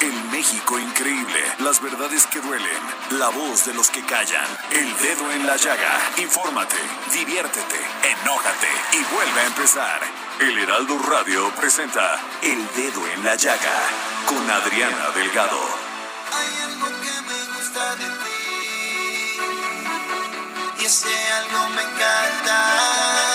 El 0.00 0.24
México 0.30 0.78
increíble, 0.78 1.40
las 1.58 1.82
verdades 1.82 2.26
que 2.26 2.40
duelen, 2.40 2.82
la 3.18 3.28
voz 3.28 3.66
de 3.66 3.74
los 3.74 3.90
que 3.90 4.02
callan, 4.04 4.46
el 4.70 4.96
dedo 4.96 5.30
en 5.30 5.46
la 5.46 5.56
llaga. 5.56 5.98
Infórmate, 6.16 6.76
diviértete, 7.12 7.76
enójate 8.02 8.68
y 8.92 9.14
vuelve 9.14 9.40
a 9.40 9.46
empezar. 9.46 10.00
El 10.40 10.58
Heraldo 10.58 10.98
Radio 10.98 11.50
presenta 11.54 12.18
El 12.40 12.66
Dedo 12.74 13.06
en 13.08 13.24
la 13.24 13.34
Llaga 13.34 13.78
con 14.24 14.50
Adriana 14.50 15.10
Delgado. 15.14 15.60
Hay 16.32 16.62
algo 16.62 16.86
que 16.86 17.20
me 17.28 17.44
gusta 17.54 17.96
de 17.96 18.06
ti 18.06 18.40
y 20.80 20.84
ese 20.86 21.32
algo 21.32 21.68
me 21.74 21.82
encanta. 21.82 23.29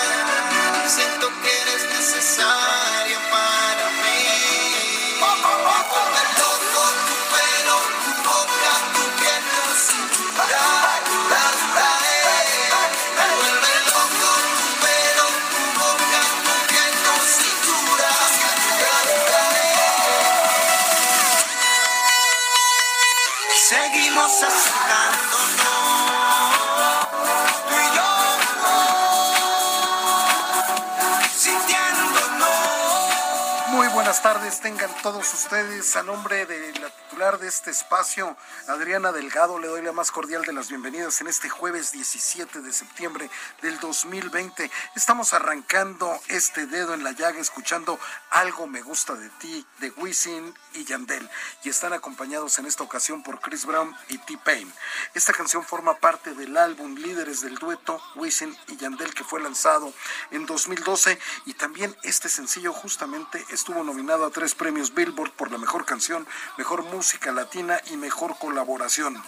Tardes, 34.26 34.60
tengan 34.60 34.90
todos 35.04 35.32
ustedes. 35.34 35.94
A 35.94 36.02
nombre 36.02 36.46
de 36.46 36.75
titular 37.16 37.38
de 37.38 37.48
este 37.48 37.70
espacio, 37.70 38.36
Adriana 38.68 39.10
Delgado, 39.10 39.58
le 39.58 39.68
doy 39.68 39.80
la 39.80 39.92
más 39.92 40.10
cordial 40.10 40.42
de 40.42 40.52
las 40.52 40.68
bienvenidas 40.68 41.18
en 41.22 41.28
este 41.28 41.48
jueves 41.48 41.92
17 41.92 42.60
de 42.60 42.70
septiembre 42.74 43.30
del 43.62 43.80
2020. 43.80 44.70
Estamos 44.94 45.32
arrancando 45.32 46.12
este 46.28 46.66
dedo 46.66 46.92
en 46.92 47.04
la 47.04 47.12
llaga, 47.12 47.40
escuchando 47.40 47.98
Algo 48.28 48.66
me 48.66 48.82
gusta 48.82 49.14
de 49.14 49.30
ti, 49.30 49.66
de 49.78 49.94
Wisin 49.96 50.52
y 50.74 50.84
Yandel. 50.84 51.26
Y 51.64 51.70
están 51.70 51.94
acompañados 51.94 52.58
en 52.58 52.66
esta 52.66 52.84
ocasión 52.84 53.22
por 53.22 53.40
Chris 53.40 53.64
Brown 53.64 53.96
y 54.10 54.18
T-Pain. 54.18 54.70
Esta 55.14 55.32
canción 55.32 55.64
forma 55.64 55.94
parte 55.94 56.34
del 56.34 56.54
álbum 56.58 56.96
Líderes 56.96 57.40
del 57.40 57.54
Dueto, 57.54 57.98
Wisin 58.16 58.54
y 58.68 58.76
Yandel, 58.76 59.14
que 59.14 59.24
fue 59.24 59.40
lanzado 59.40 59.90
en 60.32 60.44
2012. 60.44 61.18
Y 61.46 61.54
también 61.54 61.96
este 62.02 62.28
sencillo 62.28 62.74
justamente 62.74 63.42
estuvo 63.48 63.82
nominado 63.82 64.26
a 64.26 64.30
tres 64.30 64.54
premios 64.54 64.94
Billboard 64.94 65.32
por 65.32 65.50
la 65.50 65.56
mejor 65.56 65.86
canción, 65.86 66.26
mejor 66.58 66.82
música 66.82 67.05
latina 67.32 67.80
y 67.92 67.96
mejor 67.96 68.36
colaboración. 68.38 69.22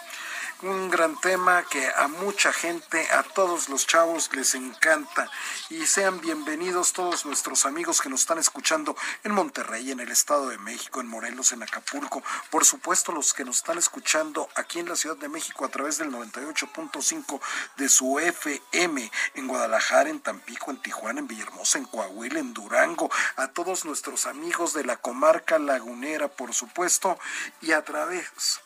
Un 0.63 0.91
gran 0.91 1.17
tema 1.21 1.63
que 1.71 1.87
a 1.87 2.09
mucha 2.09 2.53
gente, 2.53 3.07
a 3.13 3.23
todos 3.23 3.69
los 3.69 3.87
chavos 3.87 4.29
les 4.35 4.57
encanta. 4.57 5.31
Y 5.71 5.87
sean 5.87 6.21
bienvenidos 6.21 6.93
todos 6.93 7.25
nuestros 7.27 7.65
amigos 7.65 8.01
que 8.01 8.09
nos 8.09 8.23
están 8.23 8.39
escuchando 8.39 8.97
en 9.23 9.31
Monterrey, 9.31 9.93
en 9.93 10.01
el 10.01 10.11
Estado 10.11 10.49
de 10.49 10.59
México, 10.59 11.01
en 11.01 11.07
Morelos, 11.07 11.53
en 11.53 11.63
Acapulco. 11.63 12.25
Por 12.51 12.65
supuesto, 12.65 13.13
los 13.13 13.35
que 13.35 13.45
nos 13.45 13.59
están 13.59 13.79
escuchando 13.79 14.49
aquí 14.57 14.81
en 14.81 14.89
la 14.89 14.97
Ciudad 14.97 15.17
de 15.17 15.29
México 15.29 15.65
a 15.65 15.69
través 15.69 15.97
del 15.99 16.11
98.5 16.11 17.41
de 17.77 17.89
su 17.89 18.19
FM, 18.19 19.13
en 19.35 19.47
Guadalajara, 19.47 20.11
en 20.11 20.19
Tampico, 20.19 20.73
en 20.73 20.83
Tijuana, 20.83 21.21
en 21.21 21.29
Villahermosa, 21.29 21.79
en 21.79 21.85
Coahuila, 21.85 22.41
en 22.41 22.53
Durango, 22.53 23.09
a 23.37 23.47
todos 23.47 23.85
nuestros 23.85 24.27
amigos 24.27 24.73
de 24.73 24.83
la 24.83 24.97
comarca 24.97 25.61
lagunera, 25.61 26.27
por 26.27 26.53
supuesto, 26.53 27.17
y 27.61 27.71
a 27.71 27.85
través 27.85 28.61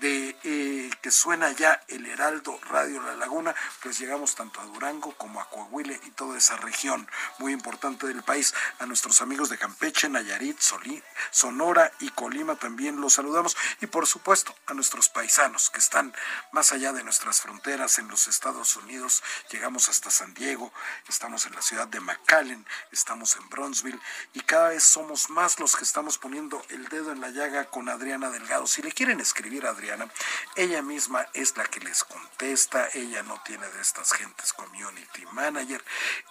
de 0.00 0.36
eh, 0.44 0.90
que 1.02 1.10
suena 1.10 1.50
ya 1.52 1.82
el 1.88 2.06
Heraldo 2.06 2.58
Radio 2.68 3.02
La 3.02 3.14
Laguna, 3.14 3.54
pues 3.82 3.98
llegamos 3.98 4.34
tanto 4.34 4.60
a 4.60 4.64
Durango 4.64 5.14
como 5.16 5.40
a 5.40 5.48
Coahuila 5.48 5.94
y 5.94 6.10
toda 6.12 6.38
esa 6.38 6.56
región 6.56 7.08
muy 7.38 7.52
importante 7.52 8.06
del 8.06 8.22
país. 8.22 8.54
A 8.78 8.86
nuestros 8.86 9.20
amigos 9.22 9.48
de 9.48 9.58
Campeche, 9.58 10.08
Nayarit, 10.08 10.58
Sonora 11.30 11.92
y 12.00 12.10
Colima 12.10 12.56
también 12.56 13.00
los 13.00 13.14
saludamos. 13.14 13.56
Y 13.80 13.86
por 13.86 14.06
supuesto 14.06 14.54
a 14.66 14.74
nuestros 14.74 15.08
paisanos 15.08 15.70
que 15.70 15.78
están 15.78 16.14
más 16.52 16.72
allá 16.72 16.92
de 16.92 17.04
nuestras 17.04 17.40
fronteras 17.40 17.98
en 17.98 18.08
los 18.08 18.28
Estados 18.28 18.76
Unidos. 18.76 19.22
Llegamos 19.50 19.88
hasta 19.88 20.10
San 20.10 20.34
Diego, 20.34 20.72
estamos 21.08 21.46
en 21.46 21.54
la 21.54 21.62
ciudad 21.62 21.88
de 21.88 22.00
McAllen, 22.00 22.66
estamos 22.92 23.36
en 23.36 23.48
Bronzeville 23.48 24.00
y 24.32 24.40
cada 24.40 24.70
vez 24.70 24.84
somos 24.84 25.30
más 25.30 25.58
los 25.58 25.76
que 25.76 25.84
estamos 25.84 26.18
poniendo 26.18 26.62
el 26.68 26.88
dedo 26.88 27.12
en 27.12 27.20
la 27.20 27.30
llaga 27.30 27.64
con 27.66 27.88
Adriana 27.88 28.30
Delgado. 28.30 28.66
Si 28.66 28.82
le 28.82 28.92
quieren 28.92 29.20
escribir 29.20 29.66
Adriana, 29.66 29.87
ella 30.56 30.82
misma 30.82 31.26
es 31.32 31.56
la 31.56 31.64
que 31.64 31.80
les 31.80 32.04
contesta, 32.04 32.88
ella 32.94 33.22
no 33.22 33.40
tiene 33.44 33.68
de 33.68 33.80
estas 33.80 34.12
gentes 34.12 34.52
community 34.52 35.24
manager, 35.32 35.82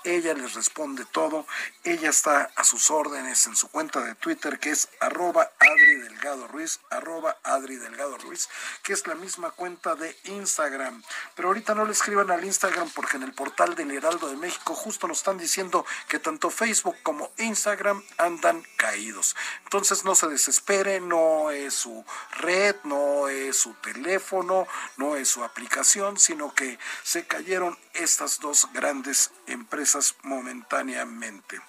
ella 0.03 0.33
les 0.33 0.53
responde 0.53 1.05
todo, 1.05 1.45
ella 1.83 2.09
está 2.09 2.51
a 2.55 2.63
sus 2.63 2.91
órdenes 2.91 3.47
en 3.47 3.55
su 3.55 3.69
cuenta 3.69 4.01
de 4.01 4.15
Twitter 4.15 4.59
que 4.59 4.71
es 4.71 4.89
arroba 4.99 5.51
Adri 5.59 5.95
Delgado 5.95 6.47
Ruiz, 6.47 6.79
arroba 6.89 7.37
Adri 7.43 7.77
Delgado 7.77 8.17
Ruiz, 8.17 8.49
que 8.83 8.93
es 8.93 9.07
la 9.07 9.15
misma 9.15 9.51
cuenta 9.51 9.95
de 9.95 10.15
Instagram. 10.25 11.03
Pero 11.35 11.49
ahorita 11.49 11.73
no 11.73 11.85
le 11.85 11.91
escriban 11.91 12.31
al 12.31 12.43
Instagram 12.43 12.89
porque 12.91 13.17
en 13.17 13.23
el 13.23 13.33
portal 13.33 13.75
del 13.75 13.91
Heraldo 13.91 14.29
de 14.29 14.37
México 14.37 14.75
justo 14.75 15.07
nos 15.07 15.19
están 15.19 15.37
diciendo 15.37 15.85
que 16.07 16.19
tanto 16.19 16.49
Facebook 16.49 16.97
como 17.03 17.31
Instagram 17.37 18.03
andan 18.17 18.63
caídos. 18.75 19.35
Entonces 19.63 20.03
no 20.03 20.15
se 20.15 20.27
desespere, 20.27 20.99
no 20.99 21.51
es 21.51 21.73
su 21.73 22.05
red, 22.31 22.75
no 22.83 23.27
es 23.27 23.46
su 23.53 23.73
teléfono, 23.75 24.67
no 24.97 25.15
es 25.15 25.29
su 25.29 25.43
aplicación, 25.43 26.17
sino 26.19 26.53
que 26.53 26.77
se 27.03 27.25
cayeron 27.27 27.77
estas 27.93 28.39
dos 28.39 28.67
grandes 28.73 29.31
empresas 29.45 30.15
momentáneamente. 30.23 31.61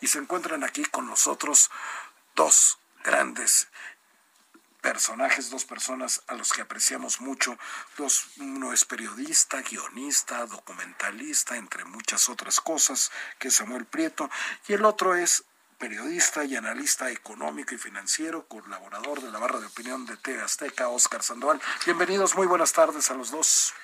Y 0.00 0.08
se 0.08 0.18
encuentran 0.18 0.64
aquí 0.64 0.84
con 0.84 1.06
nosotros 1.06 1.70
dos 2.34 2.78
grandes 3.04 3.68
personajes, 4.84 5.48
dos 5.48 5.64
personas 5.64 6.22
a 6.26 6.34
los 6.34 6.52
que 6.52 6.60
apreciamos 6.60 7.22
mucho. 7.22 7.58
Dos, 7.96 8.26
uno 8.36 8.74
es 8.74 8.84
periodista, 8.84 9.62
guionista, 9.62 10.44
documentalista, 10.44 11.56
entre 11.56 11.86
muchas 11.86 12.28
otras 12.28 12.60
cosas, 12.60 13.10
que 13.38 13.48
es 13.48 13.54
Samuel 13.54 13.86
Prieto, 13.86 14.28
y 14.68 14.74
el 14.74 14.84
otro 14.84 15.14
es 15.14 15.44
periodista 15.78 16.44
y 16.44 16.56
analista 16.56 17.10
económico 17.10 17.74
y 17.74 17.78
financiero, 17.78 18.46
colaborador 18.46 19.20
de 19.20 19.30
la 19.30 19.38
barra 19.38 19.58
de 19.58 19.66
opinión 19.66 20.06
de 20.06 20.16
TV 20.16 20.42
Azteca, 20.42 20.88
Oscar 20.88 21.22
Sandoval. 21.22 21.60
Bienvenidos, 21.84 22.34
muy 22.34 22.46
buenas 22.46 22.72
tardes 22.72 23.10
a 23.10 23.14
los 23.14 23.30
dos. 23.30 23.74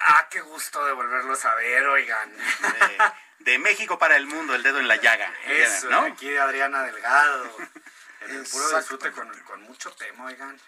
Ah, 0.00 0.26
qué 0.30 0.40
gusto 0.40 0.84
de 0.84 0.92
volverlos 0.92 1.44
a 1.44 1.54
ver, 1.54 1.86
oigan. 1.86 2.30
De, 2.36 3.52
de 3.52 3.58
México 3.58 3.98
para 3.98 4.16
el 4.16 4.26
mundo, 4.26 4.54
el 4.54 4.62
dedo 4.62 4.78
en 4.78 4.88
la 4.88 4.96
llaga. 4.96 5.32
Eso, 5.46 5.88
¿no? 5.90 6.00
aquí 6.00 6.28
de 6.28 6.40
Adriana 6.40 6.82
Delgado. 6.82 7.56
En 8.22 8.30
el 8.36 8.44
puro 8.46 8.76
disfrute 8.76 9.12
con, 9.12 9.28
con 9.42 9.62
mucho 9.62 9.92
tema, 9.92 10.24
oigan. 10.24 10.58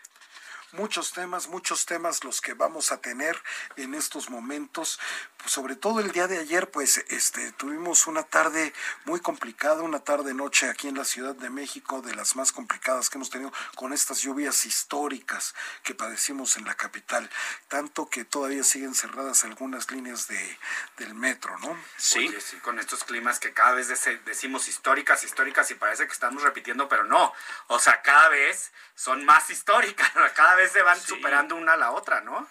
Muchos 0.73 1.13
temas, 1.13 1.49
muchos 1.49 1.87
temas 1.87 2.25
los 2.25 2.41
que 2.41 2.55
vamos 2.55 2.93
a 2.93 2.99
tener 2.99 3.41
en 3.77 3.95
estos 3.95 4.31
momentos. 4.31 4.99
sobre 5.47 5.77
todo 5.77 6.01
el 6.01 6.11
día 6.11 6.27
de 6.27 6.39
ayer, 6.39 6.71
pues 6.73 6.99
este, 7.09 7.53
tuvimos 7.53 8.09
una 8.09 8.25
tarde 8.25 8.73
muy 9.05 9.21
complicada, 9.21 9.83
una 9.83 10.01
tarde-noche 10.01 10.69
aquí 10.69 10.89
en 10.89 10.97
la 10.97 11.05
Ciudad 11.05 11.37
de 11.37 11.51
México, 11.51 12.03
de 12.03 12.15
las 12.17 12.35
más 12.35 12.51
complicadas 12.51 13.09
que 13.09 13.19
hemos 13.19 13.31
tenido 13.31 13.53
con 13.77 13.93
estas 13.93 14.23
lluvias 14.23 14.67
históricas 14.67 15.55
que 15.85 15.95
padecimos 15.95 16.57
en 16.57 16.65
la 16.65 16.75
capital. 16.75 17.31
Tanto 17.69 18.09
que 18.09 18.25
todavía 18.25 18.65
siguen 18.65 18.95
cerradas 18.95 19.45
algunas 19.45 19.91
líneas 19.91 20.27
de, 20.27 20.59
del 20.99 21.15
metro, 21.15 21.57
¿no? 21.59 21.79
Sí. 21.97 22.35
sí, 22.41 22.57
con 22.59 22.81
estos 22.81 23.05
climas 23.05 23.39
que 23.39 23.53
cada 23.53 23.73
vez 23.73 23.89
decimos 24.25 24.69
históricas, 24.69 25.23
históricas 25.23 25.71
y 25.71 25.75
parece 25.75 26.07
que 26.07 26.13
estamos 26.13 26.43
repitiendo, 26.43 26.89
pero 26.89 27.05
no. 27.05 27.33
O 27.69 27.79
sea, 27.79 28.03
cada 28.03 28.29
vez 28.31 28.73
son 28.95 29.25
más 29.25 29.49
históricas, 29.51 30.11
cada 30.35 30.55
vez 30.57 30.66
se 30.69 30.83
van 30.83 31.01
superando 31.01 31.57
una 31.57 31.75
a 31.75 31.77
la 31.77 31.93
otra, 31.93 32.21
¿no? 32.21 32.47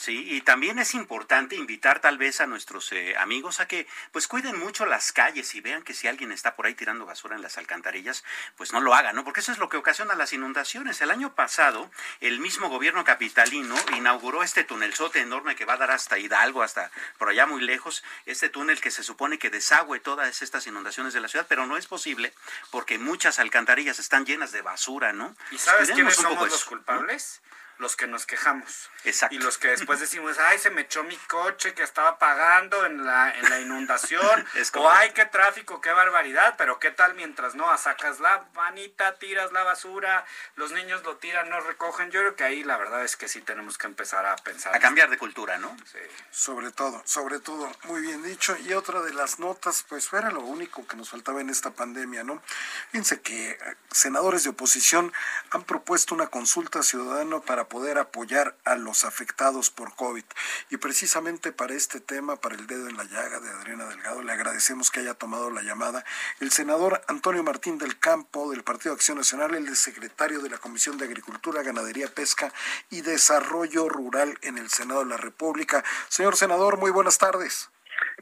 Sí, 0.00 0.24
y 0.34 0.40
también 0.40 0.78
es 0.78 0.94
importante 0.94 1.56
invitar 1.56 2.00
tal 2.00 2.16
vez 2.16 2.40
a 2.40 2.46
nuestros 2.46 2.90
eh, 2.92 3.18
amigos 3.18 3.60
a 3.60 3.68
que 3.68 3.86
pues 4.12 4.28
cuiden 4.28 4.58
mucho 4.58 4.86
las 4.86 5.12
calles 5.12 5.54
y 5.54 5.60
vean 5.60 5.82
que 5.82 5.92
si 5.92 6.08
alguien 6.08 6.32
está 6.32 6.56
por 6.56 6.64
ahí 6.64 6.74
tirando 6.74 7.04
basura 7.04 7.36
en 7.36 7.42
las 7.42 7.58
alcantarillas, 7.58 8.24
pues 8.56 8.72
no 8.72 8.80
lo 8.80 8.94
hagan, 8.94 9.14
¿no? 9.14 9.24
Porque 9.24 9.40
eso 9.40 9.52
es 9.52 9.58
lo 9.58 9.68
que 9.68 9.76
ocasiona 9.76 10.14
las 10.14 10.32
inundaciones. 10.32 11.02
El 11.02 11.10
año 11.10 11.34
pasado, 11.34 11.90
el 12.20 12.38
mismo 12.38 12.70
gobierno 12.70 13.04
capitalino 13.04 13.74
inauguró 13.94 14.42
este 14.42 14.64
tunelzote 14.64 15.20
enorme 15.20 15.54
que 15.54 15.66
va 15.66 15.74
a 15.74 15.76
dar 15.76 15.90
hasta 15.90 16.18
Hidalgo, 16.18 16.62
hasta 16.62 16.90
por 17.18 17.28
allá 17.28 17.44
muy 17.44 17.60
lejos, 17.60 18.02
este 18.24 18.48
túnel 18.48 18.80
que 18.80 18.90
se 18.90 19.02
supone 19.02 19.38
que 19.38 19.50
desagüe 19.50 20.00
todas 20.00 20.40
estas 20.40 20.66
inundaciones 20.66 21.12
de 21.12 21.20
la 21.20 21.28
ciudad, 21.28 21.44
pero 21.46 21.66
no 21.66 21.76
es 21.76 21.86
posible 21.86 22.32
porque 22.70 22.98
muchas 22.98 23.38
alcantarillas 23.38 23.98
están 23.98 24.24
llenas 24.24 24.50
de 24.50 24.62
basura, 24.62 25.12
¿no? 25.12 25.36
¿Y 25.50 25.58
sabes 25.58 25.90
quiénes 25.90 26.14
somos 26.14 26.48
los 26.48 26.64
culpables? 26.64 27.42
Los 27.80 27.96
que 27.96 28.06
nos 28.06 28.26
quejamos. 28.26 28.90
Exacto. 29.04 29.34
Y 29.34 29.38
los 29.38 29.58
que 29.58 29.68
después 29.68 29.98
decimos, 29.98 30.38
ay, 30.38 30.58
se 30.58 30.70
me 30.70 30.82
echó 30.82 31.02
mi 31.02 31.16
coche 31.16 31.74
que 31.74 31.82
estaba 31.82 32.18
pagando 32.18 32.84
en 32.84 33.04
la, 33.04 33.34
en 33.36 33.48
la 33.48 33.60
inundación. 33.60 34.46
o 34.74 34.90
ay, 34.90 35.10
qué 35.12 35.24
tráfico, 35.24 35.80
qué 35.80 35.90
barbaridad. 35.90 36.54
Pero 36.58 36.78
qué 36.78 36.90
tal 36.90 37.14
mientras 37.14 37.54
no, 37.54 37.76
sacas 37.78 38.20
la 38.20 38.44
manita, 38.54 39.18
tiras 39.18 39.52
la 39.52 39.64
basura, 39.64 40.24
los 40.56 40.72
niños 40.72 41.02
lo 41.04 41.16
tiran, 41.16 41.48
no 41.48 41.60
recogen. 41.60 42.10
Yo 42.10 42.20
creo 42.20 42.36
que 42.36 42.44
ahí 42.44 42.62
la 42.62 42.76
verdad 42.76 43.02
es 43.02 43.16
que 43.16 43.28
sí 43.28 43.40
tenemos 43.40 43.78
que 43.78 43.86
empezar 43.86 44.26
a 44.26 44.36
pensar. 44.36 44.74
A 44.74 44.78
cambiar 44.78 45.08
de 45.08 45.16
cultura, 45.16 45.58
¿no? 45.58 45.74
Sí. 45.90 45.98
Sobre 46.30 46.70
todo, 46.70 47.02
sobre 47.06 47.40
todo, 47.40 47.72
muy 47.84 48.02
bien 48.02 48.22
dicho. 48.22 48.56
Y 48.58 48.74
otra 48.74 49.00
de 49.00 49.14
las 49.14 49.38
notas, 49.38 49.84
pues 49.88 50.12
era 50.12 50.30
lo 50.30 50.40
único 50.40 50.86
que 50.86 50.96
nos 50.96 51.10
faltaba 51.10 51.40
en 51.40 51.48
esta 51.48 51.70
pandemia, 51.70 52.24
¿no? 52.24 52.42
Fíjense 52.90 53.22
que 53.22 53.52
eh, 53.52 53.58
senadores 53.90 54.44
de 54.44 54.50
oposición 54.50 55.12
han 55.50 55.62
propuesto 55.62 56.14
una 56.14 56.26
consulta 56.26 56.82
ciudadana 56.82 57.40
para 57.40 57.69
poder 57.70 57.96
apoyar 57.96 58.56
a 58.66 58.74
los 58.74 59.04
afectados 59.04 59.70
por 59.70 59.94
COVID. 59.96 60.24
Y 60.68 60.76
precisamente 60.76 61.52
para 61.52 61.72
este 61.72 62.00
tema, 62.00 62.36
para 62.36 62.56
el 62.56 62.66
dedo 62.66 62.88
en 62.88 62.98
la 62.98 63.04
llaga 63.04 63.40
de 63.40 63.48
Adriana 63.48 63.86
Delgado, 63.86 64.22
le 64.22 64.32
agradecemos 64.32 64.90
que 64.90 65.00
haya 65.00 65.14
tomado 65.14 65.48
la 65.48 65.62
llamada 65.62 66.04
el 66.40 66.50
senador 66.50 67.00
Antonio 67.08 67.42
Martín 67.42 67.78
del 67.78 67.98
Campo 67.98 68.50
del 68.50 68.64
Partido 68.64 68.92
Acción 68.94 69.16
Nacional, 69.16 69.54
el 69.54 69.74
secretario 69.76 70.40
de 70.40 70.50
la 70.50 70.58
Comisión 70.58 70.98
de 70.98 71.06
Agricultura, 71.06 71.62
Ganadería, 71.62 72.08
Pesca 72.08 72.52
y 72.90 73.00
Desarrollo 73.00 73.88
Rural 73.88 74.36
en 74.42 74.58
el 74.58 74.68
Senado 74.68 75.00
de 75.00 75.06
la 75.06 75.16
República. 75.16 75.82
Señor 76.08 76.36
senador, 76.36 76.76
muy 76.76 76.90
buenas 76.90 77.16
tardes. 77.16 77.70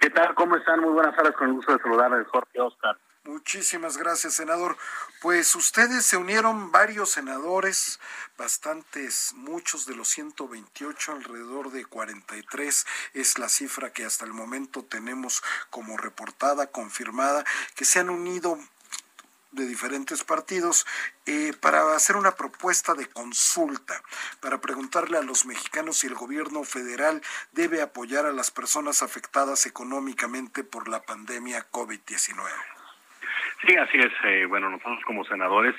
¿Qué 0.01 0.11
tal? 0.11 0.35
¿Cómo 0.35 0.57
están? 0.57 0.81
Muy 0.81 0.93
buenas 0.93 1.17
tardes, 1.17 1.35
con 1.35 1.49
el 1.49 1.55
gusto 1.55 1.73
de 1.73 1.83
saludarles, 1.83 2.29
Jorge 2.29 2.61
Oscar. 2.61 2.97
Muchísimas 3.29 3.99
gracias, 3.99 4.37
senador. 4.37 4.79
Pues 5.21 5.55
ustedes 5.55 6.07
se 6.07 6.17
unieron 6.17 6.73
varios 6.73 7.11
senadores, 7.11 8.01
bastantes, 8.39 9.35
muchos 9.35 9.85
de 9.85 9.95
los 9.95 10.09
128, 10.09 11.13
alrededor 11.13 11.71
de 11.71 11.85
43 11.85 12.87
es 13.13 13.39
la 13.39 13.51
cifra 13.51 13.93
que 13.93 14.07
hasta 14.07 14.25
el 14.25 14.33
momento 14.33 14.83
tenemos 14.83 15.43
como 15.69 15.99
reportada, 15.99 16.69
confirmada, 16.69 17.45
que 17.75 17.85
se 17.85 17.99
han 17.99 18.09
unido 18.09 18.59
de 19.51 19.67
diferentes 19.67 20.25
partidos 20.25 20.87
eh, 21.27 21.53
para 21.61 21.95
hacer 21.95 22.17
una 22.17 22.35
propuesta 22.35 22.95
de 22.95 23.11
consulta, 23.11 24.03
para 24.41 24.63
preguntarle 24.63 25.19
a 25.19 25.23
los 25.23 25.45
mexicanos 25.45 25.99
si 25.99 26.07
el 26.07 26.15
gobierno 26.15 26.65
federal 26.65 27.21
debe 27.53 27.83
apoyar 27.83 28.25
a 28.25 28.33
las 28.33 28.51
personas 28.51 29.03
afectadas 29.03 29.67
económicamente 29.67 30.65
por 30.65 30.89
la 30.89 31.03
pandemia 31.03 31.71
COVID-19. 31.71 32.78
Sí, 33.67 33.77
así 33.77 33.99
es. 33.99 34.13
Eh, 34.25 34.47
bueno, 34.47 34.71
nosotros 34.71 35.03
como 35.05 35.25
senadores, 35.25 35.75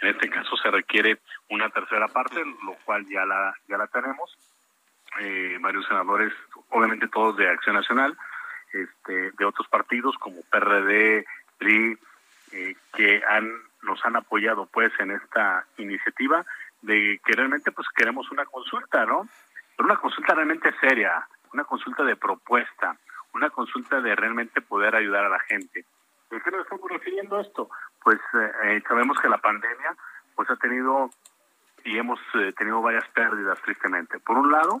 en 0.00 0.08
este 0.08 0.28
caso 0.28 0.56
se 0.56 0.70
requiere 0.70 1.18
una 1.48 1.70
tercera 1.70 2.08
parte, 2.08 2.44
lo 2.64 2.74
cual 2.84 3.06
ya 3.08 3.24
la 3.24 3.54
ya 3.68 3.76
la 3.76 3.86
tenemos. 3.86 4.36
Eh, 5.20 5.58
varios 5.60 5.86
senadores, 5.86 6.32
obviamente 6.70 7.08
todos 7.08 7.36
de 7.36 7.48
Acción 7.48 7.76
Nacional, 7.76 8.16
este, 8.72 9.32
de 9.32 9.44
otros 9.44 9.68
partidos 9.68 10.16
como 10.18 10.42
PRD, 10.50 11.24
PRI, 11.58 11.98
eh, 12.52 12.74
que 12.94 13.22
han 13.28 13.50
nos 13.82 14.04
han 14.04 14.16
apoyado 14.16 14.66
pues 14.66 14.92
en 14.98 15.10
esta 15.10 15.64
iniciativa 15.78 16.44
de 16.82 17.20
que 17.24 17.32
realmente 17.32 17.72
pues 17.72 17.88
queremos 17.96 18.30
una 18.30 18.44
consulta, 18.44 19.06
¿no? 19.06 19.28
Pero 19.76 19.86
una 19.86 19.96
consulta 19.96 20.34
realmente 20.34 20.72
seria, 20.80 21.26
una 21.52 21.64
consulta 21.64 22.04
de 22.04 22.16
propuesta, 22.16 22.96
una 23.32 23.50
consulta 23.50 24.00
de 24.00 24.14
realmente 24.14 24.60
poder 24.60 24.94
ayudar 24.94 25.24
a 25.24 25.30
la 25.30 25.40
gente. 25.40 25.84
¿De 26.30 26.40
qué 26.40 26.50
nos 26.52 26.60
estamos 26.60 26.88
refiriendo 26.88 27.40
esto? 27.40 27.68
Pues 28.04 28.18
eh, 28.34 28.52
eh, 28.64 28.82
sabemos 28.86 29.18
que 29.18 29.28
la 29.28 29.38
pandemia 29.38 29.96
pues 30.36 30.48
ha 30.48 30.56
tenido 30.56 31.10
y 31.84 31.98
hemos 31.98 32.20
eh, 32.34 32.52
tenido 32.56 32.80
varias 32.80 33.06
pérdidas 33.08 33.60
tristemente. 33.62 34.20
Por 34.20 34.38
un 34.38 34.52
lado, 34.52 34.80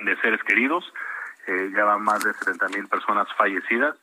de 0.00 0.16
seres 0.20 0.42
queridos, 0.42 0.92
ya 1.46 1.84
van 1.84 2.02
más 2.02 2.24
de 2.24 2.32
70 2.32 2.68
mil 2.68 2.88
personas 2.88 3.28
fallecidas, 3.36 3.98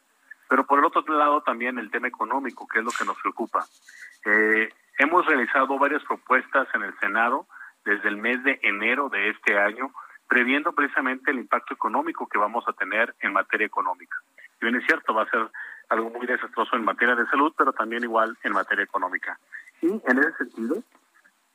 pero 0.47 0.67
por 0.67 0.77
el 0.77 0.85
otro 0.85 1.01
lado 1.07 1.41
también 1.41 1.79
el 1.79 1.89
tema 1.89 2.07
económico, 2.07 2.67
que 2.67 2.79
es 2.79 2.85
lo 2.85 2.91
que 2.91 3.03
nos 3.03 3.19
preocupa. 3.19 3.65
hemos 4.99 5.25
realizado 5.25 5.79
varias 5.79 6.03
propuestas 6.03 6.67
en 6.75 6.83
el 6.83 6.95
Senado 6.99 7.47
desde 7.83 8.09
el 8.09 8.17
mes 8.17 8.43
de 8.43 8.59
enero 8.61 9.09
de 9.09 9.29
este 9.29 9.57
año, 9.57 9.91
previendo 10.27 10.71
precisamente 10.73 11.31
el 11.31 11.39
impacto 11.39 11.73
económico 11.73 12.27
que 12.27 12.37
vamos 12.37 12.63
a 12.67 12.73
tener 12.73 13.15
en 13.21 13.33
materia 13.33 13.65
económica. 13.65 14.17
Y 14.61 14.65
bien 14.65 14.75
es 14.75 14.85
cierto, 14.85 15.13
va 15.13 15.23
a 15.23 15.29
ser 15.29 15.49
algo 15.89 16.09
muy 16.09 16.25
desastroso 16.27 16.75
en 16.75 16.83
materia 16.83 17.15
de 17.15 17.25
salud, 17.27 17.53
pero 17.57 17.73
también 17.73 18.03
igual 18.03 18.37
en 18.43 18.53
materia 18.53 18.83
económica. 18.83 19.39
Y 19.81 19.87
en 19.87 20.19
ese 20.19 20.33
sentido, 20.37 20.83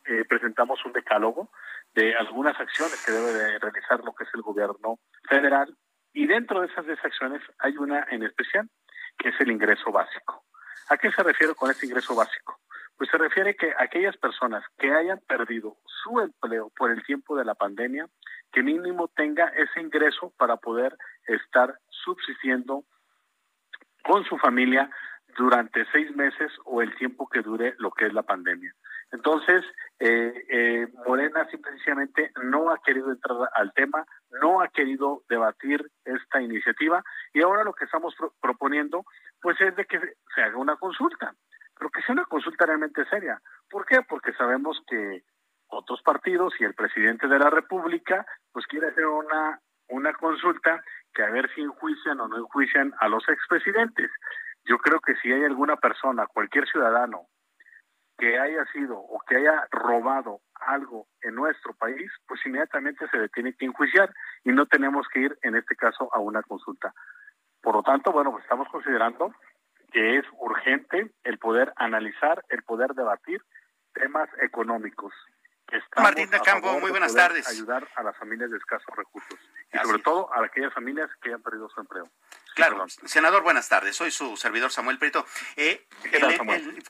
eh, 0.05 0.25
presentamos 0.29 0.85
un 0.85 0.93
decálogo 0.93 1.49
de 1.95 2.15
algunas 2.15 2.59
acciones 2.61 3.03
que 3.05 3.13
debe 3.13 3.33
de 3.33 3.59
realizar 3.59 4.05
lo 4.05 4.15
que 4.15 4.25
es 4.25 4.31
el 4.35 4.43
gobierno 4.43 4.99
federal 5.29 5.75
y 6.13 6.27
dentro 6.27 6.61
de 6.61 6.69
esas 6.69 6.87
acciones 7.03 7.43
hay 7.59 7.77
una 7.77 8.07
en 8.11 8.23
especial 8.23 8.69
que 9.19 9.31
es 9.31 9.41
el 9.41 9.51
ingreso 9.51 9.91
básico. 9.93 10.45
¿A 10.89 10.97
qué 10.97 11.11
se 11.11 11.23
refiere 11.23 11.55
con 11.55 11.71
este 11.71 11.87
ingreso 11.87 12.15
básico? 12.15 12.61
Pues 12.97 13.11
se 13.11 13.19
refiere 13.19 13.57
que 13.57 13.73
aquellas 13.79 14.17
personas 14.17 14.65
que 14.79 14.93
hayan 14.93 15.21
perdido 15.27 15.77
su 15.85 16.21
empleo 16.21 16.71
por 16.77 16.91
el 16.91 17.05
tiempo 17.05 17.37
de 17.37 17.45
la 17.45 17.55
pandemia, 17.55 18.07
que 18.53 18.63
mínimo 18.63 19.09
tenga 19.09 19.49
ese 19.49 19.81
ingreso 19.81 20.33
para 20.39 20.57
poder 20.57 20.97
estar 21.27 21.79
subsistiendo 21.91 22.85
con 24.07 24.25
su 24.25 24.39
familia 24.39 24.89
durante 25.37 25.85
seis 25.93 26.15
meses 26.15 26.53
o 26.65 26.81
el 26.81 26.95
tiempo 26.97 27.29
que 27.29 27.43
dure 27.43 27.75
lo 27.79 27.91
que 27.91 28.07
es 28.07 28.13
la 28.15 28.23
pandemia. 28.23 28.73
Entonces, 29.13 29.63
eh, 29.99 30.33
eh, 30.49 30.89
Morena 31.07 31.47
simplemente 31.51 32.33
no 32.45 32.71
ha 32.71 32.79
querido 32.79 33.11
entrar 33.11 33.37
al 33.55 33.73
tema, 33.75 34.07
no 34.43 34.61
ha 34.61 34.69
querido 34.69 35.23
debatir 35.29 35.85
esta 36.05 36.41
iniciativa 36.41 37.03
y 37.33 37.43
ahora 37.43 37.65
lo 37.65 37.75
que 37.75 37.85
estamos 37.85 38.15
proponiendo 38.41 39.05
pues 39.41 39.61
es 39.61 39.77
de 39.77 39.85
que 39.85 40.01
se 40.35 40.43
haga 40.43 40.57
una 40.57 40.77
consulta, 40.77 41.35
pero 41.77 41.91
que 41.91 42.03
sea 42.03 42.15
una 42.15 42.25
consulta 42.25 42.67
realmente 42.67 43.05
seria. 43.07 43.41
¿Por 43.69 43.85
qué? 43.87 44.03
Porque 44.09 44.33
sabemos 44.35 44.81
que 44.89 45.23
otros 45.69 46.01
partidos 46.03 46.55
y 46.61 46.65
el 46.65 46.75
presidente 46.75 47.29
de 47.29 47.39
la 47.39 47.51
República 47.51 48.25
pues 48.53 48.67
quiere 48.67 48.89
hacer 48.89 49.07
una, 49.07 49.61
una 49.89 50.13
consulta 50.15 50.83
que 51.17 51.23
a 51.23 51.31
ver 51.31 51.51
si 51.55 51.63
enjuician 51.63 52.21
o 52.21 52.29
no 52.29 52.37
enjuician 52.37 52.93
a 53.01 53.09
los 53.09 53.27
expresidentes. 53.29 54.11
Yo 54.65 54.77
creo 54.79 55.01
que 55.01 55.17
si 55.17 55.33
hay 55.33 55.45
alguna 55.45 55.77
persona, 55.77 56.27
cualquier 56.27 56.69
ciudadano, 56.69 57.23
que 58.19 58.39
haya 58.39 58.65
sido 58.67 58.99
o 58.99 59.21
que 59.27 59.37
haya 59.37 59.67
robado 59.71 60.41
algo 60.55 61.07
en 61.23 61.35
nuestro 61.35 61.73
país, 61.75 62.11
pues 62.27 62.45
inmediatamente 62.45 63.09
se 63.09 63.19
le 63.19 63.29
tiene 63.31 63.55
que 63.55 63.65
enjuiciar 63.65 64.13
y 64.45 64.51
no 64.51 64.67
tenemos 64.67 65.07
que 65.09 65.21
ir, 65.21 65.39
en 65.43 65.55
este 65.57 65.75
caso, 65.75 66.11
a 66.13 66.19
una 66.19 66.43
consulta. 66.43 66.93
Por 67.63 67.75
lo 67.75 67.83
tanto, 67.83 68.13
bueno, 68.13 68.31
pues 68.33 68.45
estamos 68.45 68.69
considerando 68.69 69.33
que 69.93 70.19
es 70.19 70.27
urgente 70.39 71.11
el 71.25 71.39
poder 71.39 71.73
analizar, 71.77 72.45
el 72.51 72.63
poder 72.63 72.93
debatir 72.95 73.41
temas 73.95 74.29
económicos. 74.43 75.15
Martín 75.97 76.31
de 76.31 76.41
Campo, 76.41 76.79
muy 76.79 76.91
buenas 76.91 77.15
tardes. 77.15 77.49
Ayudar 77.49 77.89
a 77.97 78.03
las 78.03 78.17
familias 78.17 78.51
de 78.51 78.57
escasos 78.57 78.95
recursos 78.95 79.39
y 79.73 79.79
sobre 79.79 80.03
todo 80.03 80.33
a 80.33 80.45
aquellas 80.45 80.73
familias 80.73 81.11
que 81.21 81.31
hayan 81.31 81.43
perdido 81.43 81.69
su 81.69 81.81
empleo. 81.81 82.09
Claro, 82.55 82.87
senador, 83.05 83.43
buenas 83.43 83.69
tardes. 83.69 83.97
Soy 83.97 84.11
su 84.11 84.37
servidor 84.39 84.71
Samuel 84.73 84.99
Prieto. 84.99 85.27
Eh, 85.57 85.87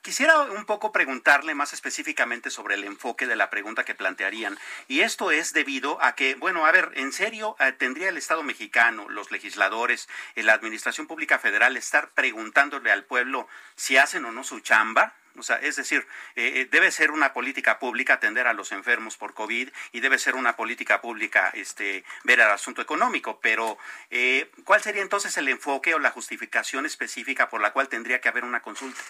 quisiera 0.00 0.42
un 0.42 0.64
poco 0.64 0.92
preguntarle 0.92 1.56
más 1.56 1.72
específicamente 1.72 2.50
sobre 2.50 2.76
el 2.76 2.84
enfoque 2.84 3.26
de 3.26 3.34
la 3.34 3.50
pregunta 3.50 3.84
que 3.84 3.96
plantearían. 3.96 4.56
Y 4.86 5.00
esto 5.00 5.32
es 5.32 5.52
debido 5.52 6.00
a 6.00 6.14
que, 6.14 6.36
bueno, 6.36 6.66
a 6.66 6.70
ver, 6.70 6.92
en 6.94 7.12
serio, 7.12 7.56
eh, 7.58 7.72
tendría 7.72 8.10
el 8.10 8.16
Estado 8.16 8.44
mexicano, 8.44 9.08
los 9.08 9.32
legisladores, 9.32 10.08
eh, 10.36 10.44
la 10.44 10.52
Administración 10.52 11.08
Pública 11.08 11.40
Federal 11.40 11.76
estar 11.76 12.10
preguntándole 12.10 12.92
al 12.92 13.02
pueblo 13.02 13.48
si 13.74 13.96
hacen 13.96 14.24
o 14.24 14.30
no 14.30 14.44
su 14.44 14.60
chamba. 14.60 15.14
O 15.38 15.42
sea, 15.42 15.56
es 15.56 15.76
decir, 15.76 16.06
eh, 16.34 16.60
eh, 16.60 16.68
debe 16.70 16.90
ser 16.90 17.10
una 17.10 17.32
política 17.32 17.78
pública 17.78 18.14
atender 18.14 18.46
a 18.46 18.52
los 18.52 18.72
enfermos 18.72 19.16
por 19.16 19.34
COVID 19.34 19.68
y 19.92 20.00
debe 20.00 20.18
ser 20.18 20.34
una 20.34 20.56
política 20.56 21.00
pública 21.00 21.50
este, 21.54 22.04
ver 22.24 22.40
el 22.40 22.48
asunto 22.48 22.82
económico. 22.82 23.40
Pero, 23.40 23.78
eh, 24.10 24.50
¿cuál 24.64 24.80
sería 24.80 25.02
entonces 25.02 25.36
el 25.36 25.48
enfoque 25.48 25.94
o 25.94 25.98
la 25.98 26.10
justificación 26.10 26.86
específica 26.86 27.48
por 27.48 27.60
la 27.60 27.72
cual 27.72 27.88
tendría 27.88 28.20
que 28.20 28.28
haber 28.28 28.44
una 28.44 28.60
consulta? 28.60 29.00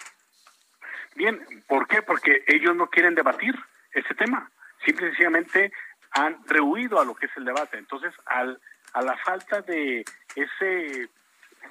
Bien, 1.14 1.40
¿por 1.66 1.86
qué? 1.86 2.02
Porque 2.02 2.44
ellos 2.46 2.76
no 2.76 2.88
quieren 2.88 3.14
debatir 3.14 3.54
ese 3.92 4.14
tema. 4.14 4.50
Simple 4.84 5.06
y 5.06 5.10
sencillamente 5.10 5.72
han 6.10 6.46
rehuido 6.46 7.00
a 7.00 7.04
lo 7.04 7.14
que 7.14 7.26
es 7.26 7.32
el 7.36 7.44
debate. 7.44 7.78
Entonces, 7.78 8.12
al, 8.26 8.60
a 8.92 9.02
la 9.02 9.16
falta 9.18 9.62
de 9.62 10.04
ese 10.34 11.08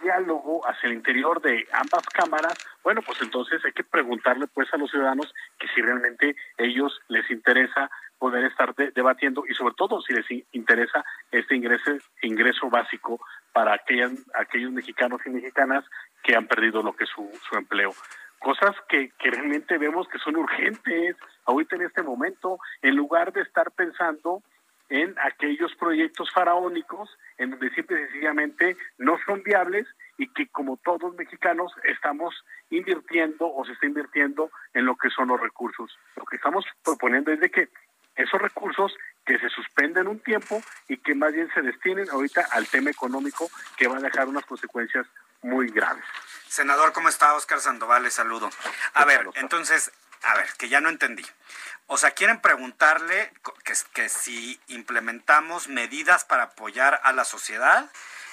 diálogo 0.01 0.67
hacia 0.67 0.87
el 0.87 0.93
interior 0.93 1.41
de 1.41 1.67
ambas 1.71 2.05
cámaras, 2.07 2.55
bueno, 2.83 3.01
pues 3.01 3.21
entonces 3.21 3.63
hay 3.65 3.71
que 3.71 3.83
preguntarle 3.83 4.47
pues 4.47 4.73
a 4.73 4.77
los 4.77 4.91
ciudadanos 4.91 5.33
que 5.59 5.67
si 5.69 5.81
realmente 5.81 6.35
ellos 6.57 7.01
les 7.07 7.29
interesa 7.29 7.89
poder 8.17 8.45
estar 8.45 8.73
debatiendo 8.75 9.43
y 9.47 9.53
sobre 9.53 9.75
todo 9.75 10.01
si 10.01 10.13
les 10.13 10.25
interesa 10.51 11.03
este 11.31 11.55
ingreso 11.55 11.91
ingreso 12.21 12.69
básico 12.69 13.19
para 13.51 13.73
aquellas, 13.73 14.11
aquellos 14.33 14.71
mexicanos 14.71 15.21
y 15.25 15.29
mexicanas 15.29 15.83
que 16.23 16.35
han 16.35 16.47
perdido 16.47 16.81
lo 16.81 16.95
que 16.95 17.03
es 17.03 17.09
su, 17.09 17.29
su 17.49 17.55
empleo. 17.57 17.91
Cosas 18.39 18.75
que, 18.87 19.11
que 19.17 19.31
realmente 19.31 19.77
vemos 19.77 20.07
que 20.07 20.19
son 20.19 20.35
urgentes 20.35 21.15
ahorita 21.45 21.75
en 21.75 21.83
este 21.83 22.03
momento, 22.03 22.59
en 22.81 22.95
lugar 22.95 23.33
de 23.33 23.41
estar 23.41 23.71
pensando 23.71 24.43
en 24.89 25.15
aquellos 25.19 25.73
proyectos 25.75 26.31
faraónicos 26.31 27.09
en 27.37 27.51
donde 27.51 27.69
simple 27.71 28.01
y 28.01 28.05
sencillamente 28.05 28.77
no 28.97 29.17
son 29.25 29.41
viables 29.43 29.87
y 30.17 30.27
que 30.33 30.47
como 30.49 30.77
todos 30.77 31.15
mexicanos 31.15 31.71
estamos 31.83 32.35
invirtiendo 32.69 33.51
o 33.53 33.65
se 33.65 33.73
está 33.73 33.85
invirtiendo 33.85 34.51
en 34.73 34.85
lo 34.85 34.95
que 34.95 35.09
son 35.09 35.29
los 35.29 35.39
recursos. 35.39 35.97
Lo 36.15 36.25
que 36.25 36.37
estamos 36.37 36.65
proponiendo 36.83 37.31
es 37.31 37.39
de 37.39 37.49
que 37.49 37.69
esos 38.15 38.41
recursos 38.41 38.95
que 39.25 39.37
se 39.39 39.49
suspenden 39.49 40.07
un 40.07 40.19
tiempo 40.19 40.61
y 40.87 40.97
que 40.97 41.15
más 41.15 41.33
bien 41.33 41.49
se 41.53 41.61
destinen 41.61 42.09
ahorita 42.09 42.47
al 42.51 42.67
tema 42.67 42.89
económico 42.89 43.49
que 43.75 43.87
va 43.87 43.97
a 43.97 44.01
dejar 44.01 44.27
unas 44.27 44.45
consecuencias 44.45 45.05
muy 45.41 45.67
graves. 45.67 46.05
Senador, 46.47 46.93
¿cómo 46.93 47.09
está? 47.09 47.35
Oscar 47.35 47.59
Sandoval, 47.59 48.03
le 48.03 48.11
saludo. 48.11 48.49
A 48.93 49.05
ver, 49.05 49.27
entonces, 49.35 49.91
a 50.25 50.36
ver, 50.36 50.51
que 50.58 50.70
ya 50.70 50.82
no 50.82 50.89
entendí. 50.89 51.25
O 51.88 51.98
sea, 51.98 52.12
quieren 52.12 52.41
preguntarle 52.41 53.32
que, 53.94 54.10
si 54.10 54.60
implementamos 54.67 55.67
medidas 55.67 56.25
para 56.25 56.44
apoyar 56.44 57.00
a 57.03 57.13
la 57.13 57.25
sociedad 57.25 57.89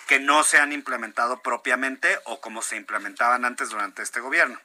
que 0.07 0.19
no 0.19 0.43
se 0.43 0.59
han 0.59 0.73
implementado 0.73 1.43
propiamente 1.43 2.19
o 2.25 2.41
como 2.41 2.63
se 2.63 2.77
implementaban 2.77 3.45
antes 3.45 3.69
durante 3.69 4.03
este 4.03 4.21
gobierno. 4.21 4.59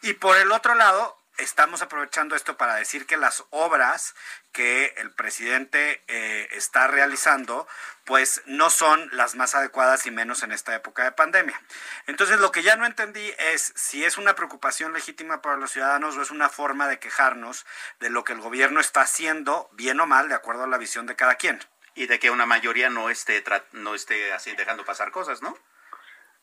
Y 0.00 0.14
por 0.14 0.36
el 0.38 0.50
otro 0.50 0.74
lado, 0.74 1.21
estamos 1.42 1.82
aprovechando 1.82 2.36
esto 2.36 2.56
para 2.56 2.76
decir 2.76 3.06
que 3.06 3.16
las 3.16 3.44
obras 3.50 4.14
que 4.52 4.94
el 4.98 5.10
presidente 5.10 6.02
eh, 6.08 6.48
está 6.52 6.86
realizando, 6.86 7.66
pues 8.04 8.42
no 8.46 8.70
son 8.70 9.08
las 9.12 9.34
más 9.34 9.54
adecuadas 9.54 10.06
y 10.06 10.10
menos 10.10 10.42
en 10.42 10.52
esta 10.52 10.74
época 10.74 11.04
de 11.04 11.12
pandemia. 11.12 11.58
Entonces, 12.06 12.38
lo 12.38 12.52
que 12.52 12.62
ya 12.62 12.76
no 12.76 12.86
entendí 12.86 13.32
es 13.38 13.72
si 13.76 14.04
es 14.04 14.18
una 14.18 14.34
preocupación 14.34 14.92
legítima 14.92 15.42
para 15.42 15.56
los 15.56 15.70
ciudadanos 15.70 16.16
o 16.16 16.22
es 16.22 16.30
una 16.30 16.48
forma 16.48 16.88
de 16.88 16.98
quejarnos 16.98 17.66
de 18.00 18.10
lo 18.10 18.24
que 18.24 18.34
el 18.34 18.40
gobierno 18.40 18.80
está 18.80 19.02
haciendo, 19.02 19.68
bien 19.72 20.00
o 20.00 20.06
mal, 20.06 20.28
de 20.28 20.34
acuerdo 20.34 20.64
a 20.64 20.68
la 20.68 20.78
visión 20.78 21.06
de 21.06 21.16
cada 21.16 21.36
quien. 21.36 21.58
Y 21.94 22.06
de 22.06 22.18
que 22.18 22.30
una 22.30 22.46
mayoría 22.46 22.88
no 22.88 23.10
esté, 23.10 23.42
no 23.72 23.94
esté 23.94 24.32
así 24.32 24.54
dejando 24.56 24.84
pasar 24.84 25.10
cosas, 25.10 25.42
¿no? 25.42 25.56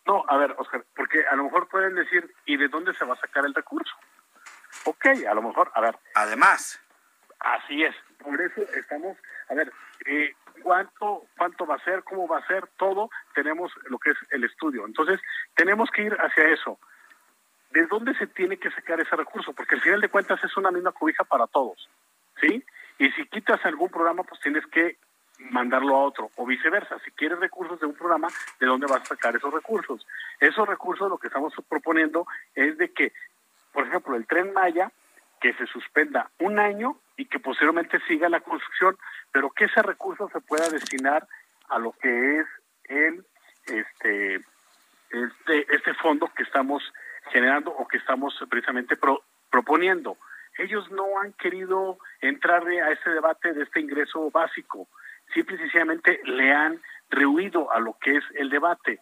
No, 0.06 0.26
a 0.28 0.38
ver, 0.38 0.56
Oscar, 0.58 0.84
porque 0.96 1.26
a 1.28 1.36
lo 1.36 1.44
mejor 1.44 1.68
pueden 1.68 1.96
decir, 1.96 2.34
¿y 2.46 2.58
de 2.58 2.68
dónde 2.68 2.94
se 2.96 3.06
va 3.06 3.14
a 3.14 3.20
sacar 3.20 3.46
el 3.46 3.54
recurso? 3.54 3.94
Ok, 4.86 5.06
a 5.28 5.34
lo 5.34 5.42
mejor, 5.42 5.72
a 5.74 5.82
ver. 5.82 5.98
Además. 6.16 6.80
Así 7.40 7.84
es, 7.84 7.96
por 8.18 8.40
eso 8.42 8.62
estamos, 8.76 9.18
a 9.50 9.54
ver, 9.54 9.72
eh, 10.06 10.36
cuánto 10.62 11.26
cuánto 11.38 11.66
va 11.66 11.76
a 11.76 11.84
ser, 11.86 12.04
cómo 12.04 12.28
va 12.28 12.40
a 12.40 12.48
ser, 12.48 12.68
todo, 12.78 13.10
tenemos 13.34 13.72
lo 13.86 13.98
que 13.98 14.12
es 14.12 14.18
el 14.32 14.44
estudio. 14.44 14.86
Entonces, 14.86 15.22
tenemos 15.56 15.90
que 15.90 16.04
ir 16.04 16.14
hacia 16.20 16.50
eso. 16.50 16.78
¿De 17.72 17.86
dónde 17.86 18.14
se 18.16 18.28
tiene 18.28 18.58
que 18.58 18.72
sacar 18.72 19.00
ese 19.00 19.16
recurso? 19.16 19.54
Porque 19.54 19.76
al 19.76 19.82
final 19.82 20.02
de 20.02 20.10
cuentas 20.10 20.44
es 20.44 20.58
una 20.58 20.72
misma 20.72 20.92
cobija 20.92 21.24
para 21.24 21.48
todos, 21.48 21.90
¿sí? 22.42 22.64
Y 22.98 23.10
si 23.12 23.26
quitas 23.28 23.64
algún 23.66 23.90
programa, 23.90 24.24
pues 24.24 24.42
tienes 24.42 24.66
que 24.68 24.98
mandarlo 25.40 25.96
a 25.96 26.04
otro, 26.04 26.32
o 26.36 26.46
viceversa. 26.46 27.00
Si 27.06 27.12
quieres 27.12 27.40
recursos 27.40 27.80
de 27.80 27.86
un 27.86 27.94
programa, 27.94 28.28
¿de 28.60 28.66
dónde 28.66 28.88
vas 28.88 29.04
a 29.04 29.06
sacar 29.06 29.36
esos 29.36 29.54
recursos? 29.54 30.06
Esos 30.40 30.68
recursos 30.68 31.10
lo 31.10 31.18
que 31.18 31.28
estamos 31.28 31.54
proponiendo 31.70 32.28
es 32.56 32.78
de 32.78 32.92
que 32.92 33.14
por 33.74 33.88
ejemplo, 33.88 34.16
el 34.16 34.28
tren 34.28 34.54
Maya, 34.54 34.92
que 35.40 35.54
se 35.54 35.66
suspenda 35.68 36.30
un 36.40 36.60
año 36.60 36.98
y 37.18 37.26
que 37.26 37.40
posteriormente 37.40 38.00
siga 38.08 38.30
la 38.30 38.42
construcción, 38.42 38.98
pero 39.32 39.50
que 39.52 39.66
ese 39.66 39.82
recurso 39.82 40.30
se 40.32 40.42
pueda 40.42 40.70
destinar 40.70 41.28
a 41.70 41.80
lo 41.80 41.92
que 41.94 42.40
es 42.40 42.48
el 42.86 43.26
este 43.66 44.36
este 45.12 45.76
este 45.76 45.94
fondo 45.96 46.32
que 46.36 46.44
estamos 46.44 46.84
generando 47.32 47.72
o 47.72 47.88
que 47.88 47.98
estamos 47.98 48.34
precisamente 48.50 48.98
proponiendo. 49.50 50.18
Ellos 50.58 50.90
no 50.92 51.20
han 51.20 51.34
querido 51.34 52.00
entrar 52.22 52.66
a 52.68 52.92
ese 52.92 53.10
debate 53.12 53.54
de 53.54 53.64
este 53.64 53.80
ingreso 53.80 54.30
básico, 54.32 54.88
simple 55.34 55.56
y 55.56 55.60
sencillamente 55.60 56.20
le 56.26 56.52
han 56.52 56.82
rehuido 57.10 57.72
a 57.72 57.80
lo 57.80 57.98
que 58.00 58.18
es 58.18 58.24
el 58.36 58.50
debate. 58.50 59.00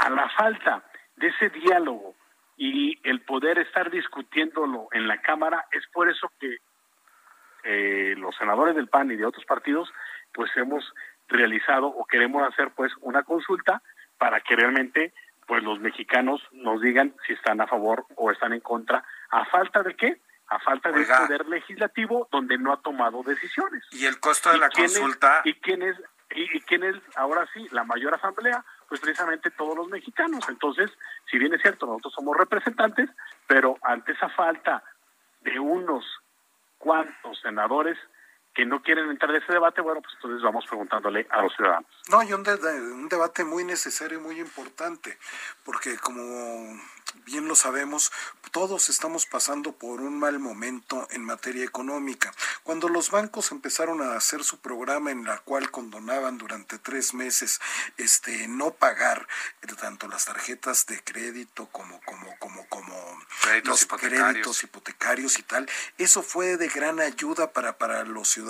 A 0.00 0.10
la 0.10 0.28
falta 0.30 0.84
de 1.16 1.28
ese 1.28 1.48
diálogo 1.50 2.14
y 2.56 2.98
el 3.08 3.20
poder 3.20 3.58
estar 3.58 3.90
discutiéndolo 3.90 4.88
en 4.92 5.06
la 5.06 5.20
Cámara 5.20 5.66
es 5.72 5.86
por 5.92 6.08
eso 6.08 6.30
que 6.40 6.58
eh, 7.64 8.14
los 8.16 8.34
senadores 8.36 8.74
del 8.74 8.88
PAN 8.88 9.10
y 9.10 9.16
de 9.16 9.26
otros 9.26 9.44
partidos 9.44 9.92
pues 10.32 10.50
hemos 10.56 10.94
realizado 11.28 11.88
o 11.88 12.04
queremos 12.06 12.42
hacer 12.48 12.70
pues 12.74 12.92
una 13.00 13.24
consulta 13.24 13.82
para 14.18 14.40
que 14.40 14.56
realmente 14.56 15.12
pues 15.46 15.62
los 15.62 15.80
mexicanos 15.80 16.42
nos 16.52 16.80
digan 16.80 17.14
si 17.26 17.34
están 17.34 17.60
a 17.60 17.66
favor 17.66 18.04
o 18.16 18.30
están 18.30 18.52
en 18.52 18.60
contra. 18.60 19.04
A 19.30 19.44
falta 19.46 19.82
de 19.82 19.94
qué 19.94 20.20
a 20.48 20.60
falta 20.60 20.92
de 20.92 21.04
poder 21.04 21.46
legislativo 21.48 22.28
donde 22.30 22.56
no 22.56 22.72
ha 22.72 22.80
tomado 22.80 23.22
decisiones. 23.24 23.82
Y 23.90 24.06
el 24.06 24.20
costo 24.20 24.52
de 24.52 24.58
la 24.58 24.70
consulta 24.70 25.40
y 25.44 25.54
quién 25.54 25.82
es 25.82 25.96
y, 26.34 26.56
y 26.56 26.60
quién 26.60 26.84
es 26.84 26.96
ahora 27.16 27.48
sí 27.52 27.66
la 27.72 27.84
mayor 27.84 28.14
asamblea 28.14 28.64
pues 28.88 29.00
precisamente 29.00 29.50
todos 29.50 29.76
los 29.76 29.88
mexicanos. 29.88 30.48
Entonces, 30.48 30.90
si 31.30 31.38
bien 31.38 31.54
es 31.54 31.62
cierto, 31.62 31.86
nosotros 31.86 32.14
somos 32.14 32.36
representantes, 32.36 33.10
pero 33.46 33.76
ante 33.82 34.12
esa 34.12 34.28
falta 34.30 34.82
de 35.40 35.58
unos 35.58 36.04
cuantos 36.78 37.40
senadores 37.40 37.98
que 38.56 38.64
no 38.64 38.82
quieren 38.82 39.10
entrar 39.10 39.30
en 39.30 39.42
ese 39.42 39.52
debate, 39.52 39.82
bueno, 39.82 40.00
pues 40.00 40.14
entonces 40.14 40.42
vamos 40.42 40.64
preguntándole 40.66 41.26
a 41.30 41.42
los 41.42 41.54
ciudadanos. 41.54 41.90
No, 42.08 42.22
y 42.22 42.32
un, 42.32 42.40
un 42.40 43.08
debate 43.08 43.44
muy 43.44 43.64
necesario 43.64 44.18
y 44.18 44.22
muy 44.22 44.40
importante, 44.40 45.18
porque 45.62 45.98
como 45.98 46.80
bien 47.26 47.48
lo 47.48 47.54
sabemos, 47.54 48.10
todos 48.52 48.88
estamos 48.88 49.26
pasando 49.26 49.72
por 49.72 50.00
un 50.00 50.18
mal 50.18 50.38
momento 50.38 51.06
en 51.10 51.24
materia 51.24 51.64
económica. 51.64 52.32
Cuando 52.62 52.88
los 52.88 53.10
bancos 53.10 53.52
empezaron 53.52 54.00
a 54.00 54.16
hacer 54.16 54.42
su 54.42 54.58
programa 54.58 55.10
en 55.10 55.24
la 55.24 55.38
cual 55.40 55.70
condonaban 55.70 56.38
durante 56.38 56.78
tres 56.78 57.14
meses 57.14 57.60
este 57.96 58.48
no 58.48 58.72
pagar 58.72 59.26
tanto 59.76 60.08
las 60.08 60.24
tarjetas 60.24 60.86
de 60.86 61.02
crédito 61.02 61.66
como 61.70 62.00
como 62.00 62.36
como 62.38 62.66
como 62.68 63.18
créditos 63.42 63.68
los 63.68 63.82
hipotecarios. 63.82 64.24
créditos 64.30 64.64
hipotecarios 64.64 65.38
y 65.38 65.42
tal, 65.42 65.68
eso 65.98 66.22
fue 66.22 66.56
de 66.56 66.68
gran 66.68 67.00
ayuda 67.00 67.52
para 67.52 67.78
para 67.78 68.04
los 68.04 68.28
ciudadanos, 68.28 68.45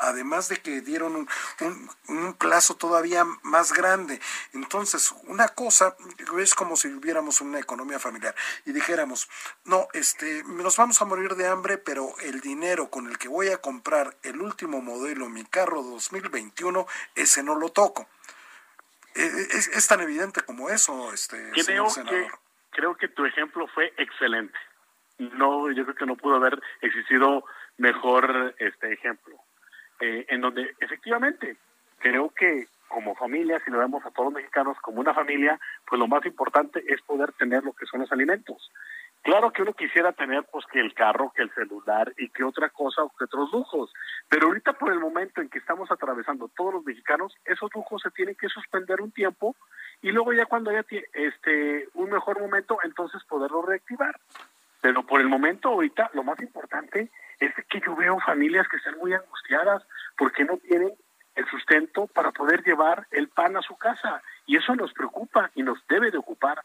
además 0.00 0.48
de 0.48 0.56
que 0.58 0.80
dieron 0.80 1.16
un, 1.16 1.28
un, 1.60 1.90
un 2.08 2.34
plazo 2.34 2.76
todavía 2.76 3.24
más 3.42 3.72
grande. 3.72 4.20
Entonces, 4.52 5.14
una 5.24 5.48
cosa 5.48 5.96
es 6.38 6.54
como 6.54 6.76
si 6.76 6.88
hubiéramos 6.88 7.40
una 7.40 7.58
economía 7.58 7.98
familiar 7.98 8.34
y 8.64 8.72
dijéramos, 8.72 9.28
no, 9.64 9.88
este, 9.92 10.44
nos 10.44 10.76
vamos 10.76 11.00
a 11.00 11.04
morir 11.04 11.34
de 11.34 11.46
hambre, 11.46 11.78
pero 11.78 12.14
el 12.20 12.40
dinero 12.40 12.90
con 12.90 13.08
el 13.08 13.18
que 13.18 13.28
voy 13.28 13.48
a 13.48 13.58
comprar 13.58 14.16
el 14.22 14.40
último 14.40 14.80
modelo, 14.80 15.28
mi 15.28 15.44
carro 15.44 15.82
2021, 15.82 16.86
ese 17.14 17.42
no 17.42 17.54
lo 17.54 17.70
toco. 17.70 18.08
E, 19.14 19.22
e, 19.22 19.78
es, 19.78 19.86
tan 19.86 20.00
evidente 20.00 20.42
como 20.42 20.70
eso, 20.70 21.12
este, 21.12 21.50
creo 21.52 21.86
Que, 21.86 22.28
creo 22.70 22.96
que 22.96 23.08
tu 23.08 23.24
ejemplo 23.24 23.66
fue 23.68 23.92
excelente. 23.96 24.58
No, 25.18 25.70
yo 25.70 25.84
creo 25.84 25.94
que 25.94 26.06
no 26.06 26.16
pudo 26.16 26.36
haber 26.36 26.60
existido 26.80 27.44
mejor 27.78 28.54
este 28.58 28.92
ejemplo. 28.92 29.36
Eh, 30.00 30.26
en 30.28 30.40
donde 30.40 30.74
efectivamente 30.80 31.56
creo 31.98 32.30
que 32.30 32.66
como 32.88 33.14
familia, 33.14 33.60
si 33.64 33.70
lo 33.70 33.78
vemos 33.78 34.04
a 34.04 34.10
todos 34.10 34.26
los 34.26 34.34
mexicanos 34.34 34.76
como 34.80 35.00
una 35.00 35.14
familia, 35.14 35.58
pues 35.88 35.98
lo 35.98 36.06
más 36.06 36.24
importante 36.26 36.84
es 36.86 37.00
poder 37.02 37.32
tener 37.32 37.64
lo 37.64 37.72
que 37.72 37.86
son 37.86 38.00
los 38.00 38.12
alimentos. 38.12 38.70
Claro 39.22 39.52
que 39.52 39.62
uno 39.62 39.72
quisiera 39.72 40.12
tener 40.12 40.44
pues 40.52 40.66
que 40.66 40.80
el 40.80 40.92
carro, 40.94 41.32
que 41.34 41.42
el 41.42 41.52
celular 41.54 42.12
y 42.18 42.28
que 42.28 42.44
otra 42.44 42.68
cosa 42.68 43.02
o 43.02 43.10
que 43.16 43.24
otros 43.24 43.50
lujos, 43.52 43.92
pero 44.28 44.48
ahorita 44.48 44.74
por 44.74 44.92
el 44.92 45.00
momento 45.00 45.40
en 45.40 45.48
que 45.48 45.58
estamos 45.58 45.90
atravesando 45.90 46.48
todos 46.54 46.74
los 46.74 46.84
mexicanos, 46.84 47.34
esos 47.44 47.70
lujos 47.74 48.02
se 48.02 48.10
tienen 48.10 48.34
que 48.34 48.48
suspender 48.48 49.00
un 49.00 49.10
tiempo 49.10 49.56
y 50.02 50.12
luego 50.12 50.32
ya 50.34 50.44
cuando 50.44 50.70
haya 50.70 50.84
este 51.14 51.88
un 51.94 52.10
mejor 52.10 52.38
momento, 52.38 52.78
entonces 52.84 53.24
poderlo 53.24 53.62
reactivar. 53.62 54.14
Pero 54.84 55.02
por 55.02 55.22
el 55.22 55.28
momento 55.28 55.70
ahorita 55.70 56.10
lo 56.12 56.22
más 56.24 56.38
importante 56.40 57.10
es 57.40 57.54
que 57.70 57.80
yo 57.80 57.96
veo 57.96 58.20
familias 58.20 58.68
que 58.68 58.76
están 58.76 58.98
muy 58.98 59.14
angustiadas 59.14 59.82
porque 60.14 60.44
no 60.44 60.58
tienen 60.58 60.92
el 61.36 61.46
sustento 61.46 62.06
para 62.08 62.32
poder 62.32 62.62
llevar 62.62 63.06
el 63.10 63.28
pan 63.28 63.56
a 63.56 63.62
su 63.62 63.78
casa. 63.78 64.20
Y 64.44 64.58
eso 64.58 64.76
nos 64.76 64.92
preocupa 64.92 65.50
y 65.54 65.62
nos 65.62 65.78
debe 65.88 66.10
de 66.10 66.18
ocupar. 66.18 66.60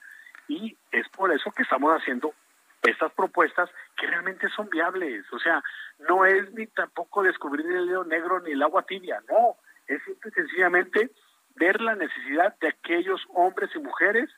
Y 0.50 0.76
es 0.92 1.08
por 1.08 1.32
eso 1.32 1.50
que 1.52 1.64
estamos 1.64 1.94
haciendo 1.94 2.34
estas 2.82 3.10
propuestas 3.14 3.70
que 3.96 4.08
realmente 4.08 4.50
son 4.50 4.70
viables. 4.70 5.24
O 5.32 5.40
sea, 5.40 5.64
no 6.00 6.26
es 6.26 6.52
ni 6.52 6.68
tampoco 6.68 7.24
descubrir 7.24 7.68
el 7.68 7.88
dedo 7.88 8.04
negro 8.04 8.42
ni 8.42 8.52
el 8.52 8.64
agua 8.64 8.84
tibia, 8.84 9.24
no, 9.30 9.56
es 9.88 10.04
simple 10.04 10.30
sencillamente 10.32 11.10
ver 11.56 11.80
la 11.80 11.96
necesidad 11.96 12.54
de 12.60 12.68
aquellos 12.68 13.26
hombres 13.34 13.70
y 13.74 13.80
mujeres 13.80 14.30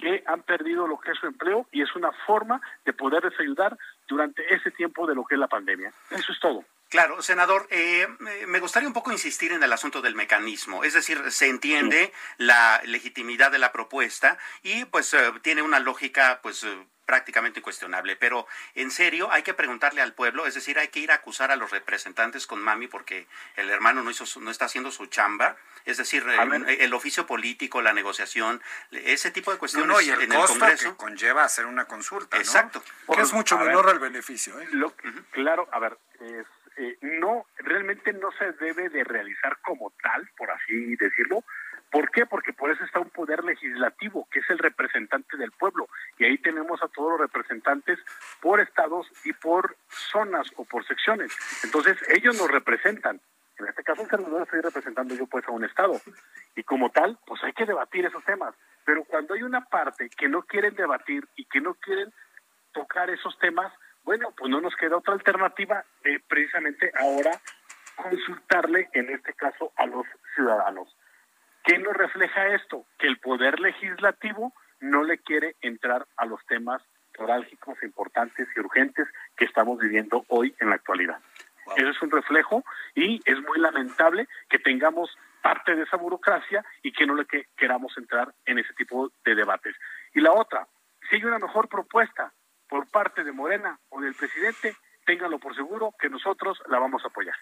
que 0.00 0.22
han 0.26 0.42
perdido 0.42 0.86
lo 0.86 0.98
que 0.98 1.12
es 1.12 1.18
su 1.18 1.26
empleo 1.26 1.66
y 1.72 1.82
es 1.82 1.94
una 1.94 2.10
forma 2.26 2.60
de 2.84 2.92
poderles 2.92 3.38
ayudar 3.38 3.76
durante 4.08 4.42
ese 4.54 4.70
tiempo 4.70 5.06
de 5.06 5.14
lo 5.14 5.24
que 5.24 5.34
es 5.34 5.38
la 5.38 5.48
pandemia. 5.48 5.92
Eso 6.10 6.32
es 6.32 6.40
todo. 6.40 6.64
Claro, 6.88 7.22
senador, 7.22 7.68
eh, 7.70 8.08
me 8.48 8.58
gustaría 8.58 8.88
un 8.88 8.94
poco 8.94 9.12
insistir 9.12 9.52
en 9.52 9.62
el 9.62 9.72
asunto 9.72 10.02
del 10.02 10.16
mecanismo. 10.16 10.82
Es 10.82 10.94
decir, 10.94 11.30
se 11.30 11.48
entiende 11.48 12.12
la 12.36 12.80
legitimidad 12.84 13.52
de 13.52 13.60
la 13.60 13.70
propuesta 13.70 14.38
y 14.64 14.86
pues 14.86 15.14
eh, 15.14 15.32
tiene 15.42 15.62
una 15.62 15.78
lógica 15.78 16.40
pues 16.42 16.64
eh, 16.64 16.86
prácticamente 17.10 17.58
incuestionable. 17.58 18.14
Pero 18.14 18.46
en 18.76 18.92
serio, 18.92 19.32
hay 19.32 19.42
que 19.42 19.52
preguntarle 19.52 20.00
al 20.00 20.12
pueblo, 20.12 20.46
es 20.46 20.54
decir, 20.54 20.78
hay 20.78 20.88
que 20.88 21.00
ir 21.00 21.10
a 21.10 21.16
acusar 21.16 21.50
a 21.50 21.56
los 21.56 21.72
representantes 21.72 22.46
con 22.46 22.62
mami 22.62 22.86
porque 22.86 23.26
el 23.56 23.68
hermano 23.68 24.04
no, 24.04 24.12
hizo, 24.12 24.38
no 24.38 24.48
está 24.48 24.66
haciendo 24.66 24.92
su 24.92 25.06
chamba. 25.06 25.56
Es 25.84 25.96
decir, 25.96 26.24
el, 26.28 26.94
oficio 26.94 27.26
político, 27.26 27.82
la 27.82 27.92
negociación, 27.92 28.62
ese 28.92 29.32
tipo 29.32 29.50
de 29.50 29.58
cuestiones 29.58 30.06
y 30.06 30.10
el 30.10 30.22
en 30.22 30.32
el 30.32 30.46
Congreso. 30.46 30.90
Que 30.90 30.96
conlleva 30.96 31.42
hacer 31.42 31.66
una 31.66 31.86
consulta. 31.86 32.36
Exacto. 32.36 32.80
Porque 33.06 33.22
es 33.22 33.32
mucho 33.32 33.58
menor 33.58 33.90
el 33.90 33.98
beneficio. 33.98 34.60
¿eh? 34.60 34.68
Claro, 35.32 35.68
a 35.72 35.80
ver, 35.80 35.98
eh, 36.20 36.96
no, 37.00 37.46
realmente 37.56 38.12
no 38.12 38.30
se 38.38 38.52
debe 38.52 38.88
de 38.88 39.02
realizar 39.02 39.58
como 39.62 39.92
tal, 40.00 40.30
por 40.36 40.48
así 40.52 40.94
decirlo, 40.94 41.42
¿Por 41.90 42.10
qué? 42.10 42.24
Porque 42.24 42.52
por 42.52 42.70
eso 42.70 42.84
está 42.84 43.00
un 43.00 43.10
poder 43.10 43.42
legislativo, 43.42 44.28
que 44.30 44.38
es 44.38 44.50
el 44.50 44.58
representante 44.58 45.36
del 45.36 45.50
pueblo. 45.50 45.88
Y 46.18 46.24
ahí 46.24 46.38
tenemos 46.38 46.80
a 46.82 46.88
todos 46.88 47.12
los 47.12 47.19
representantes 47.32 47.98
por 48.40 48.60
estados 48.60 49.06
y 49.24 49.32
por 49.32 49.76
zonas 49.88 50.48
o 50.56 50.64
por 50.64 50.86
secciones. 50.86 51.32
Entonces, 51.64 51.96
ellos 52.08 52.36
nos 52.36 52.50
representan. 52.50 53.20
En 53.58 53.66
este 53.66 53.84
caso, 53.84 54.02
el 54.02 54.08
senador 54.08 54.42
estoy 54.42 54.60
representando 54.62 55.14
yo 55.14 55.26
pues 55.26 55.46
a 55.46 55.50
un 55.50 55.64
estado. 55.64 56.00
Y 56.56 56.62
como 56.62 56.90
tal, 56.90 57.18
pues 57.26 57.42
hay 57.44 57.52
que 57.52 57.66
debatir 57.66 58.06
esos 58.06 58.24
temas. 58.24 58.54
Pero 58.84 59.04
cuando 59.04 59.34
hay 59.34 59.42
una 59.42 59.64
parte 59.66 60.08
que 60.10 60.28
no 60.28 60.42
quieren 60.42 60.74
debatir 60.74 61.28
y 61.36 61.44
que 61.44 61.60
no 61.60 61.74
quieren 61.74 62.12
tocar 62.72 63.10
esos 63.10 63.38
temas, 63.38 63.72
bueno, 64.02 64.32
pues 64.36 64.50
no 64.50 64.60
nos 64.60 64.74
queda 64.76 64.96
otra 64.96 65.14
alternativa 65.14 65.84
de 66.02 66.20
precisamente 66.26 66.90
ahora 66.98 67.38
consultarle, 67.96 68.88
en 68.94 69.10
este 69.10 69.34
caso, 69.34 69.72
a 69.76 69.86
los 69.86 70.06
ciudadanos. 70.34 70.96
¿Qué 71.64 71.78
nos 71.78 71.94
refleja 71.94 72.48
esto? 72.54 72.86
Que 72.98 73.06
el 73.06 73.18
poder 73.18 73.60
legislativo 73.60 74.54
no 74.80 75.04
le 75.04 75.18
quiere 75.18 75.56
entrar 75.60 76.06
a 76.16 76.24
los 76.24 76.44
temas 76.46 76.82
neurálgicos, 77.20 77.82
importantes 77.82 78.48
y 78.56 78.60
urgentes 78.60 79.06
que 79.36 79.44
estamos 79.44 79.78
viviendo 79.78 80.24
hoy 80.28 80.54
en 80.58 80.70
la 80.70 80.76
actualidad. 80.76 81.20
Eso 81.76 81.90
es 81.90 82.02
un 82.02 82.10
reflejo 82.10 82.64
y 82.94 83.20
es 83.24 83.38
muy 83.42 83.60
lamentable 83.60 84.26
que 84.48 84.58
tengamos 84.58 85.16
parte 85.42 85.76
de 85.76 85.84
esa 85.84 85.96
burocracia 85.96 86.64
y 86.82 86.92
que 86.92 87.06
no 87.06 87.14
le 87.14 87.26
queramos 87.56 87.96
entrar 87.96 88.34
en 88.44 88.58
ese 88.58 88.72
tipo 88.74 89.12
de 89.24 89.34
debates. 89.34 89.76
Y 90.12 90.20
la 90.20 90.32
otra, 90.32 90.66
si 91.08 91.16
hay 91.16 91.24
una 91.24 91.38
mejor 91.38 91.68
propuesta 91.68 92.32
por 92.68 92.90
parte 92.90 93.22
de 93.22 93.32
Morena 93.32 93.78
o 93.90 94.00
del 94.00 94.14
presidente, 94.14 94.74
ténganlo 95.06 95.38
por 95.38 95.54
seguro 95.54 95.94
que 95.98 96.08
nosotros 96.08 96.60
la 96.68 96.78
vamos 96.78 97.04
a 97.04 97.08
apoyar. 97.08 97.36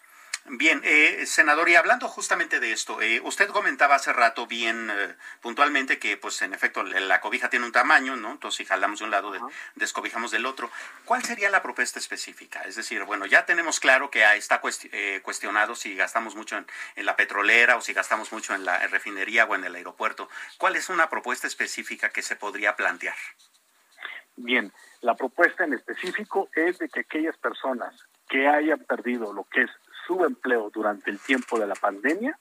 Bien, 0.51 0.81
eh, 0.83 1.27
senador, 1.27 1.69
y 1.69 1.75
hablando 1.75 2.07
justamente 2.07 2.59
de 2.59 2.71
esto, 2.71 3.03
eh, 3.03 3.21
usted 3.23 3.49
comentaba 3.49 3.93
hace 3.93 4.11
rato 4.11 4.47
bien 4.47 4.89
eh, 4.89 5.15
puntualmente 5.41 5.99
que, 5.99 6.17
pues, 6.17 6.41
en 6.41 6.55
efecto, 6.55 6.81
la 6.81 7.21
cobija 7.21 7.51
tiene 7.51 7.67
un 7.67 7.71
tamaño, 7.71 8.15
¿no? 8.15 8.31
Entonces, 8.31 8.57
si 8.57 8.65
jalamos 8.65 8.97
de 8.97 9.05
un 9.05 9.11
lado, 9.11 9.31
descobijamos 9.75 10.31
del 10.31 10.47
otro. 10.47 10.71
¿Cuál 11.05 11.23
sería 11.23 11.51
la 11.51 11.61
propuesta 11.61 11.99
específica? 11.99 12.63
Es 12.63 12.75
decir, 12.75 13.03
bueno, 13.03 13.27
ya 13.27 13.45
tenemos 13.45 13.79
claro 13.79 14.09
que 14.09 14.23
está 14.35 14.59
eh, 14.91 15.19
cuestionado 15.21 15.75
si 15.75 15.95
gastamos 15.95 16.35
mucho 16.35 16.57
en, 16.57 17.05
la 17.05 17.15
petrolera 17.15 17.77
o 17.77 17.81
si 17.81 17.93
gastamos 17.93 18.31
mucho 18.31 18.55
en 18.55 18.65
la 18.65 18.87
refinería 18.87 19.45
o 19.45 19.53
en 19.53 19.65
el 19.65 19.75
aeropuerto. 19.75 20.29
¿Cuál 20.57 20.75
es 20.75 20.89
una 20.89 21.11
propuesta 21.11 21.45
específica 21.45 22.09
que 22.09 22.23
se 22.23 22.35
podría 22.35 22.75
plantear? 22.75 23.15
Bien, 24.35 24.73
la 25.01 25.13
propuesta 25.13 25.63
en 25.63 25.73
específico 25.73 26.49
es 26.55 26.79
de 26.79 26.89
que 26.89 27.01
aquellas 27.01 27.37
personas 27.37 27.93
que 28.27 28.47
hayan 28.47 28.79
perdido 28.79 29.31
lo 29.31 29.43
que 29.43 29.61
es 29.61 29.69
su 30.09 30.25
empleo 30.25 30.71
durante 30.73 31.11
el 31.11 31.19
tiempo 31.19 31.59
de 31.59 31.67
la 31.67 31.75
pandemia, 31.75 32.35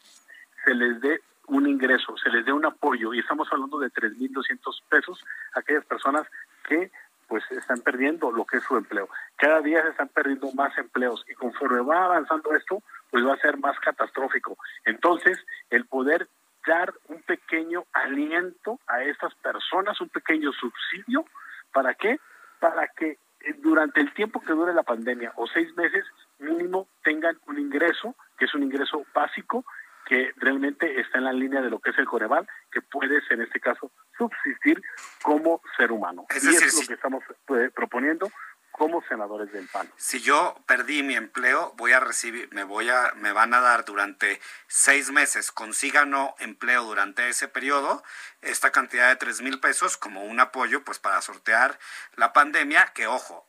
se 0.65 0.75
les 0.75 0.99
dé 1.03 1.21
un 1.49 1.69
ingreso, 1.69 2.17
se 2.17 2.31
les 2.31 2.47
dé 2.47 2.53
un 2.53 2.65
apoyo, 2.65 3.13
y 3.13 3.19
estamos 3.19 3.47
hablando 3.53 3.79
de 3.79 3.91
3.200 3.91 4.83
pesos 4.89 5.23
a 5.55 5.61
aquellas 5.61 5.85
personas 5.85 6.27
que 6.67 6.91
pues 7.27 7.45
están 7.51 7.83
perdiendo 7.83 8.33
lo 8.33 8.47
que 8.47 8.57
es 8.57 8.65
su 8.65 8.75
empleo. 8.75 9.11
Cada 9.37 9.61
día 9.61 9.83
se 9.83 9.91
están 9.91 10.09
perdiendo 10.09 10.51
más 10.53 10.77
empleos 10.79 11.23
y 11.29 11.35
conforme 11.35 11.83
va 11.83 12.07
avanzando 12.07 12.55
esto, 12.55 12.83
pues 13.11 13.23
va 13.23 13.35
a 13.35 13.41
ser 13.41 13.59
más 13.59 13.79
catastrófico. 13.81 14.57
Entonces, 14.87 15.39
el 15.69 15.85
poder 15.85 16.27
dar 16.67 16.95
un 17.09 17.21
pequeño 17.21 17.85
aliento 17.93 18.81
a 18.87 19.03
estas 19.03 19.35
personas, 19.35 20.01
un 20.01 20.09
pequeño 20.09 20.53
subsidio, 20.53 21.27
¿para 21.71 21.93
qué? 21.93 22.19
Para 22.61 22.89
que 22.89 23.19
eh, 23.41 23.55
durante 23.59 24.01
el 24.01 24.15
tiempo 24.15 24.41
que 24.41 24.55
dure 24.55 24.73
la 24.73 24.85
pandemia 24.85 25.35
o 25.37 25.47
seis 25.47 25.77
meses 25.77 26.07
mínimo 26.39 26.89
tengan 27.03 27.39
un 27.47 27.59
ingreso, 27.59 28.17
que 28.39 28.47
es 28.47 28.55
un 28.55 28.63
ingreso 28.63 29.05
básico, 29.15 29.65
que 30.07 30.33
realmente 30.37 31.01
está 31.01 31.19
en 31.19 31.25
la 31.25 31.33
línea 31.33 31.61
de 31.61 31.69
lo 31.69 31.81
que 31.81 31.91
es 31.91 31.99
el 31.99 32.07
Coreval, 32.07 32.49
que 32.73 32.81
puedes 32.81 33.31
en 33.31 33.43
este 33.43 33.61
caso 33.61 33.93
subsistir 34.17 34.83
como 35.23 35.61
ser 35.77 35.93
humano. 35.93 36.27
y 36.31 36.37
eso 36.37 36.51
es 36.65 36.81
lo 36.81 36.87
que 36.87 36.95
estamos 36.95 37.23
eh, 37.51 37.71
proponiendo 37.75 38.31
como 38.79 39.03
senadores 39.03 39.53
del 39.53 39.67
PAN. 39.67 39.91
Si 39.97 40.21
yo 40.21 40.57
perdí 40.67 41.03
mi 41.03 41.17
empleo, 41.17 41.75
voy 41.77 41.93
a 41.93 42.01
recibir, 42.01 42.49
me 42.53 42.63
voy 42.63 42.89
a, 42.89 43.13
me 43.17 43.33
van 43.33 43.53
a 43.53 43.61
dar 43.61 43.85
durante 43.85 44.41
seis 44.69 45.11
meses, 45.11 45.51
consiga 45.51 46.05
no 46.05 46.37
empleo 46.39 46.85
durante 46.85 47.29
ese 47.29 47.49
periodo, 47.49 48.03
esta 48.41 48.71
cantidad 48.71 49.09
de 49.09 49.17
tres 49.17 49.43
mil 49.43 49.59
pesos 49.59 49.97
como 49.97 50.25
un 50.25 50.39
apoyo, 50.39 50.85
pues 50.85 51.01
para 51.01 51.21
sortear 51.21 51.79
la 52.15 52.33
pandemia, 52.33 52.93
que 52.95 53.09
ojo, 53.09 53.48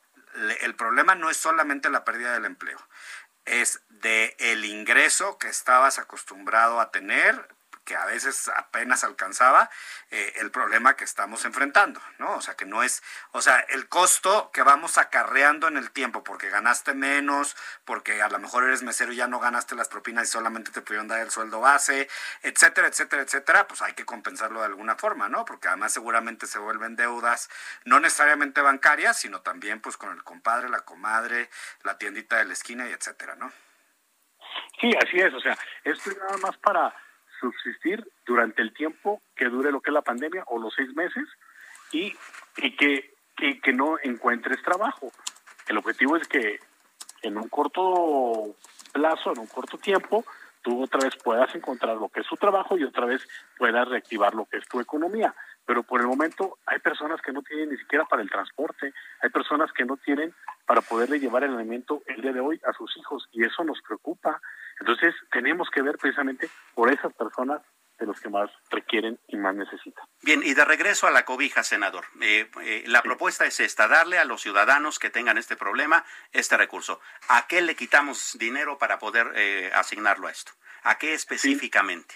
el 0.60 0.74
problema 0.74 1.14
no 1.14 1.30
es 1.30 1.36
solamente 1.36 1.90
la 1.90 2.04
pérdida 2.04 2.32
del 2.32 2.44
empleo, 2.44 2.78
es 3.44 3.82
de 3.88 4.36
el 4.38 4.64
ingreso 4.64 5.38
que 5.38 5.48
estabas 5.48 5.98
acostumbrado 5.98 6.80
a 6.80 6.90
tener 6.90 7.48
que 7.90 7.96
a 7.96 8.06
veces 8.06 8.46
apenas 8.54 9.02
alcanzaba 9.02 9.68
eh, 10.12 10.34
el 10.36 10.52
problema 10.52 10.94
que 10.94 11.02
estamos 11.02 11.44
enfrentando, 11.44 12.00
¿no? 12.18 12.36
O 12.36 12.40
sea, 12.40 12.54
que 12.54 12.64
no 12.64 12.84
es, 12.84 13.02
o 13.32 13.42
sea, 13.42 13.58
el 13.70 13.88
costo 13.88 14.52
que 14.52 14.62
vamos 14.62 14.96
acarreando 14.96 15.66
en 15.66 15.76
el 15.76 15.90
tiempo, 15.90 16.22
porque 16.22 16.50
ganaste 16.50 16.94
menos, 16.94 17.56
porque 17.84 18.22
a 18.22 18.28
lo 18.28 18.38
mejor 18.38 18.62
eres 18.62 18.84
mesero 18.84 19.12
y 19.12 19.16
ya 19.16 19.26
no 19.26 19.40
ganaste 19.40 19.74
las 19.74 19.88
propinas 19.88 20.28
y 20.28 20.30
solamente 20.30 20.70
te 20.70 20.82
pudieron 20.82 21.08
dar 21.08 21.18
el 21.18 21.32
sueldo 21.32 21.58
base, 21.58 22.08
etcétera, 22.42 22.86
etcétera, 22.86 23.22
etcétera, 23.22 23.66
pues 23.66 23.82
hay 23.82 23.94
que 23.94 24.04
compensarlo 24.04 24.60
de 24.60 24.66
alguna 24.66 24.94
forma, 24.94 25.28
¿no? 25.28 25.44
Porque 25.44 25.66
además 25.66 25.92
seguramente 25.92 26.46
se 26.46 26.60
vuelven 26.60 26.94
deudas, 26.94 27.50
no 27.84 27.98
necesariamente 27.98 28.60
bancarias, 28.60 29.18
sino 29.18 29.40
también 29.40 29.80
pues 29.80 29.96
con 29.96 30.12
el 30.12 30.22
compadre, 30.22 30.68
la 30.68 30.84
comadre, 30.84 31.50
la 31.82 31.98
tiendita 31.98 32.36
de 32.36 32.44
la 32.44 32.52
esquina 32.52 32.88
y 32.88 32.92
etcétera, 32.92 33.34
¿no? 33.34 33.50
Sí, 34.80 34.92
así 34.96 35.18
es, 35.18 35.34
o 35.34 35.40
sea, 35.40 35.58
esto 35.82 36.10
es 36.10 36.18
nada 36.18 36.36
más 36.36 36.56
para 36.58 36.94
subsistir 37.40 38.06
durante 38.26 38.62
el 38.62 38.72
tiempo 38.72 39.20
que 39.34 39.46
dure 39.46 39.72
lo 39.72 39.80
que 39.80 39.90
es 39.90 39.94
la 39.94 40.02
pandemia 40.02 40.44
o 40.46 40.58
los 40.58 40.74
seis 40.74 40.94
meses 40.94 41.24
y, 41.92 42.14
y 42.58 42.76
que, 42.76 43.14
que 43.36 43.72
no 43.72 43.96
encuentres 44.02 44.62
trabajo. 44.62 45.10
El 45.66 45.78
objetivo 45.78 46.16
es 46.16 46.28
que 46.28 46.60
en 47.22 47.36
un 47.36 47.48
corto 47.48 48.54
plazo, 48.92 49.32
en 49.32 49.38
un 49.38 49.46
corto 49.46 49.78
tiempo, 49.78 50.24
tú 50.62 50.82
otra 50.82 51.00
vez 51.00 51.16
puedas 51.22 51.54
encontrar 51.54 51.96
lo 51.96 52.08
que 52.08 52.20
es 52.20 52.26
tu 52.26 52.36
trabajo 52.36 52.76
y 52.76 52.84
otra 52.84 53.06
vez 53.06 53.26
puedas 53.56 53.88
reactivar 53.88 54.34
lo 54.34 54.46
que 54.46 54.58
es 54.58 54.68
tu 54.68 54.80
economía. 54.80 55.34
Pero 55.66 55.82
por 55.82 56.00
el 56.00 56.06
momento 56.06 56.58
hay 56.66 56.78
personas 56.80 57.20
que 57.22 57.32
no 57.32 57.42
tienen 57.42 57.70
ni 57.70 57.76
siquiera 57.76 58.04
para 58.04 58.22
el 58.22 58.30
transporte, 58.30 58.92
hay 59.22 59.30
personas 59.30 59.72
que 59.72 59.84
no 59.84 59.96
tienen 59.96 60.34
para 60.66 60.80
poderle 60.80 61.20
llevar 61.20 61.44
el 61.44 61.54
alimento 61.54 62.02
el 62.06 62.20
día 62.20 62.32
de 62.32 62.40
hoy 62.40 62.60
a 62.66 62.72
sus 62.72 62.96
hijos 62.96 63.28
y 63.32 63.44
eso 63.44 63.64
nos 63.64 63.80
preocupa. 63.82 64.40
Entonces 64.80 65.14
tenemos 65.30 65.68
que 65.70 65.82
ver 65.82 65.96
precisamente 65.98 66.48
por 66.74 66.92
esas 66.92 67.12
personas 67.14 67.62
de 67.98 68.06
los 68.06 68.18
que 68.18 68.30
más 68.30 68.50
requieren 68.70 69.18
y 69.28 69.36
más 69.36 69.54
necesitan. 69.54 70.04
Bien, 70.22 70.40
y 70.42 70.54
de 70.54 70.64
regreso 70.64 71.06
a 71.06 71.10
la 71.10 71.26
cobija, 71.26 71.62
senador. 71.62 72.06
Eh, 72.22 72.50
eh, 72.62 72.84
la 72.86 73.02
propuesta 73.02 73.44
es 73.44 73.60
esta, 73.60 73.88
darle 73.88 74.18
a 74.18 74.24
los 74.24 74.40
ciudadanos 74.40 74.98
que 74.98 75.10
tengan 75.10 75.36
este 75.36 75.54
problema 75.54 76.04
este 76.32 76.56
recurso. 76.56 77.00
¿A 77.28 77.46
qué 77.46 77.60
le 77.60 77.76
quitamos 77.76 78.38
dinero 78.38 78.78
para 78.78 78.98
poder 78.98 79.30
eh, 79.34 79.70
asignarlo 79.74 80.28
a 80.28 80.30
esto? 80.30 80.52
¿A 80.82 80.96
qué 80.96 81.12
específicamente? 81.12 82.14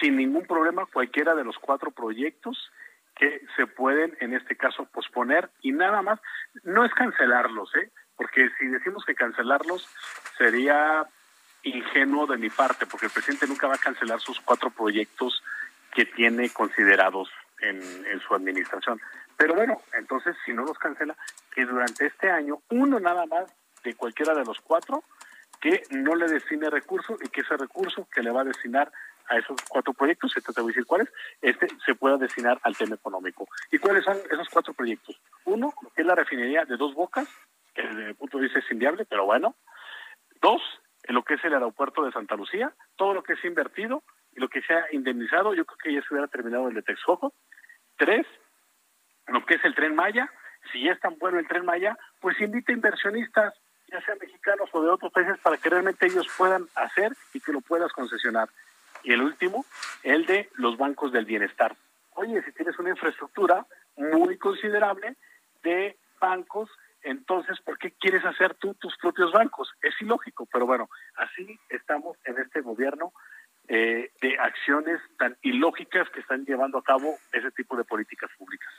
Sin 0.00 0.16
ningún 0.16 0.46
problema, 0.46 0.86
cualquiera 0.86 1.34
de 1.34 1.44
los 1.44 1.58
cuatro 1.58 1.90
proyectos 1.90 2.70
que 3.16 3.44
se 3.56 3.66
pueden, 3.66 4.16
en 4.20 4.32
este 4.32 4.56
caso, 4.56 4.86
posponer 4.86 5.50
y 5.60 5.72
nada 5.72 6.02
más, 6.02 6.20
no 6.62 6.84
es 6.84 6.94
cancelarlos, 6.94 7.74
¿eh? 7.76 7.90
porque 8.16 8.48
si 8.58 8.66
decimos 8.66 9.04
que 9.04 9.14
cancelarlos 9.14 9.88
sería 10.38 11.06
ingenuo 11.64 12.26
de 12.26 12.36
mi 12.36 12.50
parte, 12.50 12.86
porque 12.86 13.06
el 13.06 13.12
presidente 13.12 13.46
nunca 13.46 13.66
va 13.66 13.74
a 13.74 13.78
cancelar 13.78 14.20
sus 14.20 14.40
cuatro 14.40 14.70
proyectos 14.70 15.42
que 15.94 16.04
tiene 16.04 16.50
considerados 16.50 17.30
en, 17.60 17.80
su 18.20 18.34
administración. 18.34 19.00
Pero 19.36 19.54
bueno, 19.54 19.80
entonces 19.94 20.36
si 20.44 20.52
no 20.52 20.64
los 20.64 20.78
cancela, 20.78 21.16
que 21.54 21.64
durante 21.64 22.06
este 22.06 22.30
año 22.30 22.60
uno 22.70 23.00
nada 23.00 23.26
más 23.26 23.44
de 23.82 23.94
cualquiera 23.94 24.34
de 24.34 24.44
los 24.44 24.60
cuatro 24.60 25.04
que 25.60 25.82
no 25.90 26.14
le 26.14 26.28
destine 26.28 26.68
recursos 26.68 27.18
y 27.22 27.28
que 27.28 27.40
ese 27.40 27.56
recurso 27.56 28.06
que 28.14 28.22
le 28.22 28.30
va 28.30 28.42
a 28.42 28.44
destinar 28.44 28.92
a 29.28 29.38
esos 29.38 29.56
cuatro 29.68 29.94
proyectos, 29.94 30.36
este 30.36 30.52
te 30.52 30.60
voy 30.60 30.70
a 30.70 30.72
decir 30.72 30.86
cuáles, 30.86 31.08
este 31.40 31.68
se 31.84 31.94
pueda 31.94 32.18
destinar 32.18 32.60
al 32.62 32.76
tema 32.76 32.96
económico. 32.96 33.48
¿Y 33.72 33.78
cuáles 33.78 34.04
son 34.04 34.18
esos 34.30 34.48
cuatro 34.50 34.74
proyectos? 34.74 35.18
Uno, 35.44 35.72
que 35.94 36.02
es 36.02 36.06
la 36.06 36.14
refinería 36.14 36.66
de 36.66 36.76
dos 36.76 36.94
bocas, 36.94 37.26
que 37.74 37.82
desde 37.82 38.08
el 38.08 38.14
punto 38.14 38.36
de 38.36 38.44
vista 38.44 38.58
es 38.58 38.70
inviable, 38.70 39.06
pero 39.06 39.24
bueno. 39.24 39.56
Dos, 40.42 40.60
en 41.04 41.14
lo 41.14 41.22
que 41.22 41.34
es 41.34 41.44
el 41.44 41.54
aeropuerto 41.54 42.02
de 42.04 42.12
Santa 42.12 42.36
Lucía, 42.36 42.72
todo 42.96 43.14
lo 43.14 43.22
que 43.22 43.36
se 43.36 43.46
ha 43.46 43.50
invertido 43.50 44.02
y 44.34 44.40
lo 44.40 44.48
que 44.48 44.62
se 44.62 44.74
ha 44.74 44.86
indemnizado, 44.92 45.54
yo 45.54 45.64
creo 45.64 45.78
que 45.78 45.94
ya 45.94 46.02
se 46.02 46.14
hubiera 46.14 46.28
terminado 46.28 46.68
el 46.68 46.74
de 46.74 46.82
Texcoco. 46.82 47.34
Tres, 47.96 48.26
lo 49.26 49.44
que 49.44 49.54
es 49.54 49.64
el 49.64 49.74
tren 49.74 49.94
Maya, 49.94 50.30
si 50.72 50.88
es 50.88 50.98
tan 51.00 51.18
bueno 51.18 51.38
el 51.38 51.46
tren 51.46 51.64
Maya, 51.64 51.96
pues 52.20 52.40
invita 52.40 52.72
inversionistas, 52.72 53.54
ya 53.88 54.00
sean 54.02 54.18
mexicanos 54.18 54.68
o 54.72 54.82
de 54.82 54.90
otros 54.90 55.12
países, 55.12 55.38
para 55.40 55.58
que 55.58 55.68
realmente 55.68 56.06
ellos 56.06 56.26
puedan 56.36 56.66
hacer 56.74 57.12
y 57.32 57.40
que 57.40 57.52
lo 57.52 57.60
puedas 57.60 57.92
concesionar. 57.92 58.48
Y 59.02 59.12
el 59.12 59.20
último, 59.20 59.64
el 60.02 60.24
de 60.24 60.48
los 60.54 60.78
bancos 60.78 61.12
del 61.12 61.26
bienestar. 61.26 61.76
Oye, 62.14 62.42
si 62.42 62.52
tienes 62.52 62.78
una 62.78 62.90
infraestructura 62.90 63.66
muy 63.96 64.38
considerable 64.38 65.16
de 65.62 65.96
bancos 66.18 66.70
entonces, 67.04 67.60
¿por 67.60 67.78
qué 67.78 67.92
quieres 67.92 68.24
hacer 68.24 68.54
tú 68.54 68.74
tus 68.74 68.96
propios 68.96 69.30
bancos? 69.30 69.70
Es 69.82 69.94
ilógico, 70.00 70.48
pero 70.50 70.66
bueno, 70.66 70.88
así 71.16 71.58
estamos 71.68 72.16
en 72.24 72.38
este 72.38 72.62
gobierno 72.62 73.12
eh, 73.68 74.10
de 74.20 74.38
acciones 74.38 75.00
tan 75.18 75.36
ilógicas 75.42 76.08
que 76.10 76.20
están 76.20 76.44
llevando 76.46 76.78
a 76.78 76.82
cabo 76.82 77.18
ese 77.32 77.50
tipo 77.50 77.76
de 77.76 77.84
políticas 77.84 78.30
públicas. 78.38 78.72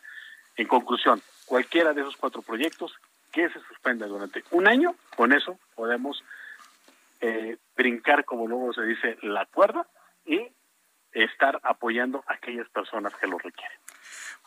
En 0.55 0.67
conclusión, 0.67 1.21
cualquiera 1.45 1.93
de 1.93 2.01
esos 2.01 2.17
cuatro 2.17 2.41
proyectos 2.41 2.95
que 3.31 3.47
se 3.49 3.59
suspenda 3.61 4.07
durante 4.07 4.43
un 4.51 4.67
año, 4.67 4.95
con 5.15 5.31
eso 5.31 5.59
podemos 5.75 6.23
eh, 7.21 7.57
brincar, 7.75 8.25
como 8.25 8.47
luego 8.47 8.73
se 8.73 8.83
dice, 8.83 9.17
la 9.21 9.45
cuerda 9.45 9.87
y 10.25 10.47
estar 11.11 11.59
apoyando 11.63 12.23
a 12.27 12.33
aquellas 12.33 12.69
personas 12.69 13.13
que 13.15 13.27
lo 13.27 13.37
requieren. 13.37 13.77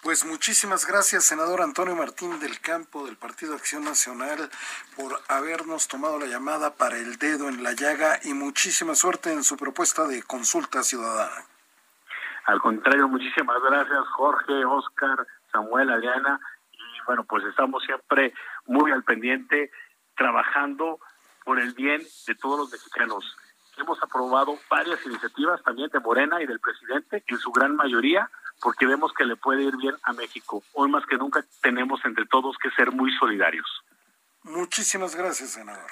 Pues 0.01 0.25
muchísimas 0.25 0.87
gracias, 0.87 1.25
senador 1.25 1.61
Antonio 1.61 1.97
Martín 1.97 2.39
del 2.39 2.61
Campo 2.61 3.05
del 3.05 3.17
Partido 3.17 3.55
Acción 3.55 3.83
Nacional, 3.83 4.49
por 4.97 5.21
habernos 5.27 5.89
tomado 5.89 6.21
la 6.21 6.27
llamada 6.27 6.77
para 6.77 6.97
el 6.97 7.17
dedo 7.17 7.49
en 7.49 7.65
la 7.65 7.73
llaga 7.73 8.21
y 8.23 8.33
muchísima 8.33 8.95
suerte 8.95 9.33
en 9.33 9.43
su 9.43 9.57
propuesta 9.57 10.07
de 10.07 10.23
consulta 10.23 10.85
ciudadana. 10.85 11.45
Al 12.45 12.61
contrario, 12.61 13.09
muchísimas 13.09 13.61
gracias, 13.61 14.07
Jorge, 14.15 14.65
Oscar, 14.65 15.27
Samuel, 15.51 15.91
Adriana. 15.91 16.39
Y 16.71 17.05
bueno, 17.05 17.25
pues 17.25 17.45
estamos 17.47 17.83
siempre 17.83 18.33
muy 18.67 18.93
al 18.93 19.03
pendiente, 19.03 19.73
trabajando 20.17 21.01
por 21.45 21.59
el 21.59 21.75
bien 21.75 22.07
de 22.29 22.35
todos 22.37 22.57
los 22.57 22.71
mexicanos. 22.71 23.37
Hemos 23.77 24.01
aprobado 24.01 24.57
varias 24.71 25.05
iniciativas 25.05 25.61
también 25.65 25.91
de 25.91 25.99
Morena 25.99 26.41
y 26.41 26.47
del 26.47 26.61
presidente, 26.61 27.25
en 27.27 27.39
su 27.39 27.51
gran 27.51 27.75
mayoría 27.75 28.31
porque 28.61 28.87
vemos 28.87 29.13
que 29.13 29.25
le 29.25 29.37
puede 29.37 29.63
ir 29.63 29.77
bien 29.77 29.95
a 30.03 30.13
México. 30.13 30.63
Hoy 30.73 30.91
más 30.91 31.05
que 31.07 31.17
nunca 31.17 31.45
tenemos 31.63 32.05
entre 32.05 32.27
todos 32.27 32.57
que 32.59 32.71
ser 32.71 32.93
muy 32.93 33.13
solidarios. 33.19 33.67
Muchísimas 34.43 35.15
gracias, 35.15 35.51
senador. 35.51 35.91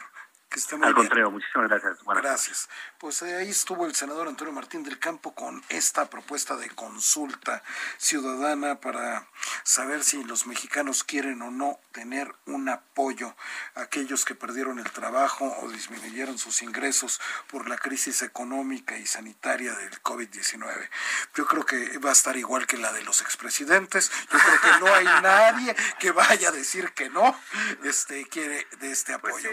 Al 0.83 0.95
contrario, 0.95 1.31
muchísimas 1.31 1.69
gracias. 1.69 1.99
gracias. 2.05 2.69
Pues 2.99 3.21
eh, 3.23 3.37
ahí 3.37 3.51
estuvo 3.51 3.85
el 3.85 3.95
senador 3.95 4.27
Antonio 4.29 4.55
Martín 4.55 4.83
del 4.83 4.99
Campo 4.99 5.35
con 5.35 5.63
esta 5.69 6.09
propuesta 6.09 6.57
de 6.57 6.71
consulta 6.71 7.63
ciudadana 7.99 8.81
para 8.81 9.27
saber 9.65 10.03
si 10.03 10.25
los 10.25 10.47
mexicanos 10.47 11.05
quieren 11.05 11.43
o 11.43 11.51
no 11.51 11.79
tener 11.93 12.35
un 12.47 12.69
apoyo 12.69 13.37
a 13.75 13.83
aquellos 13.83 14.25
que 14.25 14.35
perdieron 14.35 14.79
el 14.79 14.91
trabajo 14.91 15.57
o 15.61 15.69
disminuyeron 15.69 16.39
sus 16.39 16.63
ingresos 16.63 17.21
por 17.49 17.69
la 17.69 17.77
crisis 17.77 18.23
económica 18.23 18.97
y 18.97 19.07
sanitaria 19.07 19.75
del 19.75 20.03
COVID-19. 20.03 20.89
Yo 21.35 21.47
creo 21.47 21.67
que 21.67 21.99
va 21.99 22.11
a 22.11 22.13
estar 22.13 22.37
igual 22.37 22.67
que 22.67 22.79
la 22.79 22.93
de 22.93 23.03
los 23.03 23.21
expresidentes. 23.21 24.11
Yo 24.33 24.39
creo 24.39 24.61
que 24.61 24.81
no 24.85 24.95
hay 24.95 25.05
nadie 25.23 25.77
que 25.99 26.13
vaya 26.13 26.49
a 26.49 26.53
decir 26.53 26.93
que 26.93 27.11
no 27.11 27.39
este, 27.85 28.27
quiere 28.27 28.67
de 28.81 28.91
este 28.91 29.19
pues 29.19 29.35
apoyo. 29.35 29.51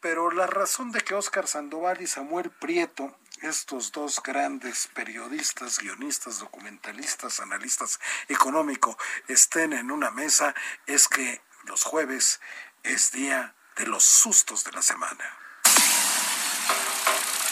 Pero 0.00 0.30
la 0.30 0.46
razón 0.46 0.92
de 0.92 1.00
que 1.00 1.14
Óscar 1.14 1.48
Sandoval 1.48 2.00
y 2.00 2.06
Samuel 2.06 2.50
Prieto, 2.50 3.18
estos 3.42 3.90
dos 3.90 4.22
grandes 4.22 4.88
periodistas, 4.94 5.78
guionistas, 5.78 6.38
documentalistas, 6.38 7.40
analistas 7.40 7.98
económicos, 8.28 8.96
estén 9.26 9.72
en 9.72 9.90
una 9.90 10.10
mesa 10.10 10.54
es 10.86 11.08
que 11.08 11.40
los 11.64 11.82
jueves 11.82 12.40
es 12.84 13.10
día 13.10 13.54
de 13.76 13.86
los 13.86 14.04
sustos 14.04 14.64
de 14.64 14.72
la 14.72 14.82
semana. 14.82 15.24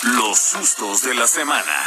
Los 0.02 0.38
sustos 0.38 1.02
de 1.02 1.14
la 1.14 1.26
semana. 1.26 1.86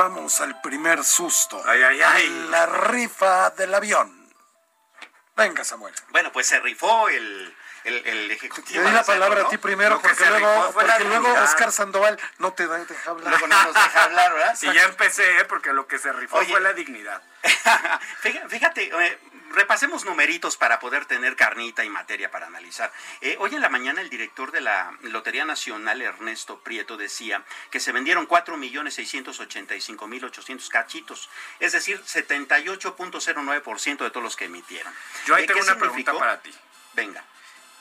Vamos 0.00 0.40
al 0.40 0.58
primer 0.62 1.04
susto. 1.04 1.62
Ay, 1.66 1.82
ay, 1.82 2.00
ay. 2.00 2.46
La 2.48 2.64
rifa 2.64 3.50
del 3.50 3.74
avión. 3.74 4.32
Venga, 5.36 5.62
Samuel. 5.62 5.94
Bueno, 6.08 6.32
pues 6.32 6.46
se 6.46 6.58
rifó 6.58 7.10
el, 7.10 7.54
el, 7.84 8.30
ejecutivo. 8.30 8.82
Te 8.82 8.88
di 8.88 8.94
la 8.94 9.04
palabra 9.04 9.42
a 9.42 9.48
ti 9.48 9.58
primero 9.58 10.00
porque 10.00 10.24
luego, 10.24 10.70
porque 10.72 11.04
luego 11.04 11.28
Oscar 11.42 11.70
Sandoval 11.70 12.18
no 12.38 12.52
te 12.54 12.66
deja 12.66 13.10
hablar. 13.10 13.30
Luego 13.30 13.46
no 13.46 13.62
nos 13.62 13.74
deja 13.74 14.04
hablar, 14.04 14.32
¿verdad? 14.32 14.58
Y 14.62 14.72
ya 14.72 14.84
empecé, 14.84 15.38
¿eh? 15.38 15.44
porque 15.44 15.74
lo 15.74 15.86
que 15.86 15.98
se 15.98 16.12
rifó 16.12 16.42
fue 16.44 16.60
la 16.60 16.72
dignidad. 16.72 17.22
fíjate, 18.48 18.84
eh, 18.84 19.18
repasemos 19.50 20.04
numeritos 20.04 20.56
para 20.56 20.80
poder 20.80 21.04
tener 21.06 21.34
carnita 21.36 21.84
y 21.84 21.90
materia 21.90 22.30
para 22.30 22.46
analizar. 22.46 22.92
Eh, 23.20 23.36
hoy 23.38 23.54
en 23.54 23.60
la 23.60 23.68
mañana 23.68 24.00
el 24.00 24.08
director 24.08 24.52
de 24.52 24.60
la 24.60 24.96
Lotería 25.02 25.44
Nacional, 25.44 26.00
Ernesto 26.00 26.60
Prieto, 26.60 26.96
decía 26.96 27.44
que 27.70 27.80
se 27.80 27.90
vendieron 27.92 28.26
4.685.800 28.26 30.68
cachitos, 30.68 31.28
es 31.58 31.72
decir, 31.72 32.02
78.09% 32.02 33.98
de 33.98 34.10
todos 34.10 34.22
los 34.22 34.36
que 34.36 34.44
emitieron. 34.46 34.94
Yo 35.26 35.34
ahí 35.34 35.46
tengo 35.46 35.60
una 35.60 35.78
pregunta 35.78 36.14
para 36.14 36.40
ti. 36.40 36.54
Venga. 36.94 37.22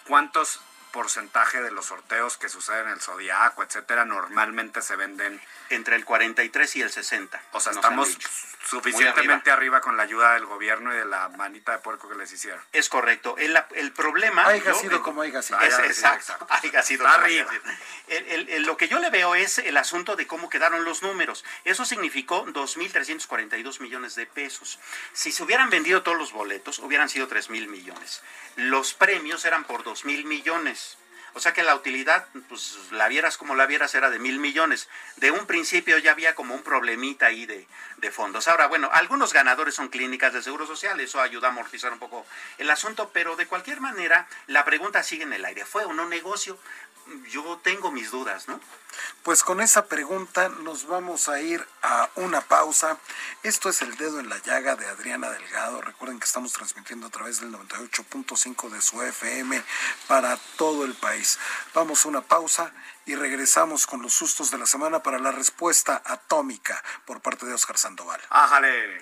¿Cuántos 0.08 0.60
porcentaje 0.92 1.62
de 1.62 1.72
los 1.72 1.88
sorteos 1.88 2.38
que 2.38 2.50
suceden 2.50 2.88
en 2.88 2.94
el 2.94 3.02
Zodiaco, 3.02 3.64
etcétera, 3.64 4.06
normalmente 4.06 4.82
se 4.82 4.96
venden 4.96 5.42
entre 5.70 5.96
el 5.96 6.06
43 6.06 6.76
y 6.76 6.82
el 6.82 6.92
60. 6.92 7.42
O 7.52 7.60
sea, 7.60 7.74
estamos 7.74 8.18
suficientemente 8.66 9.52
arriba. 9.52 9.82
con 9.82 9.98
la 9.98 10.04
ayuda 10.04 10.34
del 10.34 10.46
gobierno 10.46 10.94
y 10.94 10.98
de 10.98 11.06
la 11.06 11.30
manita 11.30 11.74
de 11.74 11.78
puerco 11.80 12.10
que 12.10 12.16
les 12.16 12.32
hicieron. 12.32 12.62
Es 12.74 12.90
correcto. 12.90 13.36
El, 13.38 13.62
el 13.76 13.92
problema... 13.92 14.48
Haya 14.48 14.74
sido 14.74 15.02
como 15.04 15.22
haya 15.22 15.42
sido. 15.42 15.60
Es, 15.62 15.78
exacto. 15.80 16.48
Haya 16.50 16.82
sido 16.82 17.08
arriba. 17.08 17.52
lo 18.60 18.78
que 18.78 18.88
yo 18.88 19.00
le 19.00 19.10
veo 19.10 19.36
es 19.36 19.60
el 19.60 19.78
asunto 19.78 20.16
de 20.16 20.28
cómo 20.28 20.50
quedaron 20.50 20.84
los 20.84 21.04
números. 21.04 21.46
Eso 21.66 21.86
significó 21.86 22.46
2.342 22.48 23.80
millones 23.80 24.16
de 24.16 24.26
pesos. 24.26 24.80
Si 25.14 25.32
se 25.32 25.44
hubieran 25.44 25.70
vendido 25.70 26.04
todos 26.04 26.18
los 26.18 26.32
boletos, 26.32 26.80
hubieran 26.80 27.10
sido 27.10 27.28
3.000 27.28 27.68
millones. 27.68 28.22
Los 28.56 28.94
premios 28.94 29.46
eran 29.46 29.64
por 29.64 29.84
2.000 29.84 30.26
millones. 30.26 30.79
O 31.34 31.40
sea 31.40 31.54
que 31.54 31.64
la 31.64 31.76
utilidad, 31.76 32.28
pues 32.48 32.78
la 32.92 33.08
vieras 33.08 33.38
como 33.38 33.56
la 33.56 33.66
vieras, 33.66 33.96
era 33.96 34.10
de 34.10 34.20
mil 34.20 34.40
millones. 34.40 34.90
De 35.18 35.32
un 35.32 35.46
principio 35.46 35.98
ya 35.98 36.12
había 36.12 36.36
como 36.36 36.56
un 36.56 36.64
problemita 36.64 37.28
ahí 37.28 37.46
de, 37.46 37.68
de 37.98 38.12
fondos. 38.12 38.48
Ahora, 38.48 38.68
bueno, 38.68 38.90
algunos 38.94 39.34
ganadores 39.34 39.76
son 39.76 39.90
clínicas 39.90 40.34
de 40.34 40.42
seguro 40.42 40.66
social, 40.66 41.00
eso 41.00 41.22
ayuda 41.22 41.48
a 41.48 41.52
amortizar 41.52 41.94
un 41.94 42.00
poco 42.00 42.26
el 42.58 42.70
asunto, 42.70 43.12
pero 43.14 43.36
de 43.36 43.48
cualquier 43.48 43.82
manera, 43.82 44.28
la 44.48 44.66
pregunta 44.66 45.04
sigue 45.04 45.24
en 45.24 45.34
el 45.34 45.46
aire. 45.46 45.66
¿Fue 45.66 45.86
o 45.86 45.94
no 45.94 46.06
negocio? 46.08 46.58
Yo 47.30 47.60
tengo 47.64 47.92
mis 47.92 48.12
dudas, 48.12 48.48
¿no? 48.48 48.60
Pues 49.24 49.44
con 49.44 49.62
esa 49.62 49.86
pregunta 49.86 50.50
nos 50.50 50.88
vamos 50.88 51.30
a 51.30 51.40
ir 51.42 51.66
a 51.84 52.10
una 52.16 52.42
pausa. 52.42 52.98
Esto 53.44 53.70
es 53.70 53.82
el 53.82 53.96
dedo 53.98 54.20
en 54.20 54.30
la 54.30 54.40
llaga 54.40 54.76
de 54.76 54.86
Adriana 54.88 55.30
Delgado. 55.30 55.82
Recuerden 55.82 56.20
que 56.20 56.26
estamos 56.26 56.54
transmitiendo 56.54 57.08
a 57.08 57.10
través 57.10 57.40
del 57.40 57.52
98.5 57.52 58.70
de 58.70 58.82
su 58.82 59.02
FM 59.02 59.62
para 60.08 60.38
todo 60.58 60.86
el 60.86 60.96
país. 60.96 61.38
Vamos 61.74 62.06
a 62.06 62.10
una 62.10 62.22
pausa 62.22 62.72
y 63.06 63.16
regresamos 63.16 63.88
con 63.88 64.02
los 64.02 64.14
sustos 64.14 64.52
de 64.52 64.58
la 64.58 64.66
semana 64.66 65.04
para 65.04 65.20
la 65.20 65.32
respuesta 65.32 66.02
atómica 66.06 66.84
por 67.06 67.22
parte 67.22 67.46
de 67.46 67.54
Oscar 67.54 67.78
Sandoval. 67.78 68.22
¡Ájale! 68.30 69.02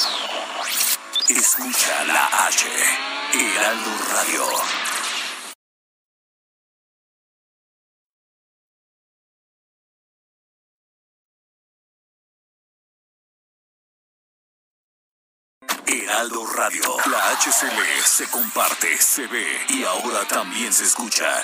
Escucha 1.37 2.03
la 2.05 2.45
H. 2.47 2.67
Heraldo 3.33 3.91
Radio. 4.13 4.43
Heraldo 15.85 16.45
Radio. 16.47 16.81
La 17.09 17.31
HCL 17.37 18.03
se 18.03 18.27
comparte, 18.29 18.97
se 18.97 19.27
ve 19.27 19.45
y 19.69 19.83
ahora 19.85 20.25
también 20.27 20.73
se 20.73 20.83
escucha. 20.83 21.43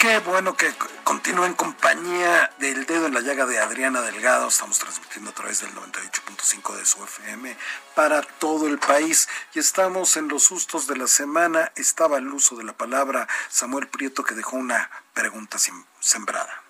Qué 0.00 0.18
bueno 0.20 0.56
que 0.56 0.72
continúa 1.04 1.46
en 1.46 1.52
compañía 1.52 2.50
del 2.58 2.86
dedo 2.86 3.08
en 3.08 3.12
la 3.12 3.20
llaga 3.20 3.44
de 3.44 3.58
Adriana 3.58 4.00
Delgado. 4.00 4.48
Estamos 4.48 4.78
transmitiendo 4.78 5.30
a 5.30 5.34
través 5.34 5.60
del 5.60 5.74
98.5 5.74 6.74
de 6.74 6.86
su 6.86 7.04
FM 7.04 7.54
para 7.94 8.22
todo 8.22 8.66
el 8.66 8.78
país. 8.78 9.28
Y 9.52 9.58
estamos 9.58 10.16
en 10.16 10.28
los 10.28 10.44
sustos 10.44 10.86
de 10.86 10.96
la 10.96 11.06
semana. 11.06 11.70
Estaba 11.76 12.16
el 12.16 12.28
uso 12.28 12.56
de 12.56 12.64
la 12.64 12.72
palabra 12.72 13.28
Samuel 13.50 13.88
Prieto 13.88 14.24
que 14.24 14.34
dejó 14.34 14.56
una 14.56 14.90
pregunta 15.12 15.58
sembrada. 16.00 16.62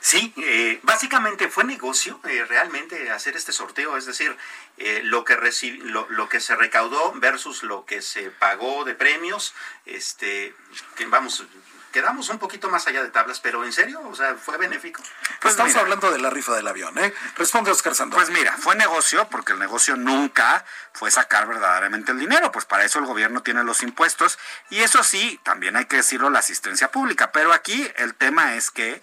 Sí, 0.00 0.32
eh, 0.36 0.78
básicamente 0.82 1.48
fue 1.48 1.64
negocio 1.64 2.20
eh, 2.24 2.44
realmente 2.48 3.10
hacer 3.10 3.36
este 3.36 3.52
sorteo, 3.52 3.96
es 3.96 4.06
decir, 4.06 4.36
eh, 4.76 5.00
lo 5.04 5.24
que 5.24 5.36
lo, 5.84 6.06
lo, 6.10 6.28
que 6.28 6.38
se 6.38 6.54
recaudó 6.54 7.12
versus 7.16 7.64
lo 7.64 7.84
que 7.84 8.00
se 8.00 8.30
pagó 8.30 8.84
de 8.84 8.94
premios, 8.94 9.54
este, 9.86 10.54
que 10.96 11.06
vamos, 11.06 11.44
quedamos 11.92 12.28
un 12.28 12.38
poquito 12.38 12.68
más 12.68 12.86
allá 12.86 13.02
de 13.02 13.10
tablas, 13.10 13.40
pero 13.40 13.64
en 13.64 13.72
serio, 13.72 14.00
o 14.00 14.14
sea, 14.14 14.34
fue 14.34 14.56
benéfico. 14.58 15.02
Pues 15.40 15.52
estamos 15.52 15.74
hablando 15.76 16.10
de 16.10 16.18
la 16.18 16.30
rifa 16.30 16.54
del 16.54 16.66
avión, 16.66 16.96
¿eh? 16.98 17.12
Responde 17.36 17.70
Oscar 17.70 17.94
Sandoval. 17.94 18.26
Pues 18.26 18.38
mira, 18.38 18.56
fue 18.56 18.76
negocio 18.76 19.28
porque 19.30 19.52
el 19.52 19.58
negocio 19.58 19.96
nunca 19.96 20.64
fue 20.92 21.10
sacar 21.10 21.46
verdaderamente 21.46 22.12
el 22.12 22.18
dinero, 22.18 22.52
pues 22.52 22.64
para 22.64 22.84
eso 22.84 22.98
el 22.98 23.06
gobierno 23.06 23.42
tiene 23.42 23.64
los 23.64 23.82
impuestos 23.82 24.38
y 24.70 24.80
eso 24.80 25.02
sí, 25.02 25.40
también 25.42 25.76
hay 25.76 25.86
que 25.86 25.96
decirlo, 25.96 26.30
la 26.30 26.40
asistencia 26.40 26.90
pública, 26.90 27.32
pero 27.32 27.52
aquí 27.52 27.88
el 27.96 28.14
tema 28.14 28.54
es 28.54 28.70
que 28.70 29.00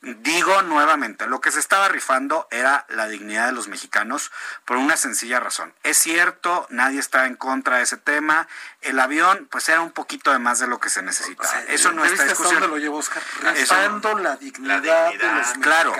Digo 0.00 0.62
nuevamente, 0.62 1.26
lo 1.26 1.40
que 1.40 1.50
se 1.50 1.58
estaba 1.58 1.88
rifando 1.88 2.46
era 2.52 2.86
la 2.88 3.08
dignidad 3.08 3.46
de 3.46 3.52
los 3.52 3.66
mexicanos 3.66 4.30
por 4.64 4.76
una 4.76 4.96
sencilla 4.96 5.40
razón. 5.40 5.74
Es 5.82 5.98
cierto, 5.98 6.68
nadie 6.70 7.00
está 7.00 7.26
en 7.26 7.34
contra 7.34 7.78
de 7.78 7.82
ese 7.82 7.96
tema. 7.96 8.46
El 8.80 9.00
avión, 9.00 9.48
pues 9.50 9.68
era 9.68 9.80
un 9.80 9.90
poquito 9.90 10.32
de 10.32 10.38
más 10.38 10.60
de 10.60 10.68
lo 10.68 10.78
que 10.78 10.88
se 10.88 11.02
necesitaba. 11.02 11.62
Eso 11.68 11.92
no 11.92 12.04
está 12.04 12.24
discusión. 12.24 12.60
¿Dónde 12.60 12.68
lo 12.68 12.78
llevó 12.78 12.98
Oscar? 12.98 13.22
Rifando 13.40 14.18
la, 14.18 14.36
dignidad 14.36 14.80
de 14.80 14.88
los 14.88 15.34
mexicanos. 15.34 15.56
Claro, 15.60 15.94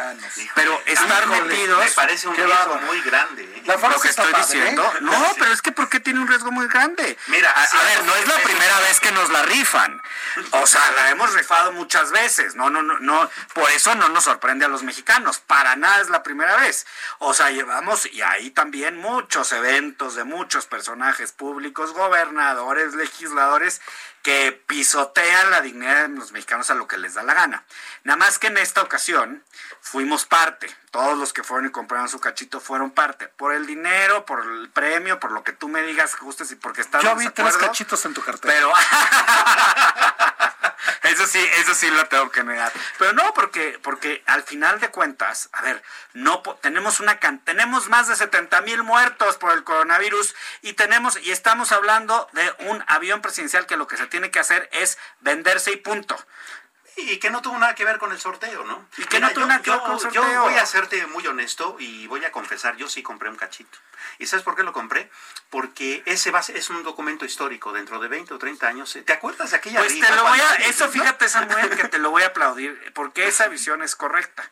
pero 0.55 0.81
estar 0.87 1.27
metidos... 1.27 1.85
Me 1.85 1.91
parece 1.91 2.29
un 2.29 2.37
riesgo 2.37 2.81
muy 2.87 3.01
grande. 3.03 3.43
¿eh? 3.43 3.62
lo 3.67 4.01
que 4.01 4.09
estoy 4.09 4.33
diciendo. 4.33 4.93
¿eh? 4.95 4.99
No, 5.01 5.35
pero 5.38 5.53
es 5.53 5.61
que 5.61 5.73
¿por 5.73 5.88
qué 5.88 5.99
tiene 6.01 6.21
un 6.21 6.29
riesgo 6.29 6.53
muy 6.53 6.69
grande? 6.69 7.19
Mira, 7.27 7.51
a, 7.51 7.64
a 7.64 7.85
ver, 7.85 8.05
no 8.05 8.14
es 8.14 8.29
la 8.29 8.37
primera 8.43 8.81
vez 8.81 9.01
que 9.01 9.11
nos 9.12 9.29
la 9.31 9.43
rifan. 9.43 10.01
O 10.53 10.67
sea, 10.67 10.91
la 10.93 11.11
hemos 11.11 11.33
rifado 11.35 11.73
muchas 11.73 12.11
veces. 12.12 12.55
No, 12.55 12.71
no, 12.71 12.83
no, 12.83 12.99
no. 13.01 13.31
Por 13.55 13.71
eso 13.71 13.95
no 13.97 14.09
nos 14.09 14.25
sorprende 14.25 14.64
a 14.64 14.69
los 14.69 14.83
mexicanos, 14.83 15.38
para 15.38 15.77
nada 15.77 16.01
es 16.01 16.11
la 16.11 16.23
primera 16.23 16.57
vez. 16.57 16.87
O 17.19 17.35
sea, 17.35 17.51
llevamos, 17.51 18.07
y 18.07 18.23
ahí 18.23 18.51
también 18.51 18.99
muchos 18.99 19.53
eventos 19.53 20.14
de 20.14 20.25
muchos 20.25 20.67
personajes 20.67 21.33
públicos, 21.33 21.93
gobernadores, 21.93 22.68
legisladores, 22.75 23.81
que 24.23 24.53
pisotean 24.67 25.51
la 25.51 25.61
dignidad 25.61 26.09
de 26.09 26.17
los 26.17 26.33
mexicanos 26.33 26.69
a 26.71 26.75
lo 26.75 26.87
que 26.87 26.99
les 26.99 27.15
da 27.15 27.23
la 27.23 27.35
gana. 27.35 27.65
Nada 28.05 28.17
más 28.17 28.39
que 28.39 28.49
en 28.49 28.59
esta 28.59 28.83
ocasión 28.83 29.43
fuimos 29.81 30.27
parte, 30.27 30.69
todos 30.91 31.17
los 31.17 31.33
que 31.33 31.43
fueron 31.43 31.67
y 31.69 31.71
compraron 31.71 32.09
su 32.09 32.21
cachito 32.21 32.61
fueron 32.61 32.91
parte, 32.91 33.29
por 33.29 33.55
el 33.55 33.67
dinero, 33.67 34.27
por 34.27 34.45
el 34.45 34.69
premio, 34.71 35.21
por 35.21 35.33
lo 35.33 35.45
que 35.45 35.53
tú 35.53 35.69
me 35.69 35.83
digas, 35.83 36.15
justes 36.15 36.51
y 36.51 36.57
porque 36.57 36.81
estás 36.81 37.03
Yo 37.03 37.15
vi 37.17 37.29
tres 37.31 37.57
cachitos 37.57 38.05
en 38.05 38.15
tu 38.15 38.23
cartera. 38.23 38.53
Pero 38.53 38.73
eso 41.03 41.27
sí, 41.27 41.45
eso 41.59 41.75
sí 41.75 41.91
lo 41.91 42.07
tengo 42.07 42.31
que 42.31 42.45
negar. 42.45 42.73
Pero 42.99 43.12
no, 43.12 43.35
porque, 43.35 43.79
porque 43.83 44.23
al 44.27 44.43
final 44.43 44.81
de 44.81 44.91
cuentas, 44.91 45.49
a 45.53 45.62
ver, 45.62 45.83
no 46.14 46.43
tenemos 46.61 47.01
una 47.01 47.19
tenemos 47.45 47.88
más 47.88 48.09
de 48.09 48.17
70 48.17 48.61
mil 48.62 48.83
muertos 48.83 49.37
por 49.37 49.53
el 49.53 49.64
coronavirus 49.64 50.35
y 50.62 50.75
tenemos, 50.75 51.19
y 51.19 51.31
estamos 51.31 51.73
hablando 51.73 52.29
de 52.33 52.55
un 52.71 52.83
avión 52.87 53.21
presidencial 53.21 53.67
que 53.67 53.77
lo 53.77 53.87
que 53.87 53.97
se 53.97 54.07
tiene 54.07 54.31
que 54.31 54.38
hacer 54.38 54.69
es 54.73 54.99
venderse 55.21 55.73
y 55.73 55.77
punto. 55.77 56.17
Y 56.99 57.19
que 57.19 57.31
no 57.31 57.43
tuvo 57.43 57.59
nada 57.59 57.75
que 57.75 57.85
ver 57.85 57.99
con 57.99 58.13
el 58.13 58.19
sorteo, 58.19 58.65
¿no? 58.65 58.89
Y 58.97 59.05
que 59.05 59.21
no 59.21 59.31
tuvo 59.31 59.47
nada 59.47 59.63
que 59.63 59.71
ver 59.71 59.81
con 59.81 59.93
el 59.93 60.01
sorteo. 60.01 60.23
Yo 60.23 60.43
voy 60.43 60.55
a 60.55 60.67
serte 60.67 61.07
muy 61.07 61.27
honesto 61.27 61.77
y 61.79 62.07
voy 62.07 62.25
a 62.25 62.33
confesar, 62.33 62.77
yo 62.77 62.89
sí 62.89 63.03
compré 63.03 63.29
un 63.31 63.37
cachito. 63.37 63.79
¿Y 64.19 64.27
sabes 64.27 64.45
por 64.45 64.57
qué 64.57 64.63
lo 64.63 64.73
compré? 64.73 65.11
Porque 65.51 66.03
ese 66.07 66.31
va, 66.31 66.41
es 66.41 66.71
un 66.71 66.83
documento 66.83 67.25
histórico. 67.25 67.73
Dentro 67.73 68.01
de 68.01 68.09
20 68.09 68.35
o 68.35 68.39
30 68.39 68.67
años, 68.67 68.99
¿te 69.05 69.13
acuerdas 69.13 69.51
de 69.51 69.57
aquella 69.57 69.81
Pues 69.81 69.99
te 69.99 70.17
lo 70.17 70.25
voy 70.25 70.41
a, 70.41 70.55
eso 70.67 70.89
fíjate 70.89 71.29
Samuel, 71.29 71.71
que 71.71 71.89
te 71.89 71.99
lo 71.99 72.11
voy 72.11 72.23
a 72.23 72.29
aplaudir, 72.29 72.93
porque 72.95 73.29
esa 73.29 73.49
visión 73.49 73.83
es 73.83 73.95
correcta. 73.95 74.51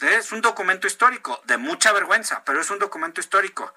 Es 0.00 0.32
un 0.32 0.40
documento 0.40 0.88
histórico, 0.88 1.40
de 1.44 1.58
mucha 1.58 1.92
vergüenza, 1.92 2.44
pero 2.44 2.60
es 2.60 2.70
un 2.70 2.80
documento 2.80 3.20
histórico. 3.20 3.72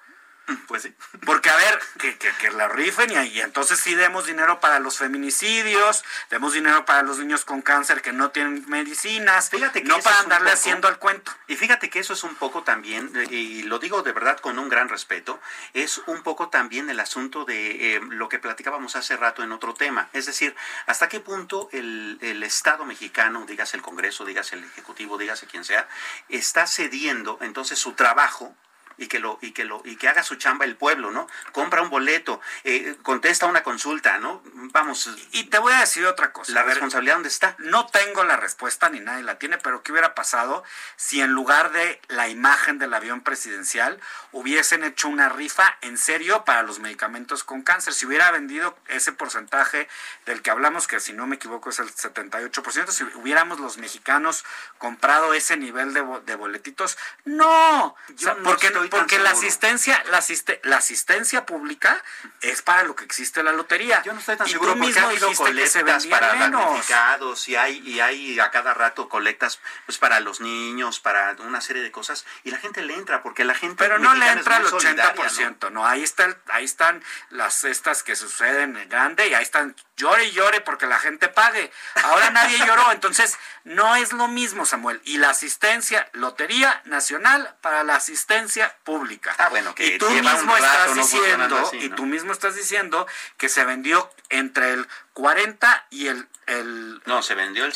Pues 0.68 0.82
sí. 0.82 0.94
Porque, 1.24 1.50
a 1.50 1.56
ver, 1.56 1.80
que, 1.98 2.16
que, 2.16 2.50
la 2.52 2.68
rifen 2.68 3.10
y, 3.10 3.16
ahí 3.16 3.40
entonces 3.40 3.80
sí 3.80 3.96
demos 3.96 4.26
dinero 4.26 4.60
para 4.60 4.78
los 4.78 4.96
feminicidios, 4.96 6.04
demos 6.30 6.52
dinero 6.52 6.84
para 6.84 7.02
los 7.02 7.18
niños 7.18 7.44
con 7.44 7.62
cáncer 7.62 8.00
que 8.00 8.12
no 8.12 8.30
tienen 8.30 8.64
medicinas, 8.68 9.50
fíjate 9.50 9.82
que 9.82 9.88
no 9.88 9.98
para 10.00 10.20
andarle 10.20 10.52
haciendo 10.52 10.86
al 10.86 10.98
cuento. 10.98 11.32
Y 11.48 11.56
fíjate 11.56 11.90
que 11.90 11.98
eso 11.98 12.12
es 12.12 12.22
un 12.22 12.36
poco 12.36 12.62
también, 12.62 13.10
y 13.30 13.64
lo 13.64 13.80
digo 13.80 14.02
de 14.02 14.12
verdad 14.12 14.38
con 14.38 14.58
un 14.60 14.68
gran 14.68 14.88
respeto, 14.88 15.40
es 15.74 15.98
un 16.06 16.22
poco 16.22 16.48
también 16.48 16.90
el 16.90 17.00
asunto 17.00 17.44
de 17.44 17.96
eh, 17.96 18.00
lo 18.10 18.28
que 18.28 18.38
platicábamos 18.38 18.94
hace 18.94 19.16
rato 19.16 19.42
en 19.42 19.50
otro 19.50 19.74
tema. 19.74 20.08
Es 20.12 20.26
decir, 20.26 20.54
hasta 20.86 21.08
qué 21.08 21.18
punto 21.18 21.68
el, 21.72 22.18
el 22.20 22.44
Estado 22.44 22.84
mexicano, 22.84 23.44
digas 23.46 23.74
el 23.74 23.82
Congreso, 23.82 24.24
digas 24.24 24.52
el 24.52 24.62
Ejecutivo, 24.62 25.18
dígase 25.18 25.46
quien 25.46 25.64
sea, 25.64 25.88
está 26.28 26.68
cediendo 26.68 27.38
entonces 27.40 27.80
su 27.80 27.94
trabajo 27.94 28.54
y 28.98 29.08
que 29.08 29.18
lo 29.18 29.38
y 29.40 29.52
que 29.52 29.64
lo 29.64 29.82
y 29.84 29.96
que 29.96 30.08
haga 30.08 30.22
su 30.22 30.36
chamba 30.36 30.64
el 30.64 30.76
pueblo, 30.76 31.10
¿no? 31.10 31.26
Compra 31.52 31.82
un 31.82 31.90
boleto, 31.90 32.40
eh, 32.64 32.96
contesta 33.02 33.46
una 33.46 33.62
consulta, 33.62 34.18
¿no? 34.18 34.42
Vamos. 34.72 35.10
Y 35.32 35.44
te 35.44 35.58
voy 35.58 35.72
a 35.72 35.80
decir 35.80 36.06
otra 36.06 36.32
cosa. 36.32 36.52
La 36.52 36.62
responsabilidad 36.62 37.14
dónde 37.14 37.28
está. 37.28 37.54
No 37.58 37.86
tengo 37.86 38.24
la 38.24 38.36
respuesta 38.36 38.88
ni 38.88 39.00
nadie 39.00 39.22
la 39.22 39.38
tiene, 39.38 39.58
pero 39.58 39.82
¿qué 39.82 39.92
hubiera 39.92 40.14
pasado 40.14 40.64
si 40.96 41.20
en 41.20 41.32
lugar 41.32 41.72
de 41.72 42.00
la 42.08 42.28
imagen 42.28 42.78
del 42.78 42.94
avión 42.94 43.22
presidencial 43.22 44.00
hubiesen 44.32 44.84
hecho 44.84 45.08
una 45.08 45.28
rifa 45.28 45.76
en 45.82 45.98
serio 45.98 46.44
para 46.44 46.62
los 46.62 46.78
medicamentos 46.78 47.44
con 47.44 47.62
cáncer? 47.62 47.94
Si 47.94 48.06
hubiera 48.06 48.30
vendido 48.30 48.76
ese 48.88 49.12
porcentaje 49.12 49.88
del 50.24 50.42
que 50.42 50.50
hablamos, 50.50 50.86
que 50.86 51.00
si 51.00 51.12
no 51.12 51.26
me 51.26 51.36
equivoco 51.36 51.70
es 51.70 51.78
el 51.78 51.92
78%, 51.94 52.88
si 52.88 53.04
hubiéramos 53.14 53.60
los 53.60 53.78
mexicanos 53.78 54.44
comprado 54.78 55.34
ese 55.34 55.56
nivel 55.56 55.92
de, 55.94 56.04
de 56.24 56.34
boletitos, 56.36 56.98
no, 57.24 57.94
Yo 58.16 58.34
no 58.34 58.42
porque, 58.42 58.68
estoy 58.68 58.85
porque 58.88 59.18
la 59.18 59.30
asistencia, 59.30 60.02
la, 60.10 60.18
asiste- 60.18 60.60
la 60.64 60.76
asistencia 60.78 61.46
pública 61.46 62.02
es 62.40 62.62
para 62.62 62.82
lo 62.84 62.94
que 62.96 63.04
existe 63.04 63.42
la 63.42 63.52
lotería. 63.52 64.02
Yo 64.02 64.12
no 64.12 64.20
estoy 64.20 64.36
tan 64.36 64.46
Y 64.46 64.50
seguro 64.50 64.72
porque 64.72 64.86
mismo 64.86 65.06
ha 65.06 65.10
habido 65.10 65.28
dijiste 65.28 65.52
que 65.54 65.66
se 65.66 65.80
colectas 65.80 66.06
para 66.06 66.34
damnificados 66.36 67.48
y 67.48 67.56
hay 67.56 67.78
y 67.86 68.00
hay 68.00 68.38
a 68.40 68.50
cada 68.50 68.74
rato 68.74 69.08
colectas 69.08 69.60
pues 69.86 69.98
para 69.98 70.20
los 70.20 70.40
niños, 70.40 71.00
para 71.00 71.34
una 71.40 71.60
serie 71.60 71.82
de 71.82 71.90
cosas 71.90 72.24
y 72.44 72.50
la 72.50 72.58
gente 72.58 72.82
le 72.82 72.94
entra 72.94 73.22
porque 73.22 73.44
la 73.44 73.54
gente 73.54 73.76
Pero 73.76 73.98
no 73.98 74.14
le 74.14 74.28
entra 74.28 74.56
al 74.56 74.66
solidaria, 74.68 75.14
80%, 75.14 75.70
¿no? 75.70 75.86
Ahí, 75.86 76.02
está 76.02 76.24
el- 76.24 76.36
ahí 76.48 76.64
están 76.64 77.02
las 77.30 77.54
cestas 77.54 78.02
que 78.02 78.16
suceden 78.16 78.76
en 78.76 78.88
grande 78.88 79.28
y 79.28 79.34
ahí 79.34 79.42
están 79.42 79.74
llore 79.96 80.26
y 80.26 80.32
llore 80.32 80.60
porque 80.60 80.86
la 80.86 80.98
gente 80.98 81.28
pague. 81.28 81.72
Ahora 82.04 82.30
nadie 82.30 82.58
lloró, 82.66 82.92
entonces 82.92 83.38
no 83.64 83.96
es 83.96 84.12
lo 84.12 84.28
mismo, 84.28 84.66
Samuel. 84.66 85.00
Y 85.04 85.18
la 85.18 85.30
asistencia, 85.30 86.08
Lotería 86.12 86.82
Nacional 86.84 87.56
para 87.62 87.82
la 87.82 87.96
asistencia 87.96 88.75
pública. 88.86 89.34
Ah, 89.36 89.50
bueno, 89.50 89.74
que 89.74 89.84
y 89.86 89.98
tú 89.98 90.08
lleva 90.08 90.30
un 90.30 90.36
mismo 90.38 90.54
rato 90.56 90.66
estás 90.66 90.96
no 90.96 91.02
diciendo, 91.02 91.58
así, 91.58 91.76
y 91.78 91.88
¿no? 91.90 91.96
tú 91.96 92.06
mismo 92.06 92.32
estás 92.32 92.54
diciendo 92.54 93.06
que 93.36 93.50
se 93.50 93.64
vendió 93.66 94.10
entre 94.30 94.72
el 94.72 94.88
40 95.12 95.86
y 95.90 96.06
el, 96.06 96.28
el 96.46 97.02
No, 97.04 97.20
se 97.22 97.34
vendió 97.34 97.64
el 97.64 97.74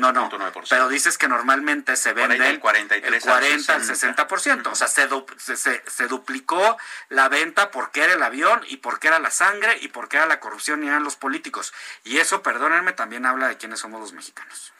no, 0.00 0.12
no, 0.12 0.30
78.9%. 0.30 0.66
pero 0.70 0.88
dices 0.88 1.18
que 1.18 1.26
normalmente 1.28 1.96
se 1.96 2.12
vende 2.12 2.38
del 2.38 2.60
43 2.60 3.12
el 3.12 3.20
40 3.20 3.74
al 3.74 3.80
al 3.82 3.88
60%. 3.88 4.66
O 4.68 4.74
sea, 4.76 4.86
se, 4.88 5.06
du- 5.08 5.26
se, 5.36 5.56
se- 5.56 5.82
se 5.86 6.06
duplicó 6.06 6.78
la 7.08 7.28
venta 7.28 7.70
porque 7.72 8.04
era 8.04 8.12
el 8.14 8.22
avión 8.22 8.62
y 8.68 8.76
porque 8.78 9.08
era 9.08 9.18
la 9.18 9.30
sangre 9.32 9.76
y 9.80 9.88
porque 9.88 10.16
era 10.16 10.26
la 10.26 10.38
corrupción 10.40 10.84
y 10.84 10.88
eran 10.88 11.02
los 11.04 11.16
políticos. 11.16 11.74
Y 12.04 12.18
eso, 12.18 12.42
perdónenme, 12.42 12.92
también 12.92 13.26
habla 13.26 13.48
de 13.48 13.56
quiénes 13.56 13.80
somos 13.80 14.00
los 14.00 14.12
mexicanos. 14.12 14.72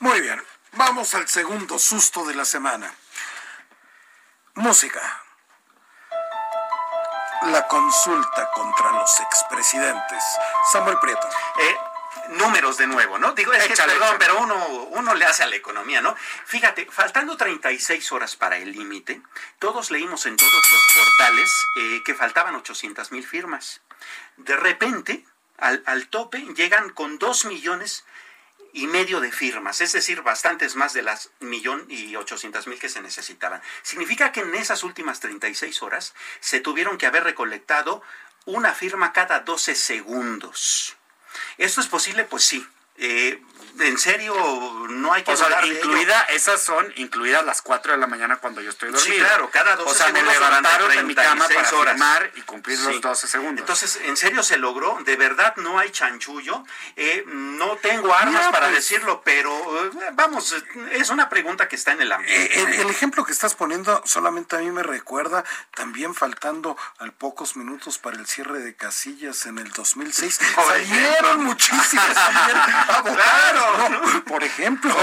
Muy 0.00 0.20
bien, 0.20 0.42
vamos 0.72 1.14
al 1.14 1.28
segundo 1.28 1.78
susto 1.78 2.24
de 2.26 2.34
la 2.34 2.44
semana. 2.44 2.92
Música. 4.54 5.00
La 7.42 7.66
consulta 7.66 8.50
contra 8.54 8.92
los 8.92 9.20
expresidentes. 9.20 10.22
Samuel 10.70 10.98
Prieto. 10.98 11.26
Eh, 11.58 11.76
números 12.30 12.76
de 12.76 12.86
nuevo, 12.86 13.18
¿no? 13.18 13.32
Digo, 13.32 13.52
es 13.52 13.64
que, 13.66 13.72
Échale, 13.72 13.94
perdón, 13.94 14.16
échale. 14.16 14.24
pero 14.24 14.40
uno, 14.40 14.54
uno 14.90 15.14
le 15.14 15.24
hace 15.24 15.42
a 15.42 15.46
la 15.46 15.56
economía, 15.56 16.00
¿no? 16.02 16.14
Fíjate, 16.44 16.86
faltando 16.90 17.36
36 17.36 18.12
horas 18.12 18.36
para 18.36 18.58
el 18.58 18.72
límite, 18.72 19.22
todos 19.58 19.90
leímos 19.90 20.26
en 20.26 20.36
todos 20.36 20.52
los 20.52 21.06
portales 21.06 21.50
eh, 21.80 22.02
que 22.04 22.14
faltaban 22.14 22.54
800 22.54 23.10
mil 23.10 23.26
firmas. 23.26 23.80
De 24.36 24.54
repente, 24.56 25.24
al, 25.58 25.82
al 25.86 26.08
tope, 26.08 26.38
llegan 26.54 26.90
con 26.90 27.18
2 27.18 27.46
millones 27.46 28.04
y 28.72 28.86
medio 28.86 29.20
de 29.20 29.30
firmas, 29.30 29.80
es 29.80 29.92
decir, 29.92 30.22
bastantes 30.22 30.76
más 30.76 30.92
de 30.92 31.02
las 31.02 31.30
millón 31.40 31.84
y 31.88 32.16
ochocientas 32.16 32.66
mil 32.66 32.78
que 32.78 32.88
se 32.88 33.02
necesitaban. 33.02 33.60
Significa 33.82 34.32
que 34.32 34.40
en 34.40 34.54
esas 34.54 34.82
últimas 34.82 35.20
36 35.20 35.82
horas 35.82 36.14
se 36.40 36.60
tuvieron 36.60 36.96
que 36.96 37.06
haber 37.06 37.24
recolectado 37.24 38.02
una 38.44 38.72
firma 38.74 39.12
cada 39.12 39.40
12 39.40 39.74
segundos. 39.74 40.96
¿Esto 41.58 41.80
es 41.80 41.86
posible? 41.86 42.24
Pues 42.24 42.44
sí. 42.44 42.66
Eh, 42.96 43.42
en 43.80 43.98
serio, 43.98 44.34
no 44.90 45.12
hay 45.12 45.22
que 45.22 45.32
O 45.32 45.36
sea, 45.36 45.48
dudar 45.48 45.62
de 45.64 45.70
ello. 45.70 45.78
incluida, 45.78 46.20
esas 46.30 46.62
son 46.62 46.92
incluidas 46.96 47.44
las 47.44 47.62
4 47.62 47.92
de 47.92 47.98
la 47.98 48.06
mañana 48.06 48.36
cuando 48.36 48.60
yo 48.60 48.70
estoy 48.70 48.90
dormido. 48.90 49.14
Sí, 49.14 49.18
claro, 49.20 49.50
cada 49.50 49.76
12 49.76 49.90
O 49.90 49.94
sea, 49.94 50.06
me 50.12 50.20
segundos 50.20 50.34
durante 50.36 50.56
levantaron 50.62 50.96
de 50.96 51.02
mi 51.04 51.14
cama 51.14 51.46
36 51.46 51.56
para 51.70 51.78
horas. 51.80 51.92
firmar 51.94 52.30
y 52.36 52.42
cumplir 52.42 52.78
Sí. 52.78 52.84
los 52.84 53.00
12 53.00 53.26
segundos. 53.28 53.60
Entonces, 53.60 53.96
en 54.04 54.16
serio 54.16 54.42
se 54.42 54.56
logró, 54.58 54.98
de 55.04 55.16
verdad 55.16 55.54
no 55.56 55.78
hay 55.78 55.90
chanchullo, 55.90 56.64
Eh, 56.96 57.24
no 57.26 57.76
tengo 57.76 58.12
armas 58.14 58.34
Mira, 58.40 58.50
para 58.52 58.66
pues- 58.66 58.76
decirlo, 58.76 59.22
pero 59.24 59.50
eh, 59.86 59.90
vamos, 60.12 60.54
es 60.92 61.10
una 61.10 61.28
pregunta 61.28 61.68
que 61.68 61.76
está 61.76 61.92
en 61.92 62.02
el 62.02 62.12
ambiente. 62.12 62.58
Eh, 62.60 62.62
el, 62.62 62.72
el 62.80 62.90
ejemplo 62.90 63.24
que 63.24 63.32
estás 63.32 63.54
poniendo 63.54 64.02
solamente 64.04 64.56
a 64.56 64.58
mí 64.60 64.70
me 64.70 64.82
recuerda 64.82 65.44
también 65.74 66.14
faltando 66.14 66.76
al 66.98 67.12
pocos 67.12 67.56
minutos 67.56 67.98
para 67.98 68.16
el 68.16 68.26
cierre 68.26 68.58
de 68.60 68.74
casillas 68.76 69.46
en 69.46 69.58
el 69.58 69.70
2006. 69.72 70.38
Por 70.54 70.64
salieron 70.66 71.44
muchísimas 71.44 72.16
abogados, 72.88 73.16
Claro. 73.16 73.61
¿No? 73.88 74.24
Por 74.24 74.44
ejemplo. 74.44 74.94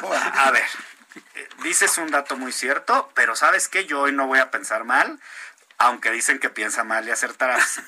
Por. 0.00 0.16
A 0.16 0.50
ver, 0.50 0.64
dices 1.62 1.98
un 1.98 2.10
dato 2.10 2.36
muy 2.36 2.52
cierto, 2.52 3.10
pero 3.14 3.36
¿sabes 3.36 3.68
qué? 3.68 3.86
Yo 3.86 4.00
hoy 4.00 4.12
no 4.12 4.26
voy 4.26 4.38
a 4.38 4.50
pensar 4.50 4.84
mal, 4.84 5.20
aunque 5.78 6.10
dicen 6.10 6.38
que 6.38 6.50
piensa 6.50 6.84
mal 6.84 7.06
y 7.06 7.10
acertarás. 7.10 7.80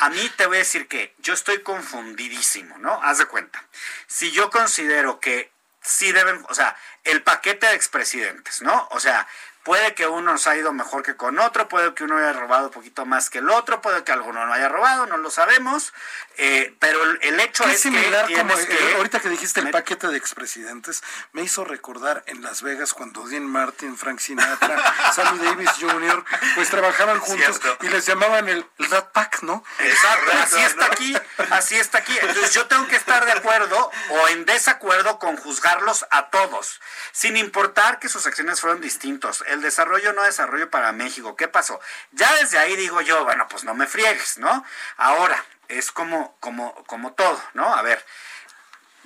A 0.00 0.10
mí 0.10 0.30
te 0.36 0.46
voy 0.46 0.56
a 0.56 0.60
decir 0.60 0.88
que 0.88 1.14
yo 1.18 1.34
estoy 1.34 1.62
confundidísimo, 1.62 2.78
¿no? 2.78 3.02
Haz 3.02 3.18
de 3.18 3.26
cuenta. 3.26 3.62
Si 4.06 4.30
yo 4.30 4.50
considero 4.50 5.20
que 5.20 5.52
sí 5.82 6.12
deben, 6.12 6.44
o 6.48 6.54
sea, 6.54 6.76
el 7.04 7.22
paquete 7.22 7.66
de 7.66 7.74
expresidentes, 7.74 8.62
¿no? 8.62 8.88
O 8.90 9.00
sea, 9.00 9.26
puede 9.62 9.94
que 9.94 10.06
uno 10.06 10.32
nos 10.32 10.46
ha 10.46 10.56
ido 10.56 10.72
mejor 10.72 11.02
que 11.02 11.16
con 11.16 11.38
otro, 11.38 11.68
puede 11.68 11.94
que 11.94 12.04
uno 12.04 12.16
haya 12.16 12.32
robado 12.32 12.66
un 12.66 12.72
poquito 12.72 13.04
más 13.06 13.30
que 13.30 13.38
el 13.38 13.50
otro, 13.50 13.80
puede 13.80 14.04
que 14.04 14.12
alguno 14.12 14.44
no 14.46 14.52
haya 14.52 14.68
robado, 14.68 15.06
no 15.06 15.16
lo 15.16 15.30
sabemos, 15.30 15.92
eh, 16.38 16.74
pero 16.78 17.02
el, 17.04 17.18
el 17.22 17.40
hecho 17.40 17.64
Qué 17.64 17.72
es 17.72 17.80
similar 17.80 18.26
que 18.26 18.34
como 18.34 18.54
tienes 18.54 18.70
eh, 18.70 18.76
que... 18.76 18.94
ahorita 18.96 19.20
que 19.20 19.28
dijiste 19.28 19.60
el 19.60 19.70
paquete 19.70 20.08
de 20.08 20.16
expresidentes, 20.16 21.02
me 21.32 21.42
hizo 21.42 21.64
recordar 21.64 22.22
en 22.26 22.42
Las 22.42 22.62
Vegas 22.62 22.94
cuando 22.94 23.26
Dean 23.28 23.46
Martin, 23.46 23.96
Frank 23.96 24.18
Sinatra, 24.18 24.78
Sammy 25.14 25.38
Davis 25.38 25.70
Jr., 25.78 26.24
pues 26.54 26.70
trabajaban 26.70 27.20
juntos 27.20 27.60
Cierto. 27.60 27.86
y 27.86 27.88
les 27.88 28.06
llamaban 28.06 28.48
el 28.48 28.66
Rat 28.78 29.12
Pack, 29.12 29.42
¿no? 29.42 29.62
Exacto, 29.78 30.30
así 30.42 30.60
está 30.60 30.86
aquí, 30.86 31.14
así 31.50 31.76
está 31.76 31.98
aquí. 31.98 32.16
Entonces 32.20 32.54
yo 32.54 32.66
tengo 32.66 32.86
que 32.88 32.96
estar 32.96 33.24
de 33.24 33.32
acuerdo 33.32 33.90
o 34.10 34.28
en 34.28 34.44
desacuerdo 34.44 35.18
con 35.18 35.36
juzgarlos 35.36 36.06
a 36.10 36.30
todos, 36.30 36.80
sin 37.12 37.36
importar 37.36 37.98
que 37.98 38.08
sus 38.08 38.26
acciones 38.26 38.60
fueron 38.60 38.80
distintos. 38.80 39.44
El 39.46 39.62
desarrollo 39.62 40.12
no 40.12 40.22
desarrollo 40.22 40.70
para 40.70 40.92
México. 40.92 41.36
¿Qué 41.36 41.48
pasó? 41.48 41.80
Ya 42.12 42.32
desde 42.36 42.58
ahí 42.58 42.76
digo 42.76 43.00
yo, 43.00 43.24
bueno, 43.24 43.46
pues 43.48 43.64
no 43.64 43.74
me 43.74 43.86
friegues, 43.86 44.38
¿no? 44.38 44.64
Ahora, 44.96 45.44
es 45.68 45.92
como, 45.92 46.36
como, 46.40 46.74
como 46.84 47.12
todo, 47.12 47.42
¿no? 47.54 47.74
A 47.74 47.82
ver, 47.82 48.04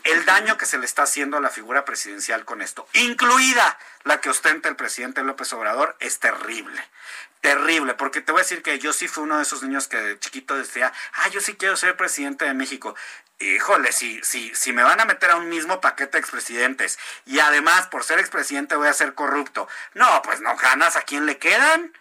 el 0.05 0.25
daño 0.27 0.59
que 0.59 0.67
se 0.67 0.79
le 0.79 0.85
está 0.85 1.03
haciendo 1.03 1.39
a 1.39 1.41
la 1.41 1.51
figura 1.51 1.85
presidencial 1.85 2.45
con 2.45 2.63
esto, 2.63 2.87
incluida 2.93 3.79
la 4.05 4.21
que 4.21 4.31
ostenta 4.31 4.69
el 4.69 4.77
presidente 4.77 5.23
López 5.23 5.53
Obrador, 5.53 5.97
es 6.01 6.21
terrible. 6.21 6.83
Terrible, 7.45 7.93
porque 7.93 8.23
te 8.23 8.33
voy 8.33 8.41
a 8.41 8.43
decir 8.43 8.63
que 8.63 8.79
yo 8.79 8.95
sí 8.95 9.07
fui 9.07 9.23
uno 9.23 9.37
de 9.37 9.43
esos 9.43 9.63
niños 9.63 9.87
que 9.87 9.99
de 9.99 10.19
chiquito 10.19 10.57
decía, 10.57 10.91
ah, 11.13 11.29
yo 11.29 11.43
sí 11.43 11.57
quiero 11.57 11.77
ser 11.77 11.95
presidente 11.95 12.47
de 12.47 12.55
México. 12.55 12.97
Híjole, 13.39 13.93
si, 13.93 14.19
si, 14.23 14.55
si 14.55 14.73
me 14.73 14.83
van 14.83 14.99
a 14.99 15.05
meter 15.05 15.31
a 15.31 15.37
un 15.37 15.51
mismo 15.51 15.79
paquete 15.79 16.13
de 16.13 16.21
expresidentes 16.21 16.99
y 17.27 17.41
además 17.41 17.89
por 17.89 18.03
ser 18.03 18.19
expresidente 18.19 18.77
voy 18.77 18.89
a 18.89 18.95
ser 18.95 19.13
corrupto, 19.13 19.69
no, 19.93 20.23
pues 20.23 20.41
no 20.41 20.57
ganas 20.57 20.97
a 20.97 21.03
quién 21.03 21.27
le 21.27 21.37
quedan. 21.37 21.93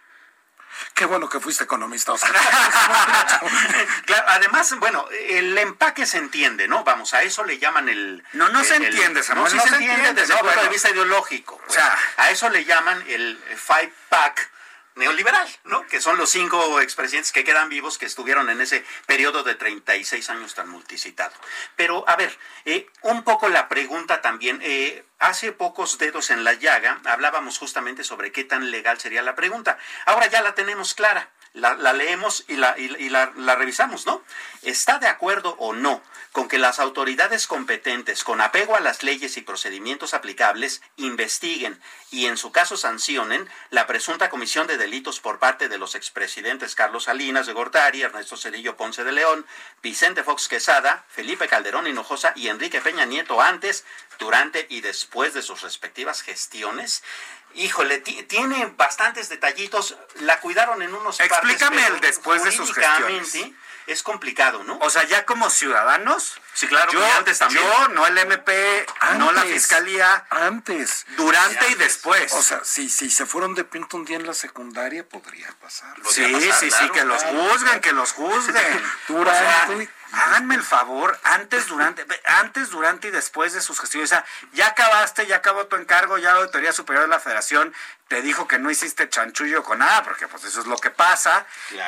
Qué 0.94 1.04
bueno 1.04 1.28
que 1.28 1.40
fuiste 1.40 1.64
economista, 1.64 2.12
Oscar. 2.12 2.32
Claro, 4.06 4.24
además, 4.28 4.74
bueno, 4.78 5.06
el 5.28 5.58
empaque 5.58 6.06
se 6.06 6.16
entiende, 6.16 6.68
¿no? 6.68 6.84
Vamos, 6.84 7.12
a 7.12 7.22
eso 7.22 7.44
le 7.44 7.58
llaman 7.58 7.90
el... 7.90 8.24
No, 8.32 8.48
no 8.48 8.64
se 8.64 8.76
entiende, 8.76 9.22
Samuel, 9.22 9.44
No, 9.44 9.50
sí 9.50 9.56
no 9.58 9.62
se 9.64 9.68
se 9.68 9.74
entiende 9.76 10.22
desde 10.22 10.32
el 10.32 10.40
punto 10.40 10.62
de 10.62 10.68
vista 10.70 10.88
ideológico. 10.88 11.58
pues. 11.58 11.70
O 11.70 11.74
sea- 11.74 11.98
a 12.16 12.30
eso 12.30 12.48
le 12.48 12.64
llaman 12.64 13.04
el 13.08 13.38
five 13.58 13.92
pack 14.08 14.53
neoliberal, 14.96 15.48
¿no? 15.64 15.86
Que 15.86 16.00
son 16.00 16.16
los 16.16 16.30
cinco 16.30 16.80
expresidentes 16.80 17.32
que 17.32 17.44
quedan 17.44 17.68
vivos 17.68 17.98
que 17.98 18.06
estuvieron 18.06 18.48
en 18.50 18.60
ese 18.60 18.84
periodo 19.06 19.42
de 19.42 19.54
36 19.54 20.30
años 20.30 20.54
tan 20.54 20.68
multicitado. 20.68 21.34
Pero, 21.76 22.04
a 22.08 22.16
ver, 22.16 22.36
eh, 22.64 22.86
un 23.02 23.24
poco 23.24 23.48
la 23.48 23.68
pregunta 23.68 24.20
también, 24.22 24.60
eh, 24.62 25.04
hace 25.18 25.52
pocos 25.52 25.98
dedos 25.98 26.30
en 26.30 26.44
la 26.44 26.54
llaga 26.54 27.00
hablábamos 27.04 27.58
justamente 27.58 28.04
sobre 28.04 28.32
qué 28.32 28.44
tan 28.44 28.70
legal 28.70 28.98
sería 29.00 29.22
la 29.22 29.34
pregunta. 29.34 29.78
Ahora 30.06 30.26
ya 30.28 30.42
la 30.42 30.54
tenemos 30.54 30.94
clara. 30.94 31.30
La, 31.52 31.92
leemos 31.92 32.44
y, 32.48 32.56
la, 32.56 32.76
y, 32.76 32.92
y 32.98 33.08
la, 33.10 33.32
la 33.36 33.54
revisamos, 33.54 34.06
¿no? 34.06 34.24
¿Está 34.62 34.98
de 34.98 35.06
acuerdo 35.06 35.54
o 35.60 35.72
no 35.72 36.02
con 36.34 36.48
que 36.48 36.58
las 36.58 36.80
autoridades 36.80 37.46
competentes, 37.46 38.24
con 38.24 38.40
apego 38.40 38.74
a 38.74 38.80
las 38.80 39.04
leyes 39.04 39.36
y 39.36 39.42
procedimientos 39.42 40.14
aplicables, 40.14 40.82
investiguen 40.96 41.80
y 42.10 42.26
en 42.26 42.36
su 42.36 42.50
caso 42.50 42.76
sancionen 42.76 43.48
la 43.70 43.86
presunta 43.86 44.30
comisión 44.30 44.66
de 44.66 44.76
delitos 44.76 45.20
por 45.20 45.38
parte 45.38 45.68
de 45.68 45.78
los 45.78 45.94
expresidentes 45.94 46.74
Carlos 46.74 47.04
Salinas 47.04 47.46
de 47.46 47.52
Gortari, 47.52 48.02
Ernesto 48.02 48.36
Cedillo 48.36 48.76
Ponce 48.76 49.04
de 49.04 49.12
León, 49.12 49.46
Vicente 49.80 50.24
Fox 50.24 50.48
Quesada, 50.48 51.04
Felipe 51.06 51.46
Calderón 51.46 51.86
Hinojosa 51.86 52.32
y 52.34 52.48
Enrique 52.48 52.80
Peña 52.80 53.04
Nieto 53.04 53.40
antes, 53.40 53.84
durante 54.18 54.66
y 54.68 54.80
después 54.80 55.34
de 55.34 55.42
sus 55.42 55.62
respectivas 55.62 56.22
gestiones, 56.22 57.02
híjole, 57.54 57.98
tiene 57.98 58.72
bastantes 58.76 59.28
detallitos, 59.28 59.96
la 60.20 60.40
cuidaron 60.40 60.82
en 60.82 60.94
unos 60.94 61.20
Explícame 61.20 61.86
el 61.86 62.00
después 62.00 62.42
de 62.44 62.52
sus 62.52 62.72
gestiones. 62.72 63.36
Es 63.86 64.02
complicado, 64.02 64.64
¿no? 64.64 64.78
O 64.78 64.88
sea, 64.88 65.04
ya 65.04 65.26
como 65.26 65.50
ciudadanos, 65.50 66.40
Sí, 66.54 66.68
claro, 66.68 66.92
yo, 66.92 67.04
antes 67.18 67.40
también. 67.40 67.64
Yo, 67.64 67.88
no 67.88 68.06
el 68.06 68.16
MP, 68.16 68.86
no 69.18 69.32
la 69.32 69.42
fiscalía. 69.42 70.24
Antes. 70.30 71.04
Durante 71.16 71.68
y 71.68 71.74
después. 71.74 72.32
O 72.32 72.42
sea, 72.42 72.62
si, 72.62 72.88
si 72.88 73.10
se 73.10 73.26
fueron 73.26 73.56
de 73.56 73.64
pinto 73.64 73.96
un 73.96 74.04
día 74.04 74.16
en 74.16 74.26
la 74.26 74.34
secundaria, 74.34 75.06
podría 75.06 75.48
pasar. 75.60 75.96
sí, 76.08 76.24
sí, 76.52 76.70
sí, 76.70 76.88
que 76.90 77.04
los 77.04 77.24
juzguen, 77.24 77.80
que 77.80 77.92
los 77.92 78.12
juzguen. 78.12 78.82
durante. 79.08 79.90
Háganme 80.14 80.54
el 80.54 80.62
favor, 80.62 81.18
antes, 81.24 81.68
durante, 81.68 82.06
antes, 82.24 82.70
durante 82.70 83.08
y 83.08 83.10
después 83.10 83.52
de 83.52 83.60
sus 83.60 83.80
gestiones. 83.80 84.14
Ya 84.52 84.68
acabaste, 84.68 85.26
ya 85.26 85.36
acabó 85.36 85.66
tu 85.66 85.76
encargo, 85.76 86.18
ya 86.18 86.32
la 86.32 86.38
Auditoría 86.38 86.72
Superior 86.72 87.04
de 87.04 87.10
la 87.10 87.20
Federación 87.20 87.74
te 88.14 88.22
dijo 88.22 88.46
que 88.46 88.60
no 88.60 88.70
hiciste 88.70 89.08
chanchullo 89.08 89.64
con 89.64 89.80
nada, 89.80 90.04
porque 90.04 90.28
pues 90.28 90.44
eso 90.44 90.60
es 90.60 90.66
lo 90.66 90.76
que 90.76 90.90
pasa. 90.90 91.44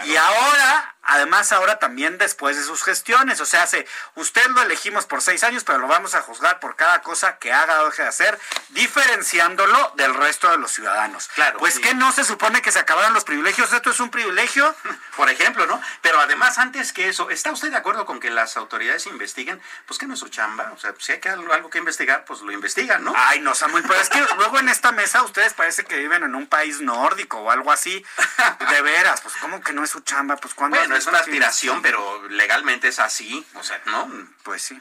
Y 0.07 0.17
ahora, 0.17 0.97
además 1.03 1.53
ahora 1.53 1.79
también 1.79 2.19
después 2.19 2.57
de 2.57 2.65
sus 2.65 2.83
gestiones, 2.83 3.41
o 3.41 3.47
sea, 3.47 3.65
se, 3.69 3.87
usted 4.17 4.45
lo 4.49 4.63
elegimos 4.63 5.07
por 5.07 5.23
seis 5.23 5.45
años, 5.45 5.63
pero 5.63 5.79
lo 5.79 5.87
vamos 5.87 6.17
a 6.17 6.23
juzgar 6.23 6.59
por 6.59 6.75
cada 6.75 7.01
cosa 7.03 7.39
que 7.39 7.53
haga 7.53 7.83
o 7.83 7.85
deje 7.87 8.03
de 8.03 8.09
hacer, 8.09 8.41
diferenciándolo 8.71 9.93
del 9.95 10.15
resto 10.15 10.51
de 10.51 10.59
los 10.59 10.73
ciudadanos. 10.73 11.29
Claro. 11.29 11.61
Pues 11.61 11.79
que 11.79 11.95
no 11.95 12.11
se 12.11 12.25
supone 12.25 12.61
que 12.61 12.73
se 12.73 12.81
acabaron 12.81 13.15
los 13.15 13.23
privilegios, 13.23 13.73
esto 13.73 13.91
es 13.91 14.01
un 14.01 14.11
privilegio. 14.11 14.75
Por 15.17 15.31
ejemplo, 15.31 15.65
¿no? 15.67 15.81
Pero 16.03 16.19
además, 16.19 16.59
antes 16.59 16.93
que 16.93 17.09
eso, 17.09 17.31
¿está 17.31 17.53
usted 17.53 17.71
de 17.71 17.77
acuerdo 17.77 18.05
con 18.05 18.19
que 18.19 18.31
las 18.31 18.57
autoridades 18.57 19.07
investiguen? 19.07 19.63
Pues 19.87 20.01
que 20.01 20.07
no 20.07 20.15
es 20.15 20.21
su 20.21 20.29
chamba, 20.29 20.73
o 20.75 20.79
sea, 20.79 20.93
si 20.99 21.13
hay 21.13 21.21
algo 21.25 21.71
que 21.71 21.79
investigar, 21.79 22.25
pues 22.25 22.41
lo 22.41 22.51
investigan, 22.51 23.05
¿no? 23.05 23.15
Ay, 23.17 23.39
no, 23.39 23.55
Samuel, 23.55 23.85
pero 23.87 24.01
es 24.01 24.11
que 24.11 24.21
luego 24.37 24.59
en 24.59 24.69
esta 24.69 24.91
mesa 24.91 25.23
ustedes 25.23 25.55
parece 25.55 25.85
que 25.85 25.97
viven 25.97 26.16
en 26.25 26.35
un 26.35 26.47
país 26.47 26.81
nórdico 26.81 27.39
o 27.39 27.51
algo 27.51 27.73
así. 27.73 28.05
De 28.71 28.83
veras, 28.83 29.21
pues 29.21 29.35
¿cómo 29.41 29.61
que 29.61 29.73
no 29.73 29.85
es 29.85 29.91
su 29.91 30.01
chamba? 30.01 30.37
Pues 30.37 30.55
cuando 30.55 30.79
Bueno, 30.79 30.97
es 30.97 31.07
una 31.07 31.19
aspiración, 31.19 31.83
pero 31.83 32.29
legalmente 32.29 32.89
es 32.89 32.99
así, 32.99 33.47
o 33.55 33.63
sea, 33.63 33.81
¿no? 33.87 34.11
Pues 34.43 34.63
sí. 34.63 34.81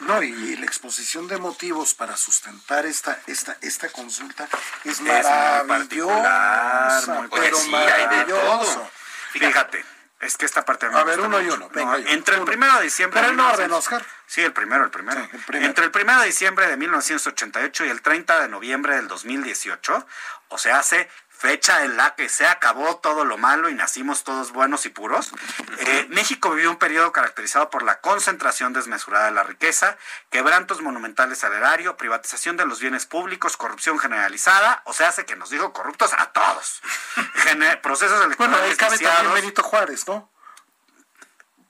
No, 0.00 0.22
y 0.22 0.56
la 0.56 0.66
exposición 0.66 1.28
de 1.28 1.38
motivos 1.38 1.94
para 1.94 2.16
sustentar 2.16 2.84
esta, 2.86 3.18
esta, 3.26 3.56
esta 3.62 3.88
consulta 3.88 4.48
es, 4.84 5.00
maravillosa, 5.00 7.02
muy 7.06 7.28
pero 7.30 7.56
sí, 7.56 7.74
hay 7.74 8.18
de 8.18 8.24
todo. 8.24 8.90
Fíjate, 9.30 9.84
es 10.20 10.36
que 10.36 10.46
esta 10.46 10.64
parte... 10.64 10.86
A 10.86 11.04
ver, 11.04 11.20
uno 11.20 11.40
y 11.40 11.48
uno. 11.48 11.68
Venga, 11.70 11.98
no, 11.98 12.08
entre 12.08 12.36
el 12.36 12.44
primero 12.44 12.76
de 12.76 12.84
diciembre... 12.84 13.20
Pero 13.20 13.32
en 13.32 13.40
orden, 13.40 13.72
Oscar. 13.72 14.04
Sí, 14.32 14.40
el 14.40 14.54
primero, 14.54 14.82
el 14.84 14.90
primero. 14.90 15.20
Sí, 15.22 15.28
el 15.30 15.44
primero. 15.44 15.66
Entre 15.66 15.84
el 15.84 15.90
primero 15.90 16.20
de 16.20 16.24
diciembre 16.26 16.66
de 16.66 16.78
1988 16.78 17.84
y 17.84 17.90
el 17.90 18.00
30 18.00 18.40
de 18.40 18.48
noviembre 18.48 18.96
del 18.96 19.06
2018, 19.06 20.06
o 20.48 20.56
sea, 20.56 20.78
hace 20.78 21.10
fecha 21.28 21.84
en 21.84 21.98
la 21.98 22.14
que 22.14 22.30
se 22.30 22.46
acabó 22.46 22.96
todo 22.96 23.26
lo 23.26 23.36
malo 23.36 23.68
y 23.68 23.74
nacimos 23.74 24.24
todos 24.24 24.52
buenos 24.52 24.86
y 24.86 24.88
puros, 24.88 25.32
eh, 25.80 26.06
México 26.08 26.50
vivió 26.52 26.70
un 26.70 26.78
periodo 26.78 27.12
caracterizado 27.12 27.68
por 27.68 27.82
la 27.82 28.00
concentración 28.00 28.72
desmesurada 28.72 29.26
de 29.26 29.32
la 29.32 29.42
riqueza, 29.42 29.98
quebrantos 30.30 30.80
monumentales 30.80 31.44
al 31.44 31.52
erario, 31.52 31.98
privatización 31.98 32.56
de 32.56 32.64
los 32.64 32.80
bienes 32.80 33.04
públicos, 33.04 33.58
corrupción 33.58 33.98
generalizada, 33.98 34.80
o 34.86 34.94
sea, 34.94 35.08
hace 35.08 35.26
que 35.26 35.36
nos 35.36 35.50
dijo 35.50 35.74
corruptos 35.74 36.14
a 36.16 36.32
todos. 36.32 36.80
Gener- 37.44 37.82
procesos 37.82 38.16
Bueno, 38.38 38.56
electorales 38.56 38.70
ahí 38.70 38.76
cabe 38.76 38.98
también 38.98 39.34
Benito 39.34 39.62
Juárez, 39.62 40.08
¿no? 40.08 40.31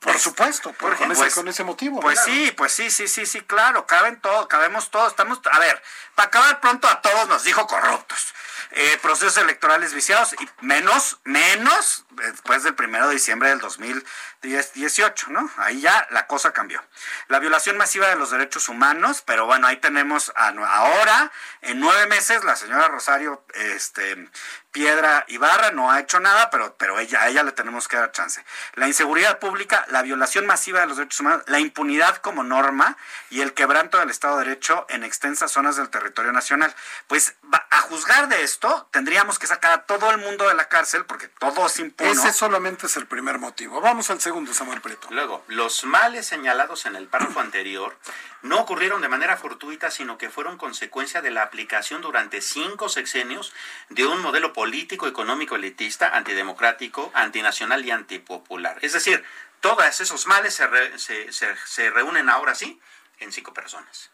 Por 0.03 0.19
supuesto, 0.19 0.73
por, 0.73 0.97
con, 0.97 1.13
ese, 1.13 1.21
Pues- 1.23 1.35
con 1.35 1.49
ese 1.49 1.65
motivo. 1.65 2.01
Pues 2.01 2.19
claro. 2.21 2.33
sí, 2.33 2.53
pues 2.57 2.73
sí, 2.73 2.91
sí, 2.91 3.07
sí, 3.09 3.25
sí, 3.25 3.41
claro, 3.43 3.87
caben 3.87 4.21
todos, 4.21 4.47
cabemos 4.49 4.91
todos, 4.91 5.09
estamos, 5.13 5.41
a 5.51 5.59
ver, 5.61 5.81
para 6.17 6.27
acabar 6.29 6.61
pronto 6.61 6.89
a 6.89 7.01
todos 7.01 7.29
nos 7.29 7.45
dijo 7.45 7.67
corruptos. 7.67 8.35
Eh, 8.75 8.99
procesos 9.03 9.37
electorales 9.37 9.93
viciados 9.93 10.33
y 10.35 10.49
menos, 10.65 11.19
menos 11.25 12.07
después 12.11 12.63
del 12.63 12.75
primero 12.75 13.07
de 13.07 13.15
diciembre 13.15 13.51
del 13.51 13.59
2018, 13.59 15.27
¿no? 15.31 15.51
Ahí 15.59 15.83
ya 15.83 16.07
la 16.11 16.27
cosa 16.27 16.53
cambió. 16.53 16.83
La 17.29 17.39
violación 17.39 17.77
masiva 17.77 18.09
de 18.09 18.17
los 18.17 18.31
derechos 18.31 18.69
humanos, 18.71 19.23
pero 19.27 19.45
bueno, 19.47 19.67
ahí 19.67 19.77
tenemos 19.77 20.33
a, 20.37 20.49
ahora, 20.49 21.31
en 21.61 21.81
nueve 21.81 22.07
meses, 22.07 22.45
la 22.45 22.57
señora 22.57 22.89
Rosario, 22.89 23.45
este, 23.55 24.31
Piedra 24.73 25.27
Ibarra 25.29 25.71
no 25.71 25.91
ha 25.91 26.01
hecho 26.01 26.19
nada, 26.19 26.49
pero, 26.51 26.75
pero 26.79 26.99
ella, 26.99 27.23
a 27.23 27.29
ella 27.29 27.43
le 27.43 27.53
tenemos 27.53 27.89
que 27.89 27.99
dar 27.99 28.11
chance. 28.11 28.43
La 28.75 28.89
inseguridad 28.89 29.39
pública, 29.39 29.85
la 29.91 30.01
violación 30.01 30.47
masiva 30.47 30.81
de 30.81 30.87
los 30.87 30.97
derechos 30.97 31.21
humanos, 31.21 31.43
la 31.47 31.61
impunidad 31.61 32.17
como 32.17 32.43
norma 32.43 32.97
y 33.29 33.43
el 33.43 33.53
quebranto 33.53 33.99
del 33.99 34.09
Estado 34.09 34.39
de 34.39 34.47
Derecho 34.47 34.87
en 34.89 35.05
extensas 35.05 35.53
zonas 35.53 35.77
del 35.77 35.91
territorio 35.91 36.33
nacional. 36.33 36.75
Pues 37.07 37.37
a 37.71 37.81
juzgar 37.83 38.29
de 38.29 38.43
esto, 38.43 38.89
tendríamos 38.91 39.39
que 39.39 39.47
sacar 39.47 39.73
a 39.73 39.83
todo 39.85 40.11
el 40.11 40.19
mundo 40.19 40.49
de 40.49 40.55
la 40.55 40.69
cárcel, 40.69 41.05
porque 41.05 41.29
todo 41.29 41.67
es 41.67 41.79
impuno. 41.79 42.11
Ese 42.11 42.33
solamente 42.33 42.87
es 42.87 42.97
el 42.97 43.07
primer 43.07 43.39
motivo. 43.39 43.81
Vamos 43.83 44.09
al 44.09 44.21
segundo, 44.23 44.55
Samuel 44.55 44.81
Preto. 44.81 45.09
Luego, 45.11 45.45
los 45.49 45.85
males 45.85 46.27
señalados 46.27 46.87
en 46.87 46.97
el 46.97 47.09
párrafo 47.09 47.41
anterior 47.41 47.97
no 48.43 48.59
ocurrieron 48.61 49.01
de 49.01 49.09
manera 49.09 49.37
fortuita, 49.37 49.91
sino 49.91 50.19
que 50.19 50.29
fueron 50.29 50.59
consecuencia 50.59 51.23
de 51.23 51.31
la 51.31 51.43
aplicación 51.43 52.03
durante 52.03 52.41
cinco 52.41 52.89
sexenios 52.89 53.53
de 53.89 54.05
un 54.05 54.21
modelo 54.21 54.53
político, 54.53 54.62
económico, 55.07 55.57
elitista, 55.57 56.17
antidemocrático, 56.17 57.11
antinacional 57.15 57.85
y 57.85 57.91
antipopular. 57.91 58.79
Es 58.83 58.93
decir, 58.93 59.25
todos 59.61 60.01
esos 60.01 60.27
males 60.27 60.55
se, 60.55 60.67
re- 60.67 60.99
se- 60.99 61.33
se- 61.33 61.57
se 61.67 61.91
reúnen 61.91 62.29
ahora 62.29 62.55
sí 62.55 62.81
en 63.19 63.33
cinco 63.33 63.53
personas. 63.53 64.11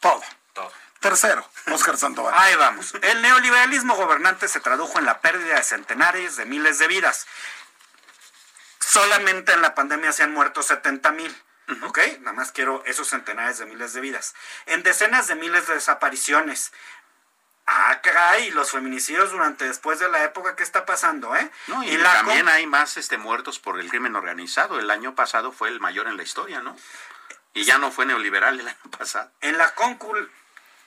Todo. 0.00 0.22
Todo. 0.52 0.72
Tercero, 1.00 1.46
Oscar 1.70 1.98
Sandoval. 1.98 2.32
Ahí 2.36 2.54
vamos. 2.54 2.94
El 3.02 3.20
neoliberalismo 3.20 3.94
gobernante 3.94 4.48
se 4.48 4.60
tradujo 4.60 4.98
en 4.98 5.04
la 5.04 5.20
pérdida 5.20 5.56
de 5.56 5.62
centenares 5.62 6.36
de 6.36 6.46
miles 6.46 6.78
de 6.78 6.86
vidas. 6.88 7.26
Solamente 8.80 9.52
en 9.52 9.62
la 9.62 9.74
pandemia 9.74 10.12
se 10.12 10.22
han 10.22 10.32
muerto 10.32 10.62
70 10.62 11.12
mil. 11.12 11.36
¿Ok? 11.82 11.98
Nada 12.20 12.32
más 12.34 12.52
quiero 12.52 12.82
esos 12.84 13.08
centenares 13.08 13.58
de 13.58 13.66
miles 13.66 13.92
de 13.94 14.00
vidas. 14.02 14.34
En 14.66 14.82
decenas 14.82 15.26
de 15.28 15.34
miles 15.34 15.66
de 15.66 15.74
desapariciones. 15.74 16.72
Ah, 17.66 18.00
caray, 18.02 18.50
los 18.50 18.70
feminicidios 18.70 19.30
durante 19.32 19.66
después 19.66 19.98
de 19.98 20.10
la 20.10 20.22
época, 20.24 20.54
¿qué 20.54 20.62
está 20.62 20.84
pasando, 20.84 21.34
eh? 21.34 21.50
No, 21.66 21.82
y, 21.82 21.96
la 21.96 22.12
también 22.12 22.46
hay 22.48 22.66
más 22.66 22.98
este, 22.98 23.16
muertos 23.16 23.58
por 23.58 23.80
el 23.80 23.88
crimen 23.88 24.16
organizado. 24.16 24.78
El 24.78 24.90
año 24.90 25.14
pasado 25.14 25.50
fue 25.50 25.70
el 25.70 25.80
mayor 25.80 26.06
en 26.06 26.16
la 26.18 26.22
historia, 26.22 26.60
¿no? 26.60 26.76
Y 27.54 27.64
ya 27.64 27.78
no 27.78 27.90
fue 27.90 28.04
neoliberal 28.04 28.60
el 28.60 28.68
año 28.68 28.90
pasado. 28.98 29.30
en 29.40 29.56
la 29.56 29.74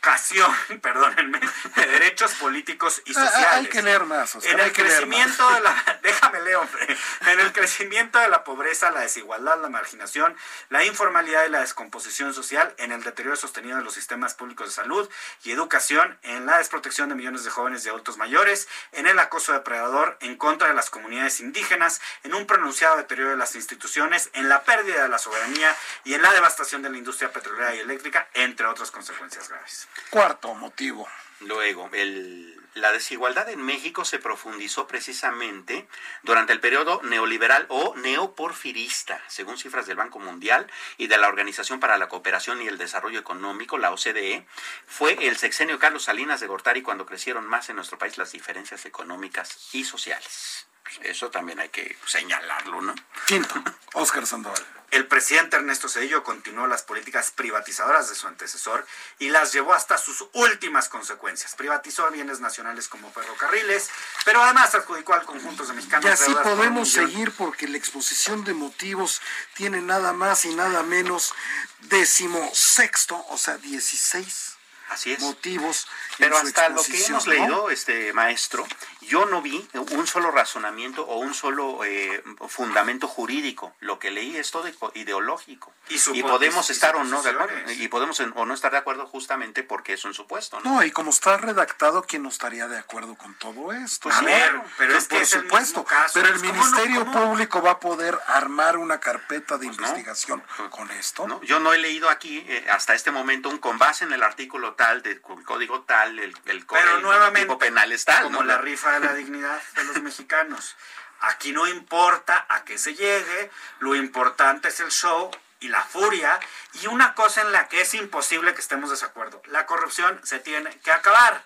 conculcación, 0.07 0.55
perdónenme, 0.81 1.39
de 1.75 1.85
derechos 1.87 2.33
políticos 2.35 3.01
y 3.05 3.11
Ah, 3.17 3.25
sociales. 3.25 3.47
hay 3.53 3.67
que 3.67 3.81
leer 3.81 4.05
más, 4.05 4.35
Oscar, 4.35 4.53
En 4.53 4.59
hay 4.59 4.67
el 4.67 4.73
leer 4.73 4.87
crecimiento 4.87 5.49
de 5.53 5.61
la, 5.61 5.99
déjame 6.03 6.41
leer, 6.41 6.55
hombre. 6.57 6.97
En 7.21 7.39
el 7.39 7.51
crecimiento 7.51 8.19
de 8.19 8.29
la 8.29 8.43
pobreza, 8.43 8.91
la 8.91 9.01
desigualdad, 9.01 9.59
la 9.61 9.69
marginación, 9.69 10.35
la 10.69 10.83
informalidad 10.85 11.45
y 11.45 11.49
la 11.49 11.59
descomposición 11.61 12.33
social, 12.33 12.73
en 12.77 12.91
el 12.91 13.03
deterioro 13.03 13.35
sostenido 13.35 13.77
de 13.77 13.83
los 13.83 13.93
sistemas 13.93 14.33
públicos 14.33 14.67
de 14.67 14.73
salud 14.73 15.09
y 15.43 15.51
educación, 15.51 16.17
en 16.23 16.45
la 16.45 16.57
desprotección 16.57 17.09
de 17.09 17.15
millones 17.15 17.43
de 17.43 17.49
jóvenes 17.49 17.85
y 17.85 17.89
adultos 17.89 18.17
mayores, 18.17 18.67
en 18.91 19.07
el 19.07 19.19
acoso 19.19 19.53
depredador 19.53 20.17
en 20.21 20.37
contra 20.37 20.67
de 20.67 20.73
las 20.73 20.89
comunidades 20.89 21.39
indígenas, 21.39 22.01
en 22.23 22.33
un 22.33 22.45
pronunciado 22.45 22.97
deterioro 22.97 23.31
de 23.31 23.37
las 23.37 23.55
instituciones, 23.55 24.29
en 24.33 24.49
la 24.49 24.63
pérdida 24.63 25.03
de 25.03 25.09
la 25.09 25.17
soberanía 25.17 25.75
y 26.03 26.13
en 26.13 26.21
la 26.21 26.31
devastación 26.33 26.81
de 26.81 26.89
la 26.89 26.97
industria 26.97 27.31
petrolera 27.31 27.75
y 27.75 27.79
eléctrica, 27.79 28.27
entre 28.33 28.65
otras 28.67 28.91
consecuencias 28.91 29.49
graves. 29.49 29.87
Cuarto 30.09 30.53
motivo. 30.55 31.07
Luego, 31.41 31.89
el- 31.93 32.59
la 32.73 32.91
desigualdad 32.91 33.49
en 33.49 33.61
México 33.61 34.05
se 34.05 34.19
profundizó 34.19 34.87
precisamente 34.87 35.87
durante 36.23 36.53
el 36.53 36.59
periodo 36.59 37.01
neoliberal 37.03 37.65
o 37.69 37.95
neoporfirista, 37.95 39.21
según 39.27 39.57
cifras 39.57 39.87
del 39.87 39.97
Banco 39.97 40.19
Mundial 40.19 40.71
y 40.97 41.07
de 41.07 41.17
la 41.17 41.27
Organización 41.27 41.79
para 41.79 41.97
la 41.97 42.07
Cooperación 42.07 42.61
y 42.61 42.67
el 42.67 42.77
Desarrollo 42.77 43.19
Económico, 43.19 43.77
la 43.77 43.91
OCDE. 43.91 44.47
Fue 44.85 45.13
el 45.27 45.37
sexenio 45.37 45.79
Carlos 45.79 46.03
Salinas 46.03 46.39
de 46.39 46.47
Gortari 46.47 46.81
cuando 46.81 47.05
crecieron 47.05 47.45
más 47.47 47.69
en 47.69 47.75
nuestro 47.77 47.97
país 47.97 48.17
las 48.17 48.31
diferencias 48.31 48.85
económicas 48.85 49.69
y 49.73 49.83
sociales. 49.83 50.67
Eso 51.01 51.29
también 51.29 51.59
hay 51.59 51.69
que 51.69 51.97
señalarlo, 52.05 52.81
¿no? 52.81 52.95
Quinto, 53.25 53.55
Oscar 53.93 54.25
Sandoval. 54.25 54.65
El 54.89 55.05
presidente 55.05 55.57
Ernesto 55.57 55.89
Cedillo 55.89 56.23
continuó 56.23 56.65
las 56.65 56.81
políticas 56.81 57.31
privatizadoras 57.31 58.07
de 58.07 58.15
su 58.15 58.25
antecesor 58.25 58.85
y 59.19 59.29
las 59.29 59.51
llevó 59.51 59.73
hasta 59.73 59.97
sus 59.97 60.23
últimas 60.31 60.87
consecuencias. 60.87 61.55
Privatizó 61.55 62.09
bienes 62.09 62.39
nacionales 62.39 62.87
como 62.87 63.11
ferrocarriles, 63.11 63.89
pero 64.23 64.41
además 64.41 64.73
adjudicó 64.75 65.13
al 65.13 65.25
conjunto 65.25 65.65
de 65.65 65.73
mexicanos. 65.73 66.05
Y 66.05 66.07
así 66.07 66.31
por 66.33 66.43
podemos 66.43 66.89
seguir 66.89 67.33
porque 67.33 67.67
la 67.67 67.77
exposición 67.77 68.45
de 68.45 68.53
motivos 68.53 69.21
tiene 69.55 69.81
nada 69.81 70.13
más 70.13 70.45
y 70.45 70.55
nada 70.55 70.83
menos 70.83 71.33
decimosexto, 71.81 73.25
o 73.27 73.37
sea, 73.37 73.57
16 73.57 74.57
Así 74.89 75.11
es. 75.11 75.19
motivos. 75.19 75.87
Pero 76.17 76.37
hasta 76.37 76.69
lo 76.69 76.83
que 76.83 77.03
hemos 77.05 77.27
¿no? 77.27 77.33
leído, 77.33 77.69
este 77.69 78.13
maestro, 78.13 78.65
yo 79.07 79.25
no 79.25 79.41
vi 79.41 79.67
un 79.73 80.07
solo 80.07 80.31
razonamiento 80.31 81.05
o 81.07 81.17
un 81.17 81.33
solo 81.33 81.83
eh, 81.83 82.23
fundamento 82.47 83.07
jurídico. 83.07 83.73
Lo 83.79 83.99
que 83.99 84.11
leí 84.11 84.35
es 84.35 84.51
todo 84.51 84.69
ideológico. 84.93 85.73
Y, 85.89 86.23
podemos 86.23 86.69
estar 86.69 86.95
o 86.95 87.03
no 87.03 87.23
de 87.23 87.29
acuerdo. 87.31 87.71
Y 87.71 87.87
podemos 87.87 88.19
o 88.19 88.45
no 88.45 88.53
estar 88.53 88.71
de 88.71 88.77
acuerdo 88.77 89.07
justamente 89.07 89.63
porque 89.63 89.93
es 89.93 90.03
un 90.05 90.13
supuesto. 90.13 90.59
No, 90.61 90.83
y 90.83 90.91
como 90.91 91.11
está 91.11 91.37
redactado, 91.37 92.03
¿quién 92.03 92.23
no 92.23 92.29
estaría 92.29 92.67
de 92.67 92.77
acuerdo 92.77 93.15
con 93.15 93.33
todo 93.35 93.71
esto? 93.71 94.09
A 94.11 94.21
ver, 94.21 94.61
pero 94.77 94.97
es 94.97 95.07
que 95.07 95.17
por 95.17 95.25
supuesto. 95.25 95.85
Pero 96.13 96.27
el 96.27 96.39
Ministerio 96.39 97.09
Público 97.11 97.61
va 97.61 97.71
a 97.71 97.79
poder 97.79 98.19
armar 98.27 98.77
una 98.77 98.99
carpeta 98.99 99.57
de 99.57 99.67
pues 99.67 99.77
investigación 99.77 100.43
pues 100.57 100.69
con 100.69 100.91
esto. 100.91 101.27
No, 101.27 101.41
yo 101.43 101.59
no 101.59 101.73
he 101.73 101.77
leído 101.77 102.09
aquí 102.09 102.43
eh, 102.47 102.65
hasta 102.69 102.93
este 102.93 103.11
momento 103.11 103.49
un 103.49 103.57
con 103.59 103.77
base 103.77 104.03
en 104.03 104.13
el 104.13 104.23
artículo 104.23 104.73
tal, 104.73 105.01
del 105.01 105.21
código 105.21 105.81
tal, 105.81 106.19
el, 106.19 106.35
el, 106.45 106.65
pero 106.65 106.99
nuevamente, 106.99 107.41
tipo 107.41 107.57
penal 107.57 107.91
es 107.91 108.05
tal. 108.05 108.23
Como 108.23 108.43
la 108.43 108.57
rifa 108.57 108.96
la 108.99 109.13
dignidad 109.13 109.61
de 109.75 109.83
los 109.85 110.01
mexicanos. 110.01 110.75
Aquí 111.21 111.51
no 111.51 111.67
importa 111.67 112.45
a 112.49 112.63
qué 112.63 112.77
se 112.77 112.93
llegue, 112.93 113.51
lo 113.79 113.95
importante 113.95 114.67
es 114.67 114.79
el 114.79 114.91
show 114.91 115.31
y 115.59 115.69
la 115.69 115.83
furia 115.83 116.39
y 116.81 116.87
una 116.87 117.15
cosa 117.15 117.41
en 117.41 117.51
la 117.51 117.67
que 117.67 117.81
es 117.81 117.93
imposible 117.95 118.53
que 118.53 118.61
estemos 118.61 118.89
de 118.89 118.95
desacuerdo. 118.95 119.41
La 119.47 119.65
corrupción 119.65 120.19
se 120.23 120.39
tiene 120.39 120.69
que 120.79 120.91
acabar. 120.91 121.43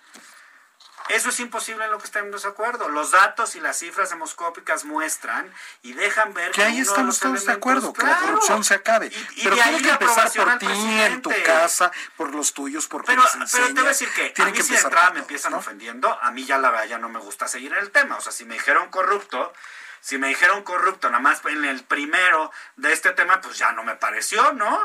Eso 1.08 1.30
es 1.30 1.40
imposible 1.40 1.84
en 1.84 1.90
lo 1.90 1.98
que 1.98 2.06
estamos 2.06 2.42
de 2.42 2.48
acuerdo. 2.48 2.88
Los 2.88 3.10
datos 3.10 3.54
y 3.56 3.60
las 3.60 3.78
cifras 3.78 4.10
demoscópicas 4.10 4.84
muestran 4.84 5.52
y 5.82 5.92
dejan 5.92 6.32
ver 6.34 6.52
que 6.52 6.62
ahí 6.62 6.80
estamos 6.80 7.18
todos 7.18 7.44
de 7.44 7.52
acuerdo, 7.52 7.92
que 7.92 8.06
la 8.06 8.18
corrupción 8.18 8.64
se 8.64 8.74
acabe. 8.74 9.10
pero 9.42 9.56
tiene 9.56 9.82
que 9.82 9.90
empezar 9.90 10.32
por 10.32 10.58
ti, 10.58 10.66
en 10.66 11.22
tu 11.22 11.30
casa, 11.44 11.90
por 12.16 12.34
los 12.34 12.52
tuyos, 12.52 12.86
por 12.86 13.04
pero, 13.04 13.22
pero 13.50 13.66
te 13.66 13.72
voy 13.72 13.84
a 13.84 13.88
decir 13.88 14.08
que 14.12 14.42
a 14.42 14.46
mí 14.46 14.62
si 14.62 14.72
de 14.72 14.80
entrada 14.80 15.10
me 15.10 15.20
empiezan 15.20 15.54
ofendiendo, 15.54 16.18
a 16.22 16.30
mí 16.30 16.44
ya 16.44 16.58
la 16.58 16.70
verdad 16.70 16.86
ya 16.86 16.98
no 16.98 17.08
me 17.08 17.18
gusta 17.18 17.48
seguir 17.48 17.72
en 17.72 17.78
el 17.78 17.90
tema. 17.90 18.16
O 18.16 18.20
sea, 18.20 18.32
si 18.32 18.44
me 18.44 18.54
dijeron 18.54 18.88
corrupto, 18.90 19.52
si 20.00 20.18
me 20.18 20.28
dijeron 20.28 20.62
corrupto 20.62 21.08
nada 21.08 21.22
más 21.22 21.40
en 21.44 21.64
el 21.64 21.84
primero 21.84 22.50
de 22.76 22.92
este 22.92 23.12
tema, 23.12 23.40
pues 23.40 23.58
ya 23.58 23.72
no 23.72 23.84
me 23.84 23.94
pareció, 23.96 24.52
¿no? 24.52 24.80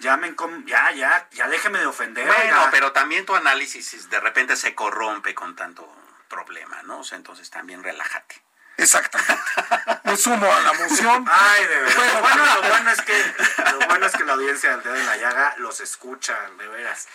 Ya 0.00 0.16
me 0.16 0.34
ya, 0.66 0.90
ya, 0.92 1.28
ya 1.30 1.48
déjeme 1.48 1.78
de 1.78 1.86
ofender. 1.86 2.26
Bueno, 2.26 2.68
pero 2.70 2.92
también 2.92 3.24
tu 3.24 3.34
análisis 3.34 4.08
de 4.10 4.20
repente 4.20 4.56
se 4.56 4.74
corrompe 4.74 5.34
con 5.34 5.54
tanto 5.56 5.88
problema, 6.28 6.82
¿no? 6.82 7.00
O 7.00 7.04
sea, 7.04 7.16
entonces 7.16 7.50
también 7.50 7.82
relájate. 7.82 8.42
Exactamente. 8.76 9.34
Me 10.04 10.16
sumo 10.16 10.52
a 10.52 10.60
la 10.60 10.72
moción. 10.72 11.24
Ay, 11.30 11.66
de 11.66 11.80
verdad. 11.80 11.94
Bueno, 11.96 12.20
bueno, 12.20 12.54
lo 12.54 12.68
bueno 12.68 12.90
es 12.90 13.02
que 13.02 13.34
lo 13.72 13.86
bueno 13.86 14.06
es 14.06 14.12
que 14.12 14.24
la 14.24 14.32
audiencia 14.32 14.70
del 14.70 14.82
dedo 14.82 14.94
de 14.94 15.04
la 15.04 15.16
llaga 15.16 15.54
los 15.58 15.80
escucha, 15.80 16.36
de 16.58 16.68
veras. 16.68 17.06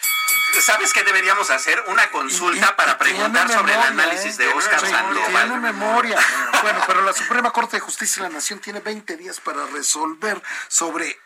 ¿Sabes 0.62 0.94
qué 0.94 1.04
deberíamos 1.04 1.50
hacer? 1.50 1.84
Una 1.88 2.10
consulta 2.12 2.76
para 2.76 2.98
preguntar 2.98 3.52
sobre 3.52 3.74
el 3.74 3.80
análisis 3.80 4.38
de 4.38 4.46
¿eh? 4.46 4.54
Oscar 4.54 4.80
Sandoval. 4.80 5.48
Tiene 5.48 5.60
memoria. 5.60 6.20
Bueno, 6.62 6.82
pero 6.88 7.02
la 7.02 7.14
Suprema 7.20 7.52
Corte 7.52 7.78
de 7.78 7.82
Justicia 7.82 8.24
de 8.24 8.30
la 8.30 8.36
Nación 8.36 8.60
tiene 8.60 8.80
20 8.80 9.18
días 9.18 9.40
para 9.40 9.66
resolver 9.68 10.42
sobre 10.68 11.20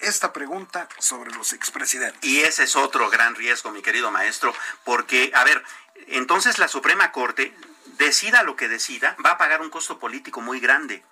esta 0.00 0.32
pregunta 0.32 0.88
sobre 0.98 1.32
los 1.32 1.52
expresidentes. 1.52 2.22
Y 2.22 2.40
ese 2.40 2.64
es 2.64 2.76
otro 2.76 3.08
gran 3.10 3.34
riesgo, 3.34 3.70
mi 3.70 3.82
querido 3.82 4.10
maestro, 4.10 4.54
porque, 4.84 5.30
a 5.34 5.44
ver, 5.44 5.62
entonces 6.08 6.58
la 6.58 6.68
Suprema 6.68 7.12
Corte, 7.12 7.54
decida 7.98 8.42
lo 8.42 8.56
que 8.56 8.68
decida, 8.68 9.16
va 9.24 9.32
a 9.32 9.38
pagar 9.38 9.60
un 9.60 9.70
costo 9.70 9.98
político 9.98 10.40
muy 10.40 10.60
grande. 10.60 11.02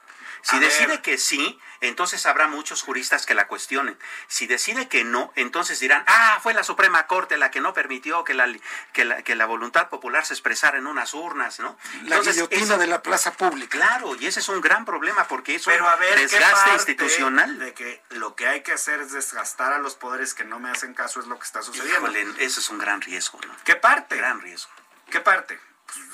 Si 0.42 0.58
decide 0.58 1.00
que 1.02 1.18
sí, 1.18 1.58
entonces 1.80 2.26
habrá 2.26 2.48
muchos 2.48 2.82
juristas 2.82 3.26
que 3.26 3.34
la 3.34 3.46
cuestionen. 3.46 3.98
Si 4.26 4.46
decide 4.46 4.88
que 4.88 5.04
no, 5.04 5.32
entonces 5.36 5.80
dirán, 5.80 6.04
ah, 6.06 6.38
fue 6.42 6.54
la 6.54 6.64
Suprema 6.64 7.06
Corte 7.06 7.36
la 7.36 7.50
que 7.50 7.60
no 7.60 7.72
permitió 7.72 8.24
que 8.24 8.34
la, 8.34 8.48
que 8.92 9.04
la, 9.04 9.22
que 9.22 9.34
la 9.34 9.46
voluntad 9.46 9.88
popular 9.88 10.24
se 10.24 10.34
expresara 10.34 10.78
en 10.78 10.86
unas 10.86 11.14
urnas, 11.14 11.60
¿no? 11.60 11.78
La 12.04 12.20
guillotina 12.20 12.76
de 12.76 12.86
la 12.86 13.02
plaza 13.02 13.32
pública. 13.32 13.78
Claro, 13.78 14.16
y 14.16 14.26
ese 14.26 14.40
es 14.40 14.48
un 14.48 14.60
gran 14.60 14.84
problema 14.84 15.26
porque 15.28 15.54
eso 15.56 15.70
Pero 15.70 15.88
a 15.88 15.96
ver, 15.96 16.18
desgaste 16.18 16.72
institucional. 16.72 17.58
De 17.58 17.74
que 17.74 18.02
lo 18.10 18.34
que 18.34 18.46
hay 18.46 18.62
que 18.62 18.72
hacer 18.72 19.00
es 19.00 19.12
desgastar 19.12 19.72
a 19.72 19.78
los 19.78 19.94
poderes 19.94 20.34
que 20.34 20.44
no 20.44 20.58
me 20.58 20.70
hacen 20.70 20.94
caso 20.94 21.20
es 21.20 21.26
lo 21.26 21.38
que 21.38 21.44
está 21.44 21.62
sucediendo. 21.62 22.08
eso 22.38 22.60
es 22.60 22.70
un 22.70 22.78
gran 22.78 23.00
riesgo, 23.00 23.40
¿no? 23.46 23.54
¿Qué 23.64 23.76
parte? 23.76 24.16
Gran 24.16 24.40
riesgo. 24.40 24.70
¿Qué 25.10 25.20
parte? 25.20 25.58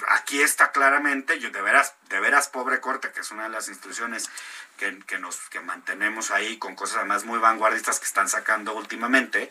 Aquí 0.08 0.42
está 0.42 0.72
claramente, 0.72 1.38
yo 1.40 1.50
de 1.50 1.60
veras, 1.60 1.94
de 2.08 2.20
veras 2.20 2.48
pobre 2.48 2.80
corte, 2.80 3.10
que 3.12 3.20
es 3.20 3.30
una 3.30 3.44
de 3.44 3.48
las 3.48 3.68
instituciones 3.68 4.30
que, 4.76 4.98
que 5.00 5.18
nos 5.18 5.36
que 5.50 5.60
mantenemos 5.60 6.30
ahí 6.30 6.58
con 6.58 6.76
cosas 6.76 6.98
además 6.98 7.24
muy 7.24 7.38
vanguardistas 7.38 7.98
que 7.98 8.06
están 8.06 8.28
sacando 8.28 8.74
últimamente, 8.74 9.50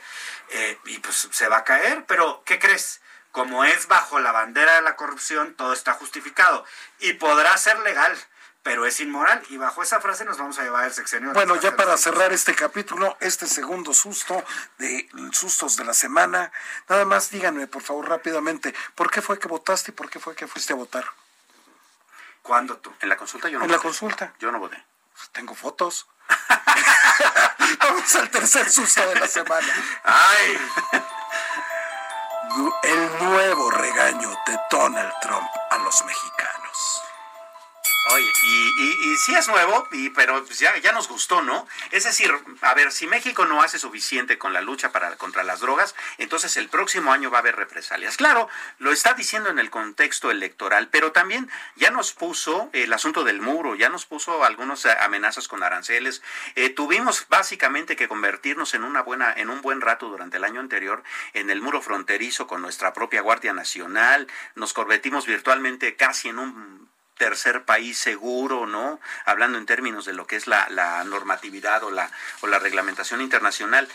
eh, 0.50 0.78
y 0.86 1.00
pues 1.00 1.28
se 1.32 1.48
va 1.48 1.58
a 1.58 1.64
caer, 1.64 2.06
pero 2.08 2.44
¿qué 2.46 2.60
crees? 2.60 3.02
Como 3.32 3.66
es 3.66 3.88
bajo 3.88 4.20
la 4.20 4.32
bandera 4.32 4.76
de 4.76 4.82
la 4.84 4.96
corrupción, 4.96 5.56
todo 5.56 5.74
está 5.74 5.94
justificado 5.94 6.66
y 7.00 7.14
podrá 7.14 7.58
ser 7.58 7.80
legal 7.80 8.16
pero 8.64 8.86
es 8.86 9.00
inmoral. 9.02 9.44
Y 9.50 9.58
bajo 9.58 9.84
esa 9.84 10.00
frase 10.00 10.26
nos 10.26 10.38
vamos 10.38 10.58
a 10.58 10.64
llevar 10.64 10.86
el 10.86 10.94
sexenio. 10.94 11.34
Bueno, 11.34 11.56
ya 11.58 11.76
para 11.76 11.98
cerrar 11.98 12.32
este 12.32 12.56
capítulo, 12.56 13.18
este 13.20 13.46
segundo 13.46 13.94
susto 13.94 14.44
de 14.80 15.10
sustos 15.32 15.76
de 15.76 15.84
la 15.84 15.94
semana, 15.94 16.52
nada 16.88 17.06
más 17.06 17.30
díganme, 17.30 17.68
por 17.68 17.84
favor, 17.84 18.10
rápidamente, 18.10 18.74
¿por 18.96 19.12
qué 19.12 19.22
fue 19.22 19.38
que 19.38 19.48
votaste 19.48 19.92
y 19.92 19.94
por 19.94 20.10
qué 20.10 20.20
fue 20.20 20.36
que 20.36 20.48
fuiste 20.48 20.74
a 20.74 20.78
votar? 20.78 21.06
¿Cuándo 22.42 22.78
tú? 22.78 22.92
En 23.02 23.10
la 23.10 23.18
consulta 23.18 23.50
yo 23.50 23.60
no 23.60 23.66
En 23.66 23.72
la 23.72 23.80
consulta. 23.80 24.34
Yo 24.40 24.52
no 24.52 24.60
voté. 24.60 24.84
Pues 25.14 25.30
tengo 25.30 25.56
fotos. 25.56 26.08
Vamos 27.80 28.16
al 28.16 28.30
tercer 28.30 28.70
susto 28.70 29.08
de 29.08 29.20
la 29.20 29.28
semana. 29.28 29.68
¡Ay! 30.04 30.58
El 32.84 33.24
nuevo 33.24 33.72
regaño 33.72 34.30
de 34.46 34.60
Donald 34.70 35.14
Trump 35.22 35.50
a 35.72 35.78
los 35.80 36.04
mexicanos. 36.06 36.93
Oye, 38.12 38.32
y, 38.44 39.12
y, 39.12 39.18
sí 39.18 39.34
es 39.34 39.48
nuevo, 39.48 39.88
y, 39.92 40.10
pero 40.10 40.44
pues 40.44 40.60
ya, 40.60 40.76
ya 40.80 40.92
nos 40.92 41.08
gustó, 41.08 41.42
¿no? 41.42 41.66
Es 41.92 42.04
decir, 42.04 42.34
a 42.62 42.74
ver, 42.74 42.92
si 42.92 43.08
México 43.08 43.46
no 43.46 43.62
hace 43.62 43.80
suficiente 43.80 44.38
con 44.38 44.52
la 44.52 44.60
lucha 44.60 44.92
para, 44.92 45.16
contra 45.16 45.44
las 45.44 45.62
drogas, 45.62 45.96
entonces 46.18 46.58
el 46.58 46.68
próximo 46.68 47.14
año 47.14 47.32
va 47.32 47.38
a 47.38 47.40
haber 47.42 47.56
represalias. 47.56 48.18
Claro, 48.18 48.50
lo 48.80 48.92
está 48.92 49.14
diciendo 49.14 49.50
en 49.50 49.58
el 49.58 49.70
contexto 49.70 50.32
electoral, 50.32 50.90
pero 50.90 51.14
también 51.14 51.50
ya 51.76 51.92
nos 51.92 52.12
puso 52.12 52.70
el 52.74 52.92
asunto 52.92 53.24
del 53.24 53.42
muro, 53.42 53.76
ya 53.76 53.88
nos 53.88 54.06
puso 54.06 54.44
algunas 54.44 54.86
amenazas 54.86 55.48
con 55.48 55.64
aranceles. 55.64 56.22
Eh, 56.56 56.70
tuvimos 56.70 57.26
básicamente 57.30 57.96
que 57.96 58.10
convertirnos 58.10 58.74
en 58.74 58.84
una 58.84 59.02
buena, 59.02 59.34
en 59.34 59.50
un 59.50 59.62
buen 59.62 59.80
rato 59.80 60.10
durante 60.10 60.38
el 60.38 60.44
año 60.44 60.60
anterior 60.60 61.04
en 61.34 61.50
el 61.50 61.62
muro 61.62 61.82
fronterizo 61.82 62.48
con 62.48 62.62
nuestra 62.62 62.92
propia 62.92 63.22
Guardia 63.22 63.54
Nacional. 63.54 64.28
Nos 64.56 64.74
convertimos 64.74 65.26
virtualmente 65.26 65.96
casi 65.96 66.30
en 66.30 66.40
un 66.40 66.93
tercer 67.18 67.64
país 67.64 67.98
seguro, 67.98 68.66
¿no? 68.66 69.00
Hablando 69.26 69.58
en 69.58 69.66
términos 69.66 70.06
de 70.06 70.14
lo 70.14 70.28
que 70.28 70.36
es 70.36 70.48
la, 70.48 71.04
normatividad 71.06 71.84
o 71.84 71.92
la, 71.92 72.10
o 72.42 72.48
la 72.48 72.60
reglamentación 72.60 73.22
internacional. 73.22 73.88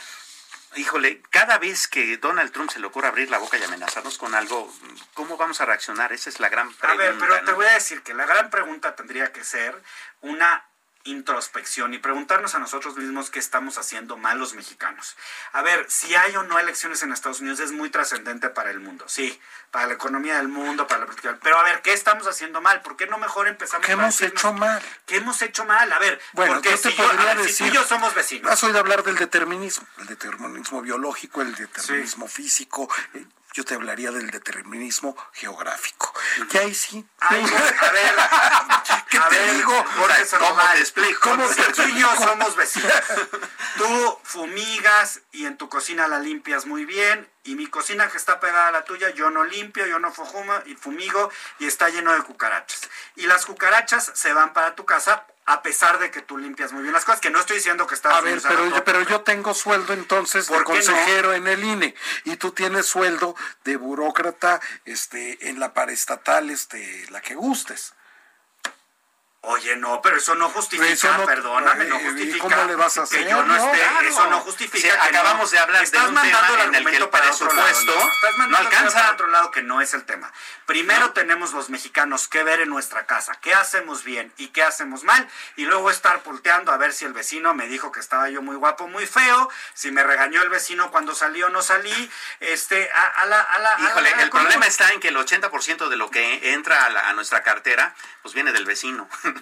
Híjole, 0.77 1.23
cada 1.31 1.59
vez 1.59 1.89
que 1.89 2.19
Donald 2.19 2.53
Trump 2.53 2.71
se 2.71 2.79
le 2.79 2.87
ocurre 2.87 3.09
abrir 3.09 3.31
la 3.31 3.39
boca 3.39 3.57
y 3.57 3.63
amenazarnos 3.63 4.19
con 4.19 4.35
algo, 4.35 4.73
¿cómo 5.15 5.37
vamos 5.37 5.61
a 5.61 5.65
reaccionar? 5.65 6.13
Esa 6.13 6.29
es 6.29 6.41
la 6.41 6.51
gran 6.51 6.73
pregunta. 6.75 7.05
A 7.05 7.07
ver, 7.07 7.19
pero 7.19 7.45
te 7.45 7.53
voy 7.53 7.67
a 7.67 7.73
decir 7.73 8.03
que 8.03 8.13
la 8.13 8.27
gran 8.27 8.51
pregunta 8.51 8.95
tendría 8.95 9.33
que 9.33 9.45
ser 9.45 9.83
una 10.21 10.69
introspección 11.11 11.95
y 11.95 11.99
preguntarnos 11.99 12.55
a 12.55 12.59
nosotros 12.59 12.97
mismos 12.97 13.31
qué 13.31 13.39
estamos 13.39 13.79
haciendo 13.79 14.17
mal 14.17 14.39
los 14.39 14.55
mexicanos. 14.55 15.17
A 15.53 15.63
ver, 15.63 15.87
si 15.89 16.15
hay 16.15 16.37
o 16.37 16.43
no 16.43 16.59
elecciones 16.59 17.03
en 17.03 17.13
Estados 17.13 17.41
Unidos 17.41 17.61
es 17.61 17.73
muy 17.73 17.91
trascendente 17.91 18.51
para 18.51 18.71
el 18.71 18.81
mundo, 18.81 19.05
sí, 19.09 19.41
para 19.71 19.87
la 19.87 19.95
economía 19.95 20.37
del 20.37 20.49
mundo, 20.49 20.87
para 20.87 21.01
la 21.01 21.07
política. 21.07 21.39
Pero 21.43 21.59
a 21.59 21.63
ver, 21.63 21.83
¿qué 21.83 21.93
estamos 21.93 22.27
haciendo 22.27 22.61
mal? 22.61 22.83
¿Por 22.83 22.97
qué 22.97 23.07
no 23.07 23.19
mejor 23.19 23.49
empezamos 23.49 23.87
¿Qué 23.87 23.93
hemos 23.93 24.21
hecho 24.21 24.53
mal? 24.53 24.83
¿Qué 25.07 25.17
hemos 25.17 25.41
hecho 25.43 25.65
mal? 25.65 25.93
A 25.93 25.99
ver, 25.99 26.21
bueno, 26.33 26.55
porque 26.55 26.77
si, 26.77 26.91
podría 26.91 27.35
decir, 27.35 27.55
si 27.55 27.65
tú 27.65 27.71
y 27.71 27.75
yo 27.75 27.85
somos 27.85 28.15
vecinos. 28.15 28.51
Has 28.51 28.63
oído 28.65 28.79
hablar 28.79 29.03
del 29.03 29.17
determinismo, 29.17 29.87
el 29.99 30.07
determinismo 30.07 30.83
biológico, 30.83 31.43
el 31.43 31.55
determinismo 31.55 32.29
físico, 32.29 32.89
eh, 33.15 33.25
yo 33.59 33.65
te 33.65 33.75
hablaría 33.75 34.13
del 34.13 34.31
determinismo 34.31 35.17
geográfico. 35.33 36.15
Que 36.49 36.61
ahí 36.61 36.73
sí. 36.73 37.05
a 37.19 37.35
ver, 37.35 37.43
¿qué 39.11 39.19
te 39.19 39.53
digo? 39.55 39.85
¿Cómo 40.39 40.63
te 40.73 40.79
explico? 40.79 41.31
¿Cómo 41.31 41.45
tú 41.75 41.83
y 41.83 41.99
yo 41.99 42.09
somos 42.17 42.55
vecinos. 42.55 42.93
Tú 43.79 44.19
fumigas 44.23 45.23
y 45.33 45.47
en 45.47 45.57
tu 45.57 45.69
cocina 45.69 46.07
la 46.07 46.21
limpias 46.21 46.67
muy 46.67 46.85
bien 46.85 47.29
y 47.43 47.57
mi 47.57 47.67
cocina 47.67 48.09
que 48.09 48.17
está 48.17 48.39
pegada 48.39 48.69
a 48.69 48.73
la 48.73 48.85
tuya, 48.85 49.11
yo 49.11 49.31
no 49.31 49.43
limpio, 49.43 49.87
yo 49.87 49.99
no 49.99 50.13
fumo 50.13 50.53
y 50.67 50.75
fumigo 50.75 51.31
y 51.59 51.67
está 51.67 51.89
lleno 51.89 52.13
de 52.13 52.23
cucarachas. 52.23 52.89
Y 53.17 53.27
las 53.27 53.45
cucarachas 53.45 54.13
se 54.15 54.33
van 54.33 54.53
para 54.53 54.77
tu 54.77 54.85
casa 54.85 55.27
a 55.49 55.63
pesar 55.63 55.99
de 55.99 56.11
que 56.11 56.21
tú 56.21 56.37
limpias 56.37 56.73
muy 56.73 56.83
bien 56.83 56.93
las 56.93 57.07
cosas, 57.07 57.23
que 57.23 57.31
no 57.31 57.41
estoy 57.41 57.57
diciendo 57.57 57.87
que 57.87 57.95
estás... 57.95 58.13
A 58.13 58.21
ver, 58.21 58.39
pero, 58.47 58.67
yo, 58.69 58.85
pero 58.85 59.03
yo 59.03 59.23
tengo 59.23 59.55
sueldo 59.55 59.95
entonces 59.95 60.47
de 60.47 60.63
consejero 60.63 61.33
en 61.33 61.47
el 61.47 61.65
INE 61.65 61.95
y 62.25 62.37
tú 62.37 62.51
tienes 62.51 62.85
sueldo 62.85 63.35
de 63.65 63.77
burócrata 63.77 64.61
este, 64.85 65.49
en 65.49 65.59
la 65.59 65.73
paraestatal, 65.73 66.51
este, 66.51 67.07
la 67.11 67.23
que 67.23 67.35
gustes. 67.35 67.95
Oye, 69.51 69.77
no, 69.77 70.03
pero 70.03 70.19
eso 70.19 70.35
no 70.35 70.51
justifica, 70.51 71.25
perdóname, 71.25 71.87
no 71.87 71.99
justifica. 71.99 72.39
¿Cómo 72.39 72.65
le 72.67 72.77
vas 72.77 72.99
a 72.99 73.05
hacer? 73.05 73.25
Que 73.25 73.31
yo 73.31 73.43
no, 73.45 73.57
esté, 73.57 74.07
eso 74.07 74.27
no 74.27 74.41
justifica. 74.41 75.03
acabamos 75.03 75.51
de 75.51 75.59
hablar 75.59 75.89
de 75.89 75.99
un 76.01 76.15
tema 76.15 76.65
en 76.65 76.75
el 76.75 76.85
que 76.85 76.97
el 76.99 77.09
presupuesto 77.09 77.95
no, 78.47 78.57
alcanza. 78.59 78.93
Para 78.93 79.13
otro 79.13 79.27
lado 79.29 79.51
que 79.51 79.63
no 79.63 79.81
es 79.81 79.95
el 79.95 80.05
tema. 80.05 80.31
Primero 80.67 81.13
tenemos 81.13 81.55
los 81.55 81.71
mexicanos 81.71 82.29
que 82.29 82.43
ver 82.43 82.61
en 82.61 82.69
nuestra 82.69 83.07
casa, 83.07 83.39
qué 83.41 83.55
hacemos 83.55 84.05
bien 84.05 84.35
y 84.37 84.49
qué 84.49 84.63
hacemos 84.63 85.03
mal, 85.03 85.27
y 85.57 85.65
luego 85.65 85.91
estar 85.91 86.23
volteando 86.25 86.71
a 86.71 86.77
ver 86.77 86.93
si 86.93 87.07
el 87.07 87.15
vecino 87.15 87.55
me 87.55 87.69
dijo 87.69 87.91
que 87.91 88.01
estaba 88.01 88.29
yo 88.29 88.43
muy 88.43 88.57
guapo, 88.57 88.87
muy 88.87 89.07
feo, 89.07 89.49
si 89.73 89.91
me 89.91 90.05
regañó 90.05 90.43
el 90.43 90.51
vecino 90.51 90.91
cuando 90.91 91.15
salió 91.15 91.47
o 91.47 91.49
no 91.49 91.63
salí, 91.63 92.11
este, 92.41 92.91
a, 92.91 93.25
la... 93.25 93.41
A 93.41 93.59
la 93.61 93.77
Híjole, 93.81 94.13
el 94.21 94.29
problema 94.29 94.67
está 94.67 94.91
en 94.91 95.01
que 95.01 95.09
el 95.09 95.17
80% 95.17 95.89
de 95.89 95.97
lo 95.97 96.11
que 96.11 96.53
entra 96.53 96.85
a, 96.85 97.09
a 97.09 97.13
nuestra 97.15 97.43
cartera, 97.43 97.95
pues 98.21 98.35
viene 98.35 98.53
del 98.53 98.67
vecino. 98.67 99.09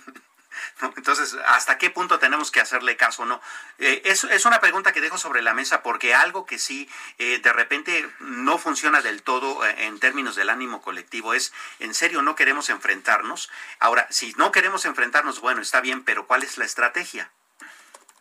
Entonces, 0.96 1.36
¿hasta 1.46 1.78
qué 1.78 1.90
punto 1.90 2.18
tenemos 2.18 2.50
que 2.50 2.60
hacerle 2.60 2.96
caso 2.96 3.22
o 3.22 3.26
no? 3.26 3.40
Eh, 3.78 4.02
es, 4.04 4.24
es, 4.24 4.44
una 4.44 4.60
pregunta 4.60 4.92
que 4.92 5.00
dejo 5.00 5.18
sobre 5.18 5.42
la 5.42 5.54
mesa 5.54 5.82
porque 5.82 6.14
algo 6.14 6.46
que 6.46 6.58
sí 6.58 6.88
eh, 7.18 7.38
de 7.38 7.52
repente 7.52 8.08
no 8.20 8.58
funciona 8.58 9.00
del 9.00 9.22
todo 9.22 9.64
eh, 9.64 9.86
en 9.86 9.98
términos 9.98 10.36
del 10.36 10.50
ánimo 10.50 10.82
colectivo 10.82 11.34
es, 11.34 11.52
¿en 11.78 11.94
serio 11.94 12.22
no 12.22 12.36
queremos 12.36 12.68
enfrentarnos? 12.68 13.50
Ahora, 13.78 14.06
si 14.10 14.34
no 14.36 14.52
queremos 14.52 14.84
enfrentarnos, 14.84 15.40
bueno, 15.40 15.60
está 15.60 15.80
bien, 15.80 16.04
pero 16.04 16.26
¿cuál 16.26 16.42
es 16.42 16.58
la 16.58 16.64
estrategia? 16.64 17.30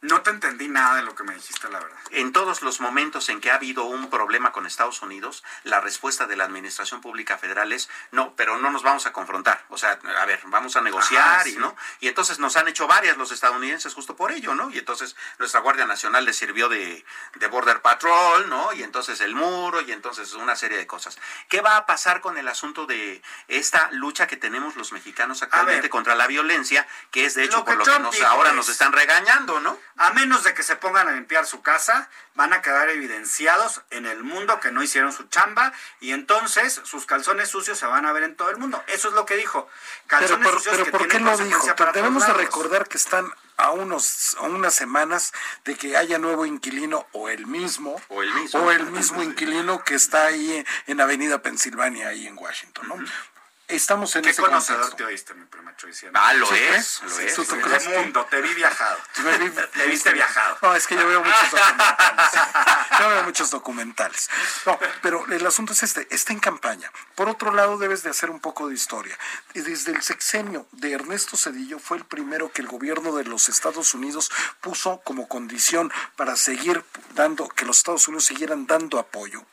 No 0.02 0.22
te 0.22 0.30
entendí 0.30 0.68
nada 0.68 0.98
de 0.98 1.02
lo 1.02 1.16
que 1.16 1.24
me 1.24 1.34
dijiste, 1.34 1.68
la 1.70 1.80
verdad. 1.80 1.98
En 2.12 2.32
todos 2.32 2.62
los 2.62 2.80
momentos 2.80 3.30
en 3.30 3.42
que 3.42 3.50
ha 3.50 3.56
habido 3.56 3.86
un 3.86 4.10
problema 4.10 4.52
con 4.52 4.66
Estados 4.66 5.02
Unidos, 5.02 5.44
la 5.64 5.82
respuesta 5.82 6.28
de 6.28 6.36
la 6.36 6.44
Administración 6.44 7.02
Pública 7.02 7.38
Federal 7.38 7.72
es 7.72 7.90
no, 8.12 8.36
pero 8.36 8.58
no 8.58 8.70
nos 8.72 8.84
vamos 8.84 9.06
a 9.08 9.14
confrontar. 9.14 9.66
O 9.70 9.78
sea, 9.78 10.00
a 10.20 10.26
ver, 10.26 10.42
vamos 10.46 10.76
a 10.76 10.82
negociar 10.82 11.48
y 11.48 11.56
no. 11.56 11.76
Y 12.02 12.08
entonces 12.08 12.40
nos 12.40 12.56
han 12.56 12.68
hecho 12.68 12.88
varias 12.88 13.18
los 13.18 13.32
estadounidenses 13.32 13.94
justo 13.94 14.16
por 14.16 14.32
ello, 14.32 14.54
¿no? 14.54 14.70
Y 14.70 14.78
entonces 14.78 15.16
nuestra 15.40 15.62
Guardia 15.62 15.86
Nacional 15.86 16.26
les 16.26 16.38
sirvió 16.38 16.70
de, 16.70 17.04
de 17.36 17.48
Border 17.48 17.82
Patrol, 17.82 18.50
¿no? 18.50 18.74
Y 18.74 18.84
entonces 18.84 19.22
el 19.22 19.34
muro 19.34 19.82
y 19.82 19.92
entonces 19.92 20.34
una 20.34 20.56
serie 20.56 20.78
de 20.78 20.88
cosas. 20.88 21.18
¿Qué 21.50 21.62
va 21.62 21.78
a 21.78 21.86
pasar 21.86 22.22
con 22.22 22.38
el 22.38 22.48
asunto 22.48 22.86
de 22.86 23.22
esta 23.48 23.90
lucha 23.92 24.28
que 24.28 24.38
tenemos 24.38 24.76
los 24.76 24.92
mexicanos 24.92 25.42
actualmente 25.42 25.90
contra 25.90 26.16
la 26.16 26.28
violencia, 26.28 26.88
que 27.12 27.26
es 27.26 27.34
de 27.34 27.44
hecho 27.44 27.66
por 27.66 27.78
lo 27.78 27.84
que 27.84 28.00
nos, 28.00 28.22
ahora 28.22 28.54
nos 28.54 28.70
están 28.70 28.92
regañando, 28.92 29.60
¿no? 29.60 29.78
A 29.98 30.12
menos 30.12 30.44
de 30.44 30.54
que 30.54 30.64
se 30.64 30.76
pongan 30.76 31.08
a 31.08 31.14
limpiar 31.14 31.46
su 31.46 31.62
casa, 31.62 32.10
van 32.34 32.52
a 32.54 32.62
quedar 32.62 32.90
evidenciados 32.90 33.82
en 33.92 34.06
el 34.06 34.24
mundo 34.24 34.60
que 34.60 34.72
no 34.72 34.84
hicieron 34.84 35.14
su 35.14 35.24
chamba 35.30 35.72
y 36.02 36.12
entonces 36.12 36.82
sus 36.84 37.06
calzones 37.06 37.50
sucios 37.50 37.80
se 37.80 37.86
van 37.86 38.06
a 38.06 38.12
ver 38.12 38.24
en 38.24 38.36
todo 38.36 38.50
el 38.50 38.58
mundo. 38.58 38.84
Eso 38.88 39.08
es 39.08 39.14
lo 39.14 39.26
que 39.26 39.36
dijo. 39.38 39.70
Calzones 40.08 40.46
pero, 40.46 40.60
sucios 40.60 40.78
pero 40.78 40.92
¿por 40.92 41.08
qué 41.08 41.20
lo 41.20 41.38
dijo? 41.38 41.68
Debemos 41.94 42.28
de 42.28 42.34
recordar 42.34 42.88
que 42.90 42.98
están 42.98 43.32
a 43.58 43.72
unos 43.72 44.36
a 44.40 44.44
unas 44.44 44.74
semanas 44.74 45.34
de 45.64 45.76
que 45.76 45.96
haya 45.96 46.20
nuevo 46.20 46.46
inquilino 46.46 47.08
o 47.14 47.30
el 47.30 47.48
mismo 47.48 48.02
o 48.10 48.22
el 48.22 48.34
mismo, 48.34 48.60
o 48.60 48.72
el 48.72 48.92
mismo 48.92 49.24
inquilino 49.24 49.84
que 49.84 49.96
está 49.96 50.26
ahí 50.26 50.66
en 50.88 51.02
Avenida 51.02 51.42
Pensilvania 51.42 52.10
ahí 52.10 52.28
en 52.28 52.38
Washington, 52.38 52.88
¿no? 52.90 52.96
Estamos 53.68 54.16
en 54.16 54.22
¿Qué 54.24 54.30
ese 54.30 54.42
conocedor 54.42 54.82
contexto. 54.82 54.98
te 54.98 55.06
oíste, 55.06 55.34
mi 55.34 55.46
diciendo? 55.88 56.20
Ah, 56.22 56.34
lo 56.34 56.52
es, 56.54 57.02
lo 57.04 57.20
es. 57.20 57.34
¿Tú, 57.36 57.46
que- 57.48 57.98
mundo, 58.00 58.26
te 58.30 58.42
vi 58.42 58.54
viajado. 58.54 58.98
Me 59.24 59.38
vi- 59.38 59.50
Te 59.50 59.88
viste 59.88 60.12
viajado. 60.14 60.58
No, 60.62 60.76
es 60.76 60.86
que 60.88 60.96
yo 60.96 61.08
veo 61.08 61.24
muchos 61.24 61.52
documentales. 61.52 62.32
Yo 63.00 63.10
veo 63.10 63.24
muchos 63.24 63.52
documentales. 63.52 64.30
No, 64.66 64.80
pero 65.02 65.26
el 65.30 65.46
asunto 65.46 65.74
es 65.74 65.84
este, 65.84 66.08
está 66.12 66.32
en 66.32 66.40
campaña. 66.40 66.90
Por 67.16 67.28
otro 67.28 67.52
lado, 67.52 67.78
debes 67.78 68.04
de 68.04 68.10
hacer 68.10 68.30
un 68.30 68.40
poco 68.40 68.68
de 68.70 68.76
historia. 68.76 69.18
Y 69.54 69.62
Desde 69.62 69.92
el 69.92 70.02
sexenio 70.02 70.66
de 70.72 70.94
Ernesto 70.94 71.36
Cedillo 71.36 71.80
fue 71.80 71.98
el 71.98 72.06
primero 72.06 72.52
que 72.52 72.62
el 72.62 72.68
gobierno 72.68 73.16
de 73.16 73.26
los 73.26 73.50
Estados 73.50 73.94
Unidos 73.94 74.32
puso 74.62 75.02
como 75.04 75.28
condición 75.28 75.92
para 76.16 76.36
seguir 76.38 76.86
dando, 77.16 77.50
que 77.50 77.66
los 77.66 77.78
Estados 77.78 78.08
Unidos 78.08 78.26
siguieran 78.26 78.66
dando 78.68 78.98
apoyo. 79.00 79.44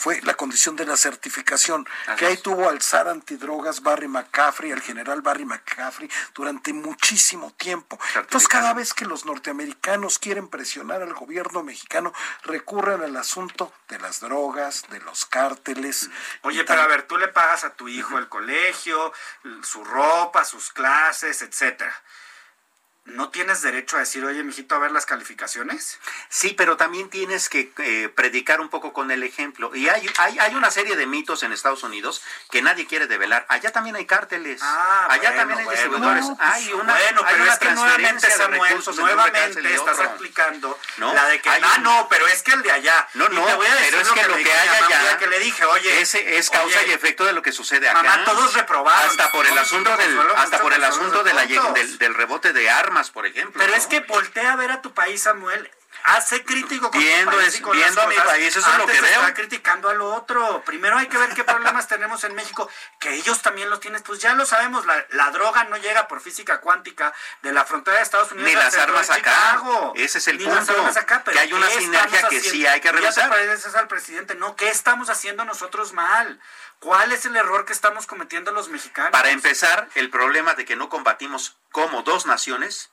Fue 0.00 0.18
la 0.22 0.32
condición 0.32 0.76
de 0.76 0.86
la 0.86 0.96
certificación, 0.96 1.86
que 2.16 2.24
ahí 2.24 2.38
tuvo 2.38 2.70
al 2.70 2.80
zar 2.80 3.06
antidrogas 3.06 3.82
Barry 3.82 4.08
McCaffrey, 4.08 4.72
al 4.72 4.80
general 4.80 5.20
Barry 5.20 5.44
McCaffrey, 5.44 6.10
durante 6.32 6.72
muchísimo 6.72 7.52
tiempo. 7.52 8.00
Entonces, 8.14 8.48
cada 8.48 8.72
vez 8.72 8.94
que 8.94 9.04
los 9.04 9.26
norteamericanos 9.26 10.18
quieren 10.18 10.48
presionar 10.48 11.02
al 11.02 11.12
gobierno 11.12 11.62
mexicano, 11.62 12.14
recurren 12.44 13.02
al 13.02 13.14
asunto 13.14 13.74
de 13.88 13.98
las 13.98 14.20
drogas, 14.20 14.86
de 14.88 15.00
los 15.00 15.26
cárteles. 15.26 16.08
Oye, 16.44 16.64
pero 16.64 16.80
a 16.80 16.86
ver, 16.86 17.02
tú 17.02 17.18
le 17.18 17.28
pagas 17.28 17.64
a 17.64 17.74
tu 17.74 17.86
hijo 17.86 18.16
el 18.16 18.30
colegio, 18.30 19.12
su 19.62 19.84
ropa, 19.84 20.46
sus 20.46 20.72
clases, 20.72 21.42
etcétera. 21.42 21.94
¿No 23.06 23.30
tienes 23.30 23.62
derecho 23.62 23.96
a 23.96 24.00
decir, 24.00 24.24
oye, 24.24 24.42
mijito, 24.44 24.74
a 24.74 24.78
ver 24.78 24.92
las 24.92 25.06
calificaciones? 25.06 25.98
Sí, 26.28 26.54
pero 26.56 26.76
también 26.76 27.08
tienes 27.08 27.48
que 27.48 27.72
eh, 27.78 28.08
predicar 28.14 28.60
un 28.60 28.68
poco 28.68 28.92
con 28.92 29.10
el 29.10 29.22
ejemplo. 29.22 29.74
Y 29.74 29.88
hay, 29.88 30.08
hay, 30.18 30.38
hay 30.38 30.54
una 30.54 30.70
serie 30.70 30.96
de 30.96 31.06
mitos 31.06 31.42
en 31.42 31.52
Estados 31.52 31.82
Unidos 31.82 32.22
que 32.50 32.60
nadie 32.60 32.86
quiere 32.86 33.06
develar. 33.06 33.46
Allá 33.48 33.72
también 33.72 33.96
hay 33.96 34.04
cárteles. 34.04 34.60
Ah, 34.62 35.08
Allá 35.10 35.30
bueno, 35.30 35.36
también 35.36 35.58
hay 35.60 35.64
bueno, 35.64 35.80
distribuidores. 35.80 36.24
no, 36.28 36.36
hay 36.40 36.72
una, 36.74 36.92
bueno, 36.92 37.22
hay 37.24 37.32
pero 37.32 37.42
una 37.42 37.52
es 37.54 37.58
que 37.58 37.70
nuevamente, 37.70 38.30
Samuel, 38.30 38.60
recursos 38.62 38.96
nuevamente 38.96 39.74
estás 39.74 40.00
aplicando 40.00 40.78
¿No? 40.98 41.14
la 41.14 41.24
de 41.26 41.40
que, 41.40 41.48
Hay 41.48 41.62
ah, 41.64 41.74
un- 41.78 41.82
no, 41.82 42.06
pero 42.10 42.26
es 42.28 42.42
que 42.42 42.52
el 42.52 42.62
de 42.62 42.70
allá. 42.70 43.08
No, 43.14 43.28
no, 43.30 43.44
te 43.46 43.54
voy 43.54 43.66
a 43.66 43.74
decir 43.76 43.90
pero 43.90 44.02
es 44.02 44.08
que 44.10 44.28
lo 44.28 44.36
que 44.36 44.52
hay 44.52 44.68
allá, 44.68 45.18
que 45.18 45.26
le 45.26 45.38
dije, 45.40 45.64
oye, 45.64 46.00
ese 46.02 46.36
es 46.36 46.50
causa 46.50 46.78
oye, 46.78 46.90
y 46.90 46.92
efecto 46.92 47.24
de 47.24 47.32
lo 47.32 47.42
que 47.42 47.50
sucede 47.50 47.88
acá. 47.88 48.02
Mamá, 48.02 48.24
todos 48.24 48.52
reprobaron. 48.54 49.08
Hasta 49.10 49.32
por 49.32 49.46
el 49.46 49.56
asunto 49.58 49.96
del, 49.96 50.20
hasta 50.36 50.60
por 50.60 50.74
el 50.74 50.84
asunto 50.84 51.24
del 51.24 52.14
rebote 52.14 52.52
de 52.52 52.70
armas, 52.70 52.89
por 53.10 53.26
ejemplo. 53.26 53.58
Pero 53.58 53.70
¿no? 53.70 53.76
es 53.76 53.86
que 53.86 54.00
voltea 54.00 54.52
a 54.52 54.56
ver 54.56 54.70
a 54.70 54.82
tu 54.82 54.92
país, 54.92 55.22
Samuel. 55.22 55.70
Hace 56.04 56.44
crítico 56.44 56.90
con 56.90 57.00
Viendo 57.00 57.30
país 57.36 57.54
es- 57.54 57.60
con 57.60 57.78
las 57.78 57.84
viendo 57.86 58.02
a 58.02 58.06
mi 58.06 58.16
país, 58.16 58.56
eso 58.56 58.60
es 58.70 58.78
lo 58.78 58.86
que 58.86 59.00
veo. 59.00 59.10
estar 59.12 59.34
criticando 59.34 59.88
al 59.88 60.00
otro. 60.00 60.62
Primero 60.64 60.96
hay 60.98 61.06
que 61.08 61.18
ver 61.18 61.30
qué 61.34 61.44
problemas 61.44 61.86
tenemos 61.88 62.24
en 62.24 62.34
México, 62.34 62.68
que 62.98 63.14
ellos 63.14 63.42
también 63.42 63.70
los 63.70 63.80
tienen. 63.80 64.02
Pues 64.02 64.20
ya 64.20 64.34
lo 64.34 64.46
sabemos, 64.46 64.86
la, 64.86 65.04
la 65.10 65.30
droga 65.30 65.64
no 65.64 65.76
llega 65.76 66.08
por 66.08 66.20
física 66.20 66.60
cuántica 66.60 67.12
de 67.42 67.52
la 67.52 67.64
frontera 67.64 67.98
de 67.98 68.02
Estados 68.02 68.32
Unidos 68.32 68.48
Ni 68.50 68.54
las 68.56 68.76
armas 68.76 69.10
acá. 69.10 69.18
Chicago. 69.18 69.92
Ese 69.96 70.18
es 70.18 70.28
el 70.28 70.38
Ni 70.38 70.44
las 70.44 70.64
punto. 70.66 70.72
armas 70.80 70.96
acá, 70.96 71.22
pero 71.24 71.34
Que 71.36 71.40
hay 71.40 71.52
una 71.52 71.68
¿qué 71.68 71.78
sinergia 71.80 72.28
que 72.28 72.40
sí 72.40 72.66
hay 72.66 72.80
que 72.80 72.88
Ya 72.88 72.92
te 72.94 73.00
revisar. 73.00 73.28
pareces 73.28 73.74
al 73.74 73.88
presidente. 73.88 74.34
No, 74.34 74.56
¿qué 74.56 74.68
estamos 74.70 75.10
haciendo 75.10 75.44
nosotros 75.44 75.92
mal? 75.92 76.40
¿Cuál 76.78 77.12
es 77.12 77.26
el 77.26 77.36
error 77.36 77.66
que 77.66 77.72
estamos 77.72 78.06
cometiendo 78.06 78.52
los 78.52 78.68
mexicanos? 78.68 79.12
Para 79.12 79.30
empezar, 79.30 79.88
el 79.94 80.08
problema 80.10 80.54
de 80.54 80.64
que 80.64 80.76
no 80.76 80.88
combatimos 80.88 81.58
como 81.72 82.02
dos 82.02 82.24
naciones 82.26 82.90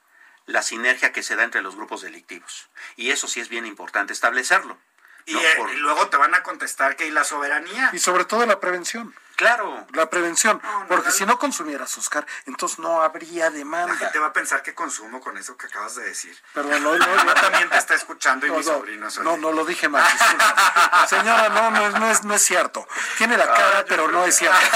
la 0.48 0.64
sinergia 0.64 1.12
que 1.14 1.22
se 1.24 1.36
da 1.36 1.44
entre 1.44 1.62
los 1.62 1.76
grupos 1.76 2.02
delictivos. 2.02 2.70
Y 2.96 3.12
eso 3.12 3.28
sí 3.28 3.40
es 3.40 3.50
bien 3.50 3.66
importante 3.68 4.14
establecerlo. 4.14 4.78
y, 5.26 5.34
¿no? 5.34 5.40
eh, 5.42 5.54
Por- 5.58 5.72
y 5.74 5.76
luego 5.78 6.08
te 6.10 6.18
van 6.18 6.34
a 6.34 6.42
contestar 6.42 6.96
que 6.96 7.06
y 7.06 7.12
la 7.12 7.24
soberanía. 7.26 7.92
Y 7.94 8.00
sobre 8.00 8.26
todo 8.26 8.46
la 8.46 8.60
prevención. 8.60 9.14
Claro. 9.38 9.88
La 9.94 10.10
prevención. 10.10 10.60
No, 10.62 10.80
no, 10.82 10.88
porque 10.88 11.08
no. 11.08 11.14
si 11.14 11.26
no 11.26 11.40
consumieras, 11.40 11.98
Oscar, 11.98 12.26
entonces 12.46 12.80
no 12.80 13.02
habría 13.02 13.46
La 13.46 13.52
demanda. 13.52 13.96
gente 13.96 14.20
va 14.20 14.28
a 14.28 14.34
pensar 14.34 14.62
que 14.64 14.76
consumo 14.76 15.22
con 15.22 15.38
eso 15.38 15.56
que 15.56 15.68
acabas 15.68 15.96
de 15.96 16.04
decir. 16.04 16.38
Perdón, 16.54 16.84
no, 16.84 16.98
no, 16.98 17.24
Yo 17.26 17.34
también 17.36 17.70
te 17.70 17.78
está 17.78 17.96
escuchando 17.96 18.46
y 18.46 18.50
No, 18.50 18.58
mis 18.58 18.66
no, 18.68 18.74
sobrinos. 18.74 19.18
no, 19.20 19.38
no 19.38 19.52
lo 19.54 19.64
dije 19.64 19.88
mal. 19.88 20.04
Señora, 21.08 21.48
no, 21.50 21.72
no, 21.72 21.88
es- 21.88 21.94
no, 22.00 22.12
es, 22.12 22.24
no 22.26 22.34
es 22.34 22.42
cierto. 22.44 22.86
Tiene 23.18 23.38
la 23.38 23.46
cara, 23.48 23.86
pero 23.88 24.10
no 24.10 24.26
es 24.26 24.36
cierto. 24.36 24.58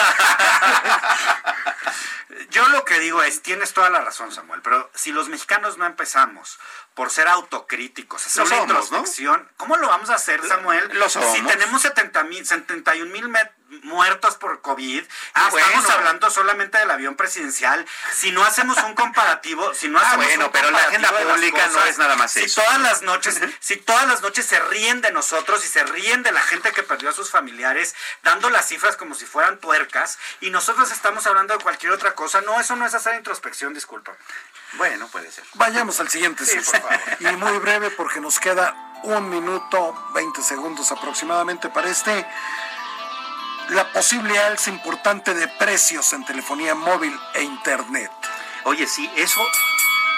Yo 2.50 2.68
lo 2.70 2.84
que 2.86 3.00
digo 3.00 3.24
es, 3.24 3.42
tienes 3.42 3.74
toda 3.74 3.90
la 3.90 4.02
razón, 4.02 4.32
Samuel, 4.32 4.62
pero 4.62 4.90
si 4.94 5.12
los 5.12 5.30
mexicanos 5.30 5.78
no 5.78 5.86
empezamos 5.86 6.60
por 6.94 7.10
ser 7.10 7.28
autocríticos, 7.28 8.26
hacer 8.26 8.44
una 8.44 8.50
somos, 8.58 8.68
¿no? 8.68 8.80
introspección, 8.82 9.50
¿cómo 9.58 9.78
lo 9.78 9.88
vamos 9.88 10.10
a 10.10 10.16
hacer, 10.16 10.46
Samuel? 10.46 10.90
Lo 10.94 11.10
somos. 11.10 11.32
Si 11.34 11.42
tenemos 11.44 11.82
70 11.82 12.24
mil, 12.26 12.46
71 12.46 13.12
mil 13.12 13.30
muertos 13.84 14.36
por 14.36 14.62
COVID, 14.62 15.04
Ah, 15.34 15.50
estamos 15.54 15.72
bueno. 15.84 15.90
hablando 15.92 16.30
solamente 16.30 16.78
del 16.78 16.92
avión 16.92 17.16
presidencial, 17.16 17.86
si 18.14 18.32
no 18.32 18.44
hacemos 18.44 18.78
un 18.80 18.94
comparativo, 18.96 19.74
si 19.74 19.88
no 19.88 20.00
Ah, 20.00 20.04
hacemos 20.08 20.26
bueno, 20.26 20.46
un 20.48 20.52
pero 20.52 20.72
la 20.72 20.78
agenda 20.80 21.10
pública 21.12 21.68
no 21.68 21.84
es 21.86 21.98
nada 21.98 22.16
más 22.16 22.32
si 22.32 22.44
eso. 22.44 22.62
todas 22.62 22.80
las 22.82 23.02
noches, 23.02 23.40
si 23.60 23.78
todas 23.78 24.08
las 24.08 24.22
noches 24.22 24.46
se 24.46 24.60
ríen 24.60 25.02
de 25.02 25.12
nosotros 25.12 25.64
y 25.66 25.68
se 25.68 25.84
ríen 25.84 26.24
de 26.24 26.32
la 26.32 26.42
gente 26.42 26.72
que 26.72 26.84
perdió 26.84 27.10
a 27.10 27.14
sus 27.14 27.32
familiares, 27.32 27.96
dando 28.24 28.50
las 28.50 28.68
cifras 28.68 28.98
como 28.98 29.16
si 29.16 29.26
fueran 29.26 29.58
tuercas, 29.60 30.18
y 30.42 30.50
nosotros 30.50 30.92
estamos 30.92 31.26
hablando 31.28 31.58
de 31.58 31.64
cualquier 31.64 31.92
otra 31.94 32.14
cosa, 32.14 32.42
no, 32.42 32.60
eso 32.60 32.76
no 32.76 32.86
es 32.86 32.94
hacer 32.94 33.16
introspección, 33.16 33.74
disculpa. 33.74 34.12
Bueno, 34.74 35.08
puede 35.08 35.32
ser. 35.32 35.44
Vayamos 35.56 36.00
al 36.00 36.10
siguiente 36.10 36.46
Sí, 36.46 36.58
por 36.58 36.64
favor. 36.82 37.00
Y 37.20 37.26
muy 37.38 37.58
breve 37.60 37.90
porque 37.92 38.20
nos 38.20 38.40
queda 38.40 38.76
un 39.04 39.30
minuto, 39.30 40.10
20 40.14 40.42
segundos 40.44 40.92
aproximadamente 40.92 41.70
para 41.70 41.90
este. 41.90 42.26
La 43.72 43.90
posible 43.94 44.38
alza 44.38 44.70
importante 44.70 45.34
de 45.34 45.48
precios 45.48 46.12
en 46.12 46.26
telefonía 46.26 46.76
móvil 46.76 47.18
e 47.34 47.42
internet. 47.42 48.12
Oye, 48.66 48.86
sí, 48.86 49.10
eso 49.16 49.40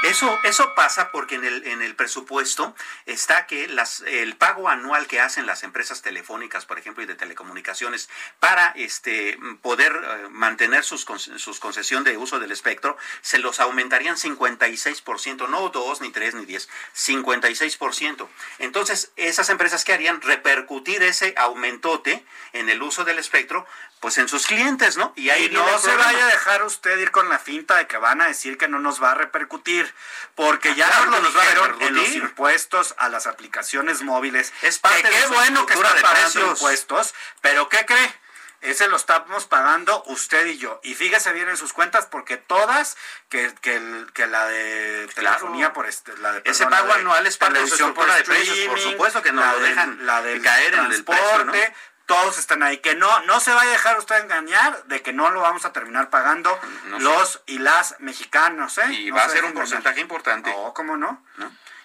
Eso, 0.03 0.37
eso 0.43 0.75
pasa 0.75 1.11
porque 1.11 1.35
en 1.35 1.45
el, 1.45 1.65
en 1.65 1.81
el 1.81 1.95
presupuesto 1.95 2.75
está 3.05 3.47
que 3.47 3.69
las, 3.69 4.01
el 4.01 4.35
pago 4.35 4.67
anual 4.67 5.07
que 5.07 5.21
hacen 5.21 5.45
las 5.45 5.63
empresas 5.63 6.01
telefónicas, 6.01 6.65
por 6.65 6.77
ejemplo, 6.77 7.03
y 7.03 7.05
de 7.05 7.15
telecomunicaciones 7.15 8.09
para 8.39 8.73
este, 8.75 9.39
poder 9.61 9.93
eh, 9.93 10.27
mantener 10.29 10.83
sus, 10.83 11.05
sus 11.37 11.59
concesión 11.61 12.03
de 12.03 12.17
uso 12.17 12.39
del 12.39 12.51
espectro, 12.51 12.97
se 13.21 13.39
los 13.39 13.61
aumentarían 13.61 14.17
56%, 14.17 15.47
no 15.47 15.69
2, 15.69 16.01
ni 16.01 16.11
3, 16.11 16.35
ni 16.35 16.45
10, 16.45 16.67
56%. 16.93 18.27
Entonces, 18.59 19.13
esas 19.15 19.49
empresas 19.49 19.85
que 19.85 19.93
harían 19.93 20.19
repercutir 20.19 21.01
ese 21.01 21.33
aumentote 21.37 22.25
en 22.51 22.67
el 22.67 22.83
uso 22.83 23.05
del 23.05 23.19
espectro 23.19 23.65
pues 24.03 24.17
en 24.17 24.27
sus 24.27 24.47
clientes, 24.47 24.97
¿no? 24.97 25.13
Y 25.15 25.29
ahí 25.29 25.49
no 25.49 25.79
se 25.79 25.95
vaya 25.95 26.25
a 26.25 26.27
dejar 26.27 26.61
usted 26.63 26.97
ir 26.97 27.11
con 27.11 27.29
la 27.29 27.39
finta 27.39 27.77
de 27.77 27.87
que 27.87 27.95
van 27.95 28.19
a 28.19 28.27
decir 28.27 28.57
que 28.57 28.67
no 28.67 28.77
nos 28.77 29.01
va 29.01 29.11
a 29.11 29.15
repercutir, 29.15 29.95
porque 30.35 30.75
ya 30.75 30.89
nos 30.89 31.05
lo 31.05 31.21
nos 31.21 31.33
dijeron 31.33 31.81
en 31.81 31.95
los 31.95 32.09
impuestos 32.09 32.95
a 32.97 33.07
las 33.07 33.27
aplicaciones 33.27 34.01
móviles. 34.01 34.51
Es 34.61 34.79
parte 34.79 35.03
que 35.03 35.09
qué 35.09 35.27
bueno 35.27 35.65
que 35.65 35.75
está 35.75 35.95
pagando 36.01 36.47
impuestos, 36.47 37.13
pero 37.39 37.69
¿qué 37.69 37.85
cree? 37.85 38.13
Ese 38.59 38.89
lo 38.89 38.97
estamos 38.97 39.45
pagando 39.45 40.03
usted 40.07 40.47
y 40.47 40.57
yo. 40.57 40.81
Y 40.83 40.95
fíjese 40.95 41.31
bien 41.31 41.47
en 41.47 41.55
sus 41.55 41.71
cuentas 41.71 42.05
porque 42.05 42.35
todas, 42.35 42.97
que, 43.29 43.53
que, 43.61 44.05
que 44.13 44.27
la 44.27 44.47
de 44.47 45.07
telefonía 45.15 45.71
por 45.71 45.85
este, 45.85 46.17
la 46.17 46.33
de 46.33 46.41
Ese 46.43 46.65
pago 46.67 46.91
anual 46.91 47.25
es 47.25 47.37
para 47.37 47.53
de 47.53 47.63
estructura 47.63 48.15
de 48.15 48.23
precios, 48.25 48.57
por 48.67 48.79
supuesto 48.79 49.21
que 49.21 49.31
no 49.31 49.45
lo 49.45 49.59
dejan 49.61 50.05
la 50.05 50.21
de 50.21 50.41
caer 50.41 50.73
en 50.73 50.91
el 50.91 51.05
transporte, 51.05 51.73
todos 52.05 52.37
están 52.37 52.63
ahí. 52.63 52.77
Que 52.77 52.95
no, 52.95 53.21
no 53.21 53.39
se 53.39 53.51
vaya 53.51 53.69
a 53.69 53.73
dejar 53.73 53.97
usted 53.99 54.19
engañar 54.21 54.83
de 54.85 55.01
que 55.01 55.13
no 55.13 55.29
lo 55.31 55.41
vamos 55.41 55.65
a 55.65 55.73
terminar 55.73 56.09
pagando 56.09 56.57
los 56.99 57.41
y 57.45 57.59
las 57.59 57.99
mexicanos. 57.99 58.77
¿eh? 58.77 58.93
Y 58.93 59.11
va 59.11 59.23
a 59.23 59.29
ser 59.29 59.45
un 59.45 59.53
porcentaje 59.53 60.01
importante. 60.01 60.49
No, 60.49 60.73
¿cómo 60.73 60.97
no? 60.97 61.23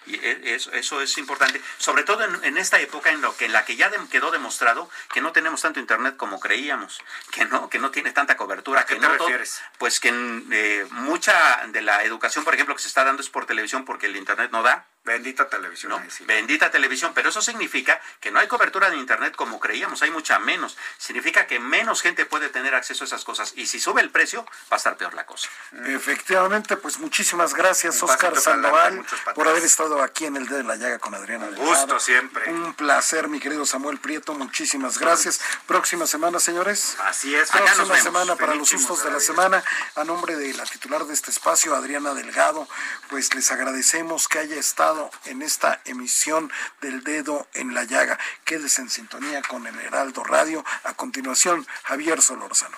Y 0.05 0.15
e, 0.15 0.55
eso, 0.55 0.71
eso, 0.71 1.01
es 1.01 1.17
importante, 1.17 1.61
sobre 1.77 2.03
todo 2.03 2.23
en, 2.23 2.57
esta 2.57 2.79
época 2.79 3.11
en, 3.11 3.21
lo 3.21 3.35
que, 3.37 3.45
en 3.45 3.53
la 3.53 3.63
que 3.63 3.75
ya 3.75 3.91
quedó 4.09 4.31
demostrado 4.31 4.89
que 5.13 5.21
no 5.21 5.31
tenemos 5.31 5.61
tanto 5.61 5.79
internet 5.79 6.17
como 6.17 6.39
creíamos, 6.39 6.99
que 7.31 7.45
no, 7.45 7.69
que 7.69 7.77
no 7.77 7.91
tiene 7.91 8.11
tanta 8.11 8.35
cobertura. 8.35 8.81
¿A 8.81 8.85
qué 8.85 8.95
te 8.95 9.01
no 9.01 9.09
refieres? 9.09 9.61
pues 9.77 9.99
que 9.99 10.09
eh, 10.09 10.87
mucha 10.91 11.67
de 11.67 11.81
la 11.81 12.03
educación, 12.03 12.43
por 12.43 12.55
ejemplo, 12.55 12.75
que 12.75 12.81
se 12.81 12.87
está 12.87 13.03
dando 13.03 13.21
es 13.21 13.29
por 13.29 13.45
televisión 13.45 13.85
porque 13.85 14.07
el 14.07 14.15
internet 14.15 14.49
no 14.51 14.63
da. 14.63 14.87
Bendita 15.09 15.49
televisión. 15.49 15.91
Bendita 16.27 16.69
televisión, 16.69 17.13
pero 17.15 17.29
eso 17.29 17.41
significa 17.41 17.99
que 18.19 18.29
no 18.29 18.39
hay 18.39 18.47
cobertura 18.47 18.91
de 18.91 18.97
Internet 18.97 19.35
como 19.35 19.59
creíamos, 19.59 20.03
hay 20.03 20.11
mucha 20.11 20.37
menos. 20.37 20.77
Significa 20.99 21.47
que 21.47 21.59
menos 21.59 22.03
gente 22.03 22.27
puede 22.27 22.49
tener 22.49 22.75
acceso 22.75 23.05
a 23.05 23.07
esas 23.07 23.23
cosas 23.23 23.53
y 23.55 23.65
si 23.65 23.79
sube 23.79 24.01
el 24.01 24.11
precio 24.11 24.45
va 24.71 24.75
a 24.75 24.77
estar 24.77 24.97
peor 24.97 25.15
la 25.15 25.25
cosa. 25.25 25.49
Efectivamente, 25.87 26.77
pues 26.77 26.99
muchísimas 26.99 27.55
gracias 27.55 28.03
Oscar 28.03 28.39
Sandoval 28.39 29.03
por 29.33 29.47
haber 29.47 29.63
estado 29.63 30.03
aquí 30.03 30.25
en 30.25 30.35
el 30.35 30.45
Dedo 30.45 30.57
de 30.57 30.63
la 30.65 30.75
Llaga 30.75 30.99
con 30.99 31.15
Adriana. 31.15 31.47
Un 31.47 31.55
gusto 31.55 31.99
siempre. 31.99 32.47
Un 32.53 32.75
placer, 32.75 33.29
mi 33.29 33.39
querido 33.39 33.65
Samuel 33.65 33.97
Prieto, 33.97 34.35
muchísimas 34.35 34.99
gracias. 34.99 35.41
Próxima 35.65 36.05
semana, 36.05 36.39
señores. 36.39 36.97
Así 37.03 37.33
es. 37.33 37.49
Próxima 37.49 37.97
semana 37.97 38.35
para 38.35 38.53
los 38.53 38.69
sustos 38.69 39.03
de 39.03 39.09
la 39.09 39.19
semana. 39.19 39.63
A 39.95 40.03
nombre 40.03 40.35
de 40.35 40.53
la 40.53 40.65
titular 40.65 41.05
de 41.05 41.15
este 41.15 41.31
espacio, 41.31 41.73
Adriana 41.73 42.13
Delgado, 42.13 42.67
pues 43.09 43.33
les 43.33 43.51
agradecemos 43.51 44.27
que 44.27 44.37
haya 44.37 44.55
estado 44.55 44.98
en 45.25 45.41
esta 45.41 45.81
emisión 45.85 46.51
del 46.81 47.03
dedo 47.03 47.47
en 47.53 47.73
la 47.73 47.83
llaga. 47.83 48.17
Quédese 48.43 48.81
en 48.81 48.89
sintonía 48.89 49.41
con 49.41 49.65
el 49.67 49.77
Heraldo 49.79 50.23
Radio. 50.23 50.63
A 50.83 50.93
continuación, 50.93 51.65
Javier 51.83 52.21
Solórzano. 52.21 52.77